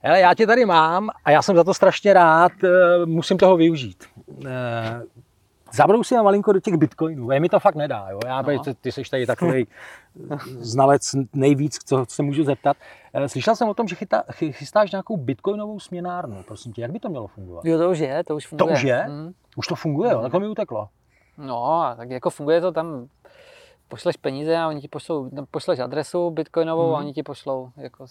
Hele, 0.00 0.20
já 0.20 0.34
tě 0.34 0.46
tady 0.46 0.64
mám 0.64 1.10
a 1.24 1.30
já 1.30 1.42
jsem 1.42 1.56
za 1.56 1.64
to 1.64 1.74
strašně 1.74 2.12
rád, 2.12 2.52
eh, 2.64 3.06
musím 3.06 3.38
toho 3.38 3.56
využít. 3.56 4.04
Eh, 4.46 5.02
Zabrousím 5.72 6.22
malinko 6.22 6.52
do 6.52 6.60
těch 6.60 6.74
bitcoinů, 6.74 7.30
je 7.30 7.40
mi 7.40 7.48
to 7.48 7.60
fakt 7.60 7.74
nedá. 7.74 8.06
Jo? 8.10 8.18
Já, 8.26 8.42
No. 8.42 8.58
ty, 8.62 8.74
ty 8.74 8.92
jsi 8.92 9.02
tady 9.10 9.26
takový 9.26 9.66
znalec 10.46 11.10
nejvíc, 11.34 11.78
co 11.84 12.04
se 12.08 12.22
můžu 12.22 12.44
zeptat. 12.44 12.76
Eh, 13.14 13.28
Slyšel 13.28 13.56
jsem 13.56 13.68
o 13.68 13.74
tom, 13.74 13.88
že 13.88 13.96
chytá, 13.96 14.22
chy- 14.32 14.52
chystáš 14.52 14.90
nějakou 14.92 15.16
bitcoinovou 15.16 15.80
směnárnu. 15.80 16.42
Prosím 16.42 16.72
tě, 16.72 16.82
jak 16.82 16.92
by 16.92 17.00
to 17.00 17.08
mělo 17.08 17.26
fungovat? 17.26 17.64
Jo, 17.64 17.78
to 17.78 17.90
už 17.90 17.98
je, 17.98 18.24
to 18.24 18.36
už 18.36 18.44
To 18.44 18.48
funguje. 18.48 18.72
už 18.74 18.82
je? 18.82 19.04
Mm. 19.08 19.32
Už 19.56 19.66
to 19.66 19.74
funguje, 19.74 20.12
jo? 20.12 20.22
takhle 20.22 20.40
mi 20.40 20.48
uteklo. 20.48 20.88
No, 21.38 21.82
a 21.82 21.94
tak 21.94 22.10
jako 22.10 22.30
funguje 22.30 22.60
to 22.60 22.72
tam, 22.72 23.06
pošleš 23.88 24.16
peníze 24.16 24.56
a 24.56 24.68
oni 24.68 24.80
ti 24.80 24.88
pošlou, 24.88 25.28
no, 25.32 25.46
pošleš 25.46 25.78
adresu 25.78 26.30
bitcoinovou 26.30 26.86
Mhm. 26.86 26.94
a 26.94 26.98
oni 26.98 27.12
ti 27.12 27.22
pošlou, 27.22 27.70
jako, 27.76 28.06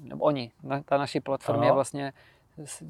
nebo 0.00 0.24
oni, 0.24 0.52
na, 0.62 0.82
ta 0.82 0.98
naší 0.98 1.20
platformě 1.20 1.66
Ano. 1.66 1.74
vlastně 1.74 2.12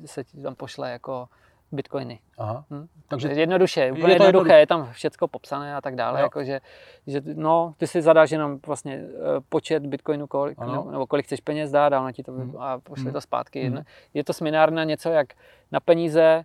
se, 0.04 0.24
ti 0.24 0.42
tam 0.42 0.54
pošle 0.54 0.90
jako 0.90 1.28
bitcoiny. 1.72 2.18
Aha. 2.38 2.64
Hm? 2.70 2.86
Takže 3.08 3.28
jednoduše, 3.28 3.92
úplně 3.92 4.12
je 4.12 4.18
to 4.18 4.24
jednoduché, 4.24 4.58
je 4.58 4.66
tam 4.66 4.88
všechno 4.92 5.28
popsané 5.28 5.76
a 5.76 5.80
tak 5.80 5.94
dále, 5.96 6.20
Jo. 6.20 6.22
jako 6.24 6.44
že, 6.44 6.60
že, 7.06 7.20
no, 7.34 7.74
ty 7.76 7.86
si 7.86 8.02
zadáš 8.02 8.30
jenom 8.30 8.58
vlastně 8.66 8.94
eh, 8.94 9.40
počet 9.48 9.86
bitcoinů, 9.86 10.26
kolik, 10.26 10.58
Ano. 10.60 10.88
nebo, 10.90 11.06
kolik 11.06 11.26
chceš 11.26 11.40
peněz 11.40 11.70
dát 11.70 11.92
a 11.92 12.12
ti 12.12 12.22
to 12.22 12.32
Mhm. 12.32 12.42
mm. 12.50 12.56
a 12.58 12.78
pošle 12.78 13.04
Mhm. 13.04 13.12
to 13.12 13.20
zpátky. 13.20 13.70
Mhm. 13.70 13.84
Je 14.14 14.24
to 14.24 14.32
směnárna 14.32 14.84
něco 14.84 15.08
jak 15.10 15.26
na 15.72 15.80
peníze, 15.80 16.44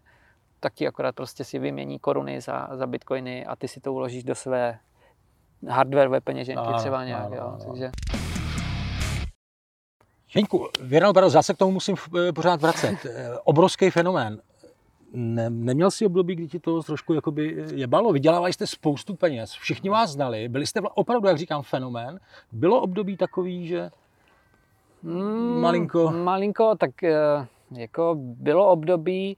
tak 0.59 0.73
ti 0.73 0.87
akorát 0.87 1.15
prostě 1.15 1.43
si 1.43 1.59
vymění 1.59 1.99
koruny 1.99 2.41
za, 2.41 2.69
za 2.73 2.87
bitcoiny 2.87 3.45
a 3.45 3.55
ty 3.55 3.67
si 3.67 3.79
to 3.79 3.93
uložíš 3.93 4.23
do 4.23 4.35
své 4.35 4.79
hardwareové 5.67 6.21
peněženky 6.21 6.73
třeba 6.77 7.05
nějak, 7.05 7.25
ano, 7.25 7.35
jo. 7.35 7.57
Takže, 7.67 7.91
Jeňku, 10.35 10.67
Věrno 10.81 11.13
Baros, 11.13 11.33
já 11.33 11.43
se 11.43 11.53
k 11.53 11.57
tomu 11.57 11.71
musím 11.71 11.95
eh, 12.29 12.33
pořád 12.33 12.61
vracet. 12.61 13.05
Eh, 13.05 13.29
Obrovský 13.43 13.89
fenomén. 13.89 14.41
Ne, 15.13 15.49
neměl 15.49 15.91
jsi 15.91 16.05
období, 16.05 16.35
kdy 16.35 16.47
ti 16.47 16.59
to 16.59 16.83
trošku 16.83 17.13
jakoby 17.13 17.65
jebalo? 17.73 18.13
Vydělávali 18.13 18.53
jste 18.53 18.67
spoustu 18.67 19.15
peněz, 19.15 19.51
všichni 19.51 19.89
vás 19.89 20.11
znali, 20.11 20.49
byli 20.49 20.67
jste 20.67 20.81
opravdu, 20.81 21.27
jak 21.27 21.37
říkám, 21.37 21.63
fenomén. 21.63 22.19
Bylo 22.51 22.81
období 22.81 23.17
takový, 23.17 23.67
že 23.67 23.89
mm, 25.03 25.61
Malinko. 25.61 26.11
Malinko, 26.11 26.75
tak 26.75 27.03
eh, 27.03 27.47
jako 27.71 28.15
bylo 28.17 28.69
období, 28.69 29.37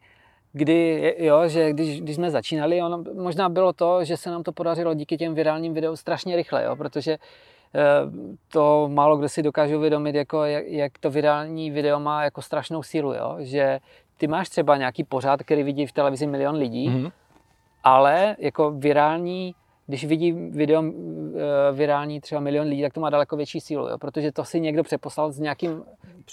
kdy, 0.53 1.15
jo, 1.19 1.47
že 1.47 1.73
když, 1.73 2.01
když 2.01 2.15
jsme 2.15 2.31
začínali, 2.31 2.81
ono, 2.81 3.03
možná 3.13 3.49
bylo 3.49 3.73
to, 3.73 4.03
že 4.03 4.17
se 4.17 4.31
nám 4.31 4.43
to 4.43 4.51
podařilo 4.51 4.93
díky 4.93 5.17
těm 5.17 5.35
virálním 5.35 5.73
videům 5.73 5.95
strašně 5.97 6.35
rychle, 6.35 6.63
jo, 6.63 6.75
protože 6.75 7.11
eh, 7.11 7.79
to 8.47 8.89
málo 8.93 9.17
kdo 9.17 9.29
si 9.29 9.43
dokáže 9.43 9.77
uvědomit, 9.77 10.15
jako, 10.15 10.43
jak, 10.43 10.67
jak 10.67 10.97
to 10.99 11.09
virální 11.09 11.71
video 11.71 11.99
má 11.99 12.23
jako 12.23 12.41
strašnou 12.41 12.83
sílu, 12.83 13.13
jo, 13.13 13.35
že 13.39 13.79
ty 14.17 14.27
máš 14.27 14.49
třeba 14.49 14.77
nějaký 14.77 15.03
pořád, 15.03 15.43
který 15.43 15.63
vidí 15.63 15.85
v 15.85 15.91
televizi 15.91 16.27
milion 16.27 16.55
lidí, 16.55 16.89
Mhm. 16.89 17.09
ale 17.83 18.35
jako 18.39 18.71
virální, 18.71 19.55
když 19.91 20.05
vidí 20.05 20.31
video 20.31 20.83
eh, 20.83 21.71
virální 21.71 22.21
třeba 22.21 22.41
milion 22.41 22.67
lidí, 22.67 22.81
tak 22.81 22.93
to 22.93 22.99
má 22.99 23.09
daleko 23.09 23.35
větší 23.35 23.59
sílu, 23.59 23.87
jo? 23.87 23.97
protože 23.97 24.31
to 24.31 24.45
si 24.45 24.59
někdo 24.59 24.83
přeposlal 24.83 25.31
s 25.31 25.39
nějakým, 25.39 25.83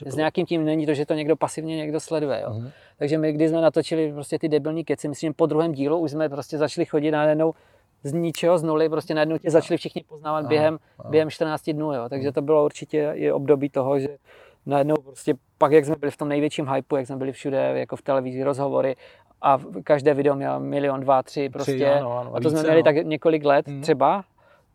s 0.07 0.17
nějakým 0.17 0.47
tím, 0.47 0.65
není 0.65 0.87
to, 0.87 0.95
že 0.95 1.07
to 1.07 1.15
někdo 1.15 1.37
pasivně 1.37 1.77
někdo 1.77 2.01
sleduje. 2.01 2.41
Jo? 2.43 2.51
Mhm. 2.55 2.71
Takže 2.99 3.19
my, 3.19 3.33
když 3.33 3.51
jsme 3.51 3.61
natočili 3.61 4.13
prostě 4.13 4.39
ty 4.39 4.49
debilní 4.49 4.85
keci, 4.85 5.09
myslím, 5.09 5.31
že 5.31 5.35
po 5.35 5.47
druhém 5.47 5.73
dílu 5.73 5.99
už 5.99 6.11
jsme 6.11 6.29
prostě 6.29 6.59
začali 6.59 6.87
chodit 6.87 7.11
najednou 7.11 7.55
z 8.03 8.13
ničeho, 8.13 8.59
z 8.59 8.63
nuly, 8.63 8.89
prostě 8.89 9.15
najednou 9.15 9.39
tě 9.39 9.51
začali 9.51 9.79
všichni 9.79 10.05
poznávat 10.09 10.41
Aha, 10.41 10.49
během, 10.49 10.79
aha. 10.99 11.11
během 11.11 11.31
14 11.31 11.71
dnů, 11.71 11.93
jo. 11.95 12.09
takže 12.09 12.33
to 12.33 12.43
bylo 12.43 12.65
určitě 12.65 13.13
i 13.15 13.33
období 13.33 13.69
toho, 13.69 13.99
že 13.99 14.09
najednou 14.67 14.97
prostě 14.97 15.35
pak, 15.59 15.73
jak 15.73 15.85
jsme 15.85 15.97
byli 15.97 16.11
v 16.11 16.17
tom 16.17 16.29
největším 16.29 16.69
hypeu, 16.69 16.97
jak 16.97 17.07
jsme 17.07 17.17
byli 17.17 17.33
všude, 17.33 17.73
jako 17.75 17.97
v 17.97 18.03
televizi, 18.03 18.43
rozhovory 18.43 18.97
a 19.43 19.59
každé 19.85 20.15
video 20.15 20.35
mělo 20.37 20.61
milion, 20.61 21.01
dva, 21.01 21.23
tři, 21.23 21.49
prostě. 21.49 21.73
Tři, 21.73 21.87
ano, 21.87 22.19
ano, 22.19 22.35
a 22.35 22.41
to 22.41 22.51
jsme 22.51 22.59
více, 22.59 22.63
měli 22.67 22.83
no. 22.83 22.85
tak 22.85 23.07
několik 23.07 23.45
let 23.45 23.69
Mhm. 23.69 23.81
třeba, 23.83 24.25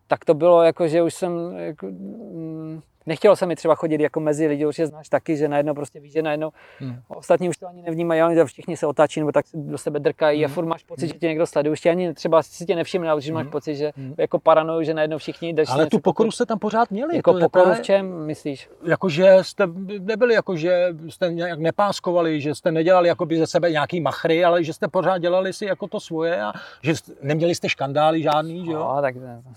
tak 0.06 0.24
to 0.24 0.34
bylo 0.34 0.62
jako, 0.62 0.88
že 0.88 1.02
už 1.02 1.14
jsem, 1.14 1.56
jako, 1.58 1.86
mm, 1.86 2.80
nechtělo 3.06 3.36
se 3.36 3.46
mi 3.46 3.56
třeba 3.56 3.74
chodit 3.74 4.00
jako 4.00 4.20
mezi 4.20 4.46
lidi, 4.46 4.66
určitě 4.66 4.86
znáš 4.86 5.08
taky, 5.08 5.36
že 5.36 5.48
najednou 5.48 5.74
prostě 5.74 6.00
víš, 6.00 6.12
že 6.12 6.22
najednou 6.22 6.50
Hmm. 6.80 6.96
Ostatní 7.08 7.48
už 7.48 7.56
to 7.56 7.66
ani 7.68 7.82
nevnímají, 7.82 8.20
ale 8.20 8.44
všichni 8.44 8.76
se 8.76 8.86
otáčí 8.86 9.20
nebo 9.20 9.32
tak 9.32 9.44
do 9.54 9.78
sebe 9.78 10.00
drkají 10.00 10.44
a 10.44 10.48
Mhm. 10.48 10.54
furt 10.54 10.64
máš 10.66 10.82
pocit, 10.84 11.08
že 11.08 11.14
tě 11.14 11.26
někdo 11.26 11.46
sleduje. 11.46 11.72
Už 11.72 11.80
tě 11.80 11.90
ani 11.90 12.14
třeba 12.14 12.42
si 12.42 12.64
tě 12.66 12.76
nevšimne, 12.76 13.10
ale 13.10 13.18
už 13.18 13.30
máš 13.30 13.42
Mhm. 13.44 13.50
pocit, 13.52 13.76
že 13.76 13.92
Mhm. 13.96 14.14
jako 14.18 14.38
paranoju, 14.38 14.82
že 14.82 14.94
najednou 14.94 15.18
všichni 15.18 15.52
jdeš 15.52 15.68
Ale 15.72 15.86
tu 15.86 15.98
pokoru 15.98 16.26
koupit. 16.26 16.34
jste 16.34 16.46
tam 16.46 16.58
pořád 16.58 16.90
měli. 16.90 17.16
Jako 17.16 17.32
to 17.32 17.38
je 17.38 17.42
pokoru 17.48 17.74
v 17.74 17.80
čem, 17.80 18.26
myslíš? 18.26 18.68
Jakože 18.84 19.36
jste 19.42 19.66
nebyli, 20.00 20.34
jako 20.34 20.56
že 20.56 20.88
jste 21.08 21.32
nějak 21.32 21.58
nepáskovali, 21.58 22.40
že 22.40 22.54
jste 22.54 22.72
nedělali 22.72 23.08
jakoby 23.08 23.38
ze 23.38 23.46
sebe 23.46 23.70
nějaký 23.70 24.00
machry, 24.00 24.44
ale 24.44 24.64
že 24.64 24.72
jste 24.72 24.88
pořád 24.88 25.18
dělali 25.18 25.52
si 25.52 25.64
jako 25.66 25.86
to 25.88 26.00
svoje 26.00 26.42
a 26.42 26.52
že 26.82 26.96
jste, 26.96 27.12
neměli 27.22 27.54
jste 27.54 27.68
škandály 27.68 28.22
žádný, 28.22 28.64
že 28.64 28.72
jo? 28.72 28.78
No, 28.78 28.98
tak 29.02 29.14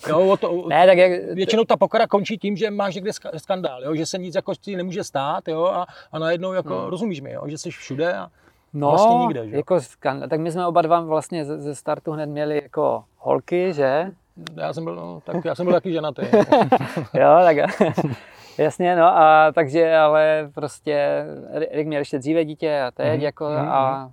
jo 0.10 0.20
o 0.30 0.38
to, 0.38 0.52
o, 0.52 0.70
ne, 0.70 0.86
tak 0.86 0.98
jak, 0.98 1.12
Většinou 1.34 1.64
ta 1.64 1.78
pokora 1.78 2.08
končí 2.08 2.38
tím, 2.38 2.58
že 2.58 2.72
máš 2.72 2.96
někde 2.96 3.12
skandál, 3.40 3.84
jo? 3.84 3.96
že 3.96 4.06
se 4.06 4.18
nic 4.18 4.36
jako 4.36 4.56
ti 4.56 4.76
nemůže 4.76 5.04
stát 5.04 5.48
jo? 5.48 5.66
A, 5.66 5.86
a 6.12 6.20
najednou 6.20 6.54
jako, 6.54 6.80
Hmm. 6.80 6.90
rozumíš 6.90 7.22
mi, 7.22 7.32
jo? 7.32 7.42
že 7.48 7.58
jsi 7.58 7.70
všude 7.70 8.14
a 8.14 8.28
no, 8.74 8.90
vlastně 8.90 9.16
nikde, 9.18 9.48
že 9.50 9.56
jako 9.56 9.82
skandál. 9.82 10.30
tak 10.30 10.40
my 10.40 10.52
jsme 10.52 10.68
oba 10.68 10.82
dva 10.82 11.00
vlastně 11.02 11.46
ze, 11.46 11.62
ze 11.62 11.76
startu 11.76 12.12
hned 12.12 12.26
měli 12.26 12.60
jako 12.64 13.04
holky, 13.18 13.74
že? 13.74 14.12
já 14.56 14.74
jsem 14.74 14.84
byl, 14.84 14.96
no, 14.96 15.22
tak 15.24 15.46
já 15.46 15.56
jsem 15.56 15.66
byl 15.66 15.74
taky 15.74 15.94
ženatý. 15.94 16.22
jo, 17.14 17.38
tak 17.44 17.58
jasně, 18.58 18.96
no 18.96 19.06
a 19.18 19.52
takže, 19.56 19.96
ale 19.96 20.50
prostě 20.56 21.26
Rick 21.72 21.88
měl 21.88 22.02
ještě 22.02 22.20
dříve 22.20 22.46
dítě 22.46 22.82
a 22.82 22.92
teď 22.92 23.14
Mhm, 23.14 23.22
jako 23.22 23.46
mhm, 23.50 23.70
a, 23.70 24.12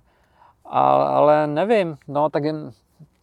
a, 0.65 0.79
ale 1.03 1.47
nevím, 1.47 1.97
no 2.07 2.29
tak 2.29 2.43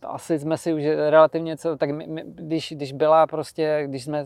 asi 0.06 0.38
jsme 0.38 0.58
si 0.58 0.74
už 0.74 0.82
relativně 1.10 1.56
co, 1.56 1.76
tak 1.76 1.90
my, 1.90 2.06
my, 2.06 2.22
když, 2.26 2.72
když 2.76 2.92
byla 2.92 3.26
prostě, 3.26 3.82
když 3.86 4.04
jsme 4.04 4.24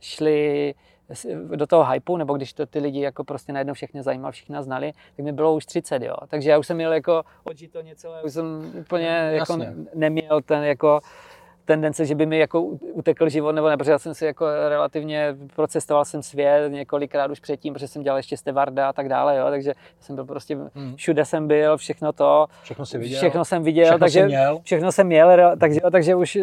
šli 0.00 0.74
do 1.56 1.66
toho 1.66 1.84
hypeu, 1.84 2.16
nebo 2.16 2.36
když 2.36 2.52
to 2.52 2.66
ty 2.66 2.78
lidi 2.78 3.00
jako 3.00 3.24
prostě 3.24 3.52
najednou 3.52 3.74
všechny 3.74 4.02
zajímalo, 4.02 4.32
všichni 4.32 4.52
nás 4.54 4.64
znali, 4.64 4.92
tak 5.16 5.24
mi 5.24 5.32
bylo 5.32 5.54
už 5.54 5.66
30, 5.66 6.02
jo. 6.02 6.14
Takže 6.28 6.50
já 6.50 6.58
už 6.58 6.66
jsem 6.66 6.76
měl 6.76 6.92
jako 6.92 7.22
odžito 7.44 7.80
něco, 7.82 8.08
já 8.12 8.22
už 8.22 8.32
jsem 8.32 8.72
úplně 8.80 9.06
jako 9.08 9.52
Jasně. 9.52 9.74
neměl 9.94 10.40
ten 10.42 10.64
jako 10.64 11.00
tendence, 11.64 12.06
že 12.06 12.14
by 12.14 12.26
mi 12.26 12.38
jako 12.38 12.60
utekl 12.92 13.28
život, 13.28 13.52
nebo 13.52 13.68
ne, 13.68 13.76
protože 13.76 13.90
já 13.90 13.98
jsem 13.98 14.14
si 14.14 14.24
jako 14.26 14.46
relativně 14.68 15.36
procestoval 15.56 16.04
jsem 16.04 16.22
svět 16.22 16.72
několikrát 16.72 17.30
už 17.30 17.40
předtím, 17.40 17.74
protože 17.74 17.88
jsem 17.88 18.02
dělal 18.02 18.16
ještě 18.16 18.36
stevarda 18.36 18.88
a 18.88 18.92
tak 18.92 19.08
dále, 19.08 19.36
jo, 19.36 19.46
takže 19.50 19.72
jsem 20.00 20.14
byl 20.16 20.24
prostě, 20.24 20.54
Mhm. 20.56 20.96
všude 20.96 21.24
jsem 21.24 21.48
byl, 21.48 21.76
všechno 21.76 22.12
to, 22.12 22.46
Všechno 22.62 22.86
si 22.86 22.98
viděl. 22.98 23.18
všechno 23.18 23.44
jsem 23.44 23.62
viděl, 23.62 23.84
všechno 23.84 23.98
takže 23.98 24.26
měl. 24.26 24.60
všechno 24.62 24.92
jsem 24.92 25.06
měl, 25.06 25.56
takže, 25.60 25.80
takže 25.92 26.14
už 26.14 26.36
eh, 26.36 26.42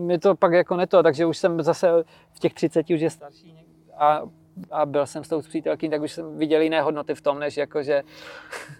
mi 0.00 0.18
to 0.18 0.34
pak 0.34 0.52
jako 0.52 0.76
neto, 0.76 1.02
takže 1.02 1.26
už 1.26 1.38
jsem 1.38 1.62
zase 1.62 1.88
v 2.32 2.38
těch 2.38 2.54
30 2.54 2.90
už 2.90 3.00
je 3.00 3.10
starší 3.10 3.52
něk- 3.52 3.65
a, 3.98 4.22
a 4.70 4.86
byl 4.86 5.06
jsem 5.06 5.24
s 5.24 5.28
tou 5.28 5.40
přítelkyní, 5.42 5.90
tak 5.90 6.02
už 6.02 6.12
jsem 6.12 6.38
viděl 6.38 6.60
jiné 6.60 6.82
hodnoty 6.82 7.14
v 7.14 7.20
tom, 7.20 7.38
než 7.38 7.56
jako, 7.56 7.82
že 7.82 8.02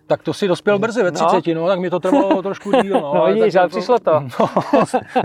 Tak 0.07 0.23
to 0.23 0.35
si 0.35 0.49
dospěl 0.49 0.79
brzy 0.79 1.03
ve 1.03 1.11
No. 1.11 1.27
30, 1.41 1.55
no, 1.55 1.67
tak 1.67 1.79
mi 1.81 1.91
to 1.91 2.01
trvalo 2.01 2.43
trošku 2.49 2.73
díl. 2.83 3.01
No, 3.01 3.15
No, 3.15 3.35
vidíš, 3.35 3.55
ale 3.55 3.69
přišlo 3.69 3.99
to. 3.99 4.21
No, 4.41 4.49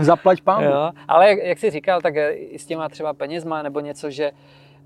zaplať 0.00 0.40
pán. 0.40 0.64
Jo, 0.64 0.90
ale 1.08 1.28
jak, 1.28 1.38
jak 1.38 1.58
jsi 1.58 1.70
říkal, 1.70 2.00
tak 2.00 2.14
i 2.34 2.58
s 2.58 2.66
těma 2.66 2.88
třeba 2.88 3.12
penězma 3.14 3.62
nebo 3.62 3.80
něco, 3.80 4.10
že 4.10 4.32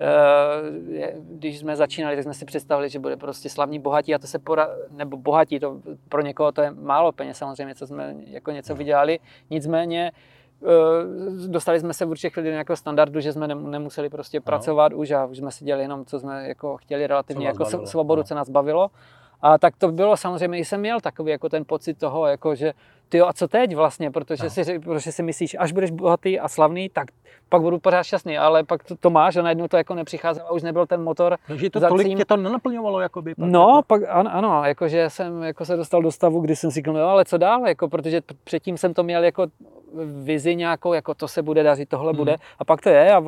eh, 0.01 1.13
když 1.21 1.59
jsme 1.59 1.77
začínali, 1.77 2.17
tak 2.17 2.23
jsme 2.23 2.35
si 2.35 2.45
představili, 2.45 2.89
že 2.89 2.99
bude 2.99 3.17
prostě 3.17 3.49
slavní 3.49 3.79
bohatí 3.79 4.15
a 4.15 4.19
to 4.19 4.27
se 4.27 4.39
pora, 4.39 4.69
nebo 4.91 5.17
bohatí, 5.17 5.61
to 5.61 5.81
pro 6.09 6.23
někoho 6.23 6.53
to 6.53 6.63
je 6.63 6.71
málo 6.71 7.13
peněz 7.13 7.37
samozřejmě, 7.39 7.75
co 7.75 7.87
jsme 7.87 8.15
jako 8.27 8.51
něco 8.51 8.75
vydělali, 8.75 9.19
nicméně 9.51 10.13
dostali 11.47 11.81
jsme 11.81 11.95
se 11.95 12.05
v 12.05 12.11
určitě 12.11 12.31
chvíli 12.31 12.49
do 12.49 12.53
nějakého 12.53 12.77
standardu, 12.77 13.21
že 13.21 13.33
jsme 13.33 13.49
nem- 13.49 13.71
nemuseli 13.71 14.09
prostě 14.09 14.41
pracovat 14.41 14.93
už 14.93 15.11
a 15.11 15.25
už 15.25 15.37
jsme 15.37 15.51
si 15.51 15.65
dělali 15.65 15.85
jenom, 15.85 16.05
co 16.05 16.21
jsme 16.21 16.49
jako 16.49 16.77
chtěli 16.77 17.07
relativně, 17.07 17.47
jako 17.47 17.65
bavilo, 17.65 17.87
svobodu, 17.87 18.21
no. 18.21 18.25
co 18.25 18.35
nás 18.35 18.51
bavilo. 18.51 18.91
A 19.41 19.59
tak 19.59 19.77
to 19.77 19.93
bylo 19.93 20.17
samozřejmě, 20.17 20.59
i 20.59 20.65
jsem 20.65 20.81
měl 20.81 21.01
takový 21.01 21.31
jako 21.31 21.49
ten 21.49 21.65
pocit 21.65 21.99
toho, 21.99 22.27
jako 22.27 22.55
že 22.55 22.73
ty 23.09 23.21
a 23.21 23.33
co 23.33 23.49
teď 23.49 23.75
vlastně, 23.75 24.11
protože, 24.11 24.45
No. 24.45 24.51
si, 24.51 24.79
protože 24.79 25.13
si 25.13 25.23
myslíš, 25.23 25.57
až 25.59 25.73
budeš 25.73 25.91
bohatý 25.91 26.41
a 26.41 26.49
slavný, 26.49 26.89
tak 26.89 27.09
pak 27.49 27.63
budu 27.63 27.79
pořád 27.79 28.03
šťastný, 28.03 28.39
ale 28.39 28.65
pak 28.65 28.85
to, 28.85 28.97
to 28.97 29.11
máš 29.11 29.37
a 29.37 29.43
najednou 29.43 29.69
to 29.69 29.77
jako 29.77 29.95
nepřicházelo 29.95 30.49
a 30.49 30.53
už 30.53 30.63
nebyl 30.63 30.87
ten 30.87 31.03
motor. 31.03 31.39
Takže 31.47 31.71
to 31.71 31.81
tolik 31.81 32.07
cím- 32.07 32.19
tě 32.19 32.25
to 32.25 32.37
nenaplňovalo, 32.37 33.01
jakoby. 33.01 33.35
pak 33.35 33.49
No, 33.49 33.69
jako- 33.69 33.83
pak 33.87 34.03
ano, 34.09 34.31
ano, 34.35 34.63
jakože 34.65 35.11
jsem 35.11 35.43
jako 35.43 35.65
se 35.65 35.77
dostal 35.77 36.03
do 36.03 36.13
stavu, 36.13 36.41
kdy 36.41 36.57
jsem 36.57 36.71
si 36.71 36.75
říkal, 36.75 36.95
no 36.95 37.01
ale 37.09 37.25
co 37.25 37.39
dál, 37.39 37.69
jako, 37.69 37.89
protože 37.89 38.21
předtím 38.45 38.77
jsem 38.79 38.95
to 38.95 39.03
měl 39.03 39.25
jako 39.25 39.47
vizi 40.23 40.57
nějakou, 40.57 40.93
jako 40.93 41.15
to 41.15 41.29
se 41.29 41.43
bude 41.43 41.63
dařit, 41.63 41.89
tohle 41.89 42.11
Hmm. 42.11 42.17
bude 42.17 42.37
a 42.59 42.65
pak 42.65 42.81
to 42.81 42.89
je 42.89 43.13
a 43.15 43.23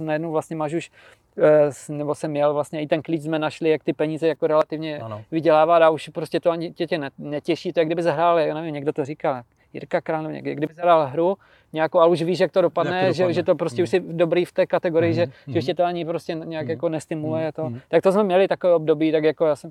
najednou 0.00 0.30
vlastně 0.32 0.56
máš 0.56 0.74
už, 0.74 0.90
eh, 1.38 1.92
nebo 1.92 2.14
jsem 2.14 2.30
měl 2.30 2.54
vlastně 2.54 2.82
i 2.82 2.86
ten 2.86 3.02
klíč 3.02 3.22
jsme 3.22 3.38
našli, 3.38 3.70
jak 3.70 3.84
ty 3.84 3.92
peníze 3.92 4.28
jako 4.28 4.46
relativně 4.46 4.98
Ano. 4.98 5.22
vydělávat 5.30 5.82
a 5.82 5.90
už 5.90 6.08
prostě 6.08 6.40
to 6.40 6.50
ani 6.50 6.72
tě, 6.72 6.86
tě 6.86 6.98
ne- 6.98 7.10
netěší, 7.18 7.72
to 7.72 7.80
je, 7.80 7.82
jak 7.82 7.88
kdyby 7.88 8.02
zahrál, 8.02 8.38
já 8.38 8.54
nevím, 8.54 8.74
někdo 8.74 8.92
to 8.92 8.99
říkal, 9.04 9.42
Jirka 9.72 10.00
někdo, 10.30 10.54
kdyby 10.54 10.74
zahrál 10.74 11.06
hru 11.06 11.36
nějakou, 11.72 11.98
ale 11.98 12.10
už 12.10 12.22
víš, 12.22 12.40
jak 12.40 12.52
to 12.52 12.60
dopadne, 12.62 12.96
Jak 12.98 13.06
to 13.06 13.12
Že, 13.12 13.22
dopadne. 13.22 13.34
že 13.34 13.42
to 13.42 13.54
prostě 13.54 13.76
Mhm. 13.76 13.82
už 13.82 13.90
si 13.90 14.00
dobrý 14.00 14.44
v 14.44 14.52
té 14.52 14.66
kategorii, 14.66 15.14
že, 15.14 15.26
Mhm, 15.26 15.32
že 15.52 15.58
už 15.58 15.64
tě 15.64 15.74
to 15.74 15.84
ani 15.84 16.04
prostě 16.04 16.34
nějak 16.34 16.64
Mhm. 16.64 16.70
jako 16.70 16.88
nestimuluje 16.88 17.42
Mhm, 17.44 17.52
to. 17.52 17.64
mhm. 17.64 17.80
Tak 17.88 18.02
to 18.02 18.12
jsme 18.12 18.24
měli 18.24 18.48
takové 18.48 18.74
období, 18.74 19.12
tak 19.12 19.24
jako 19.24 19.46
já 19.46 19.56
jsem 19.56 19.70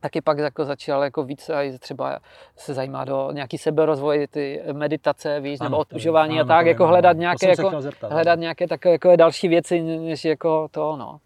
taky 0.00 0.20
pak 0.20 0.38
jako 0.38 0.64
začal 0.64 1.02
jako 1.04 1.22
víc 1.22 1.50
a 1.50 1.78
třeba 1.78 2.18
se 2.56 2.74
zajímá 2.74 3.04
do 3.04 3.28
nějaký 3.32 3.58
seberozvoj, 3.58 4.26
ty 4.30 4.62
meditace, 4.72 5.40
víš, 5.40 5.60
Ano, 5.60 5.70
nebo 5.70 5.76
to 5.76 5.80
otužování 5.80 6.40
a 6.40 6.44
tak, 6.44 6.64
to 6.64 6.68
jako 6.68 6.86
hledat. 6.86 7.12
To 7.16 7.20
nějaké, 7.20 7.48
jako, 7.48 7.80
zeptat, 7.82 8.12
hledat 8.12 8.38
nějaké 8.38 8.66
takové 8.68 8.92
jako 8.92 9.16
další 9.16 9.48
věci, 9.48 9.80
než 9.80 10.24
jako 10.24 10.68
to, 10.70 10.96
no. 10.96 11.18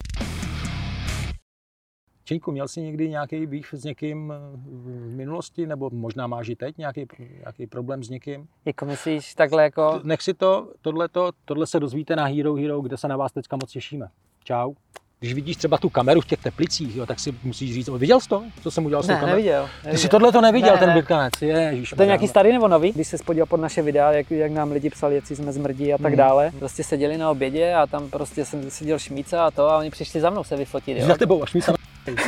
Čeňku, 2.31 2.53
měl 2.53 2.69
jsi 2.69 2.81
někdy 2.83 3.09
nějaký 3.09 3.47
býv 3.47 3.67
s 3.73 3.85
někým 3.85 4.33
eh, 4.33 4.57
v 4.65 5.17
minulosti, 5.17 5.67
nebo 5.67 5.91
možná 5.93 6.27
máš 6.27 6.49
i 6.49 6.57
teď 6.57 6.79
nějaký, 6.79 7.07
nějaký 7.41 7.67
problém 7.67 8.03
s 8.05 8.11
někým? 8.11 8.47
Jako 8.65 8.85
myslíš 8.87 9.35
takhle 9.35 9.63
jako, 9.63 10.01
Nech 10.05 10.23
si 10.23 10.35
to, 10.35 10.69
tohleto, 10.83 11.31
tohle 11.45 11.67
se 11.67 11.81
dozvíte 11.81 12.17
na 12.17 12.25
Hero 12.25 12.55
Hero, 12.55 12.81
kde 12.81 12.97
se 12.97 13.09
na 13.09 13.17
vás 13.17 13.33
teďka 13.33 13.57
moc 13.57 13.71
těšíme. 13.71 14.09
Čau. 14.45 14.73
Když 15.21 15.35
vidíš 15.35 15.57
třeba 15.57 15.79
tu 15.79 15.89
kameru 15.89 16.21
v 16.21 16.27
těch 16.27 16.43
teplicích, 16.43 16.97
jo, 16.97 17.07
tak 17.07 17.21
si 17.21 17.35
musíš 17.45 17.75
říct, 17.75 17.89
viděl 17.89 18.21
jsi 18.21 18.29
to, 18.29 18.43
co 18.63 18.71
jsem 18.71 18.87
udělal 18.87 19.03
s 19.03 19.07
tou 19.07 19.13
ne, 19.13 19.19
kamerou? 19.21 19.37
neviděl. 19.37 19.63
Ty 19.65 19.87
neviděl. 19.87 19.99
jsi 20.03 20.09
tohle 20.09 20.33
to 20.33 20.41
neviděl, 20.41 20.73
Ne, 20.75 20.79
ten 20.79 20.89
ne. 20.89 20.95
Bitkanec, 20.95 21.33
ježiš. 21.43 21.91
To 21.97 22.03
je 22.03 22.07
nějaký 22.07 22.29
starý 22.29 22.53
nebo 22.53 22.69
nový? 22.69 22.93
Když 22.93 23.09
se 23.09 23.19
spodíval 23.19 23.47
pod 23.47 23.57
naše 23.61 23.83
videa, 23.83 24.13
jak, 24.13 24.31
jak 24.31 24.53
nám 24.53 24.71
lidi 24.73 24.91
psali, 24.91 25.15
jestli 25.15 25.37
jsme 25.37 25.53
zmrdí 25.53 25.93
a 25.93 25.99
tak 25.99 26.07
Mhm. 26.13 26.17
dále. 26.17 26.51
Prostě 26.59 26.85
seděli 26.85 27.19
na 27.19 27.31
obědě 27.31 27.75
a 27.75 27.87
tam 27.87 28.11
prostě 28.11 28.45
jsem 28.45 28.71
seděl 28.71 28.99
šmíca 28.99 29.47
a 29.47 29.51
to 29.51 29.69
a 29.71 29.79
oni 29.79 29.91
přišli 29.91 30.21
za 30.21 30.31
mnou 30.31 30.45
se 30.45 30.57
vyfotit. 30.57 30.99
Jo. 30.99 31.07
Za 31.07 31.15
tebou, 31.17 31.43
a 31.43 31.47
Šmica, 31.47 31.75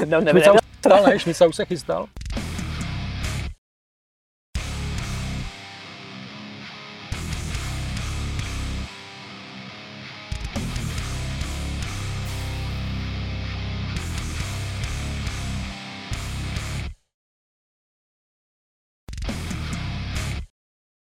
No, 0.06 0.20
Šmica 0.20 0.52
už 0.52 0.60
chystal, 0.80 1.06
ne? 1.06 1.18
Se 1.52 1.64
chystal. 1.64 2.06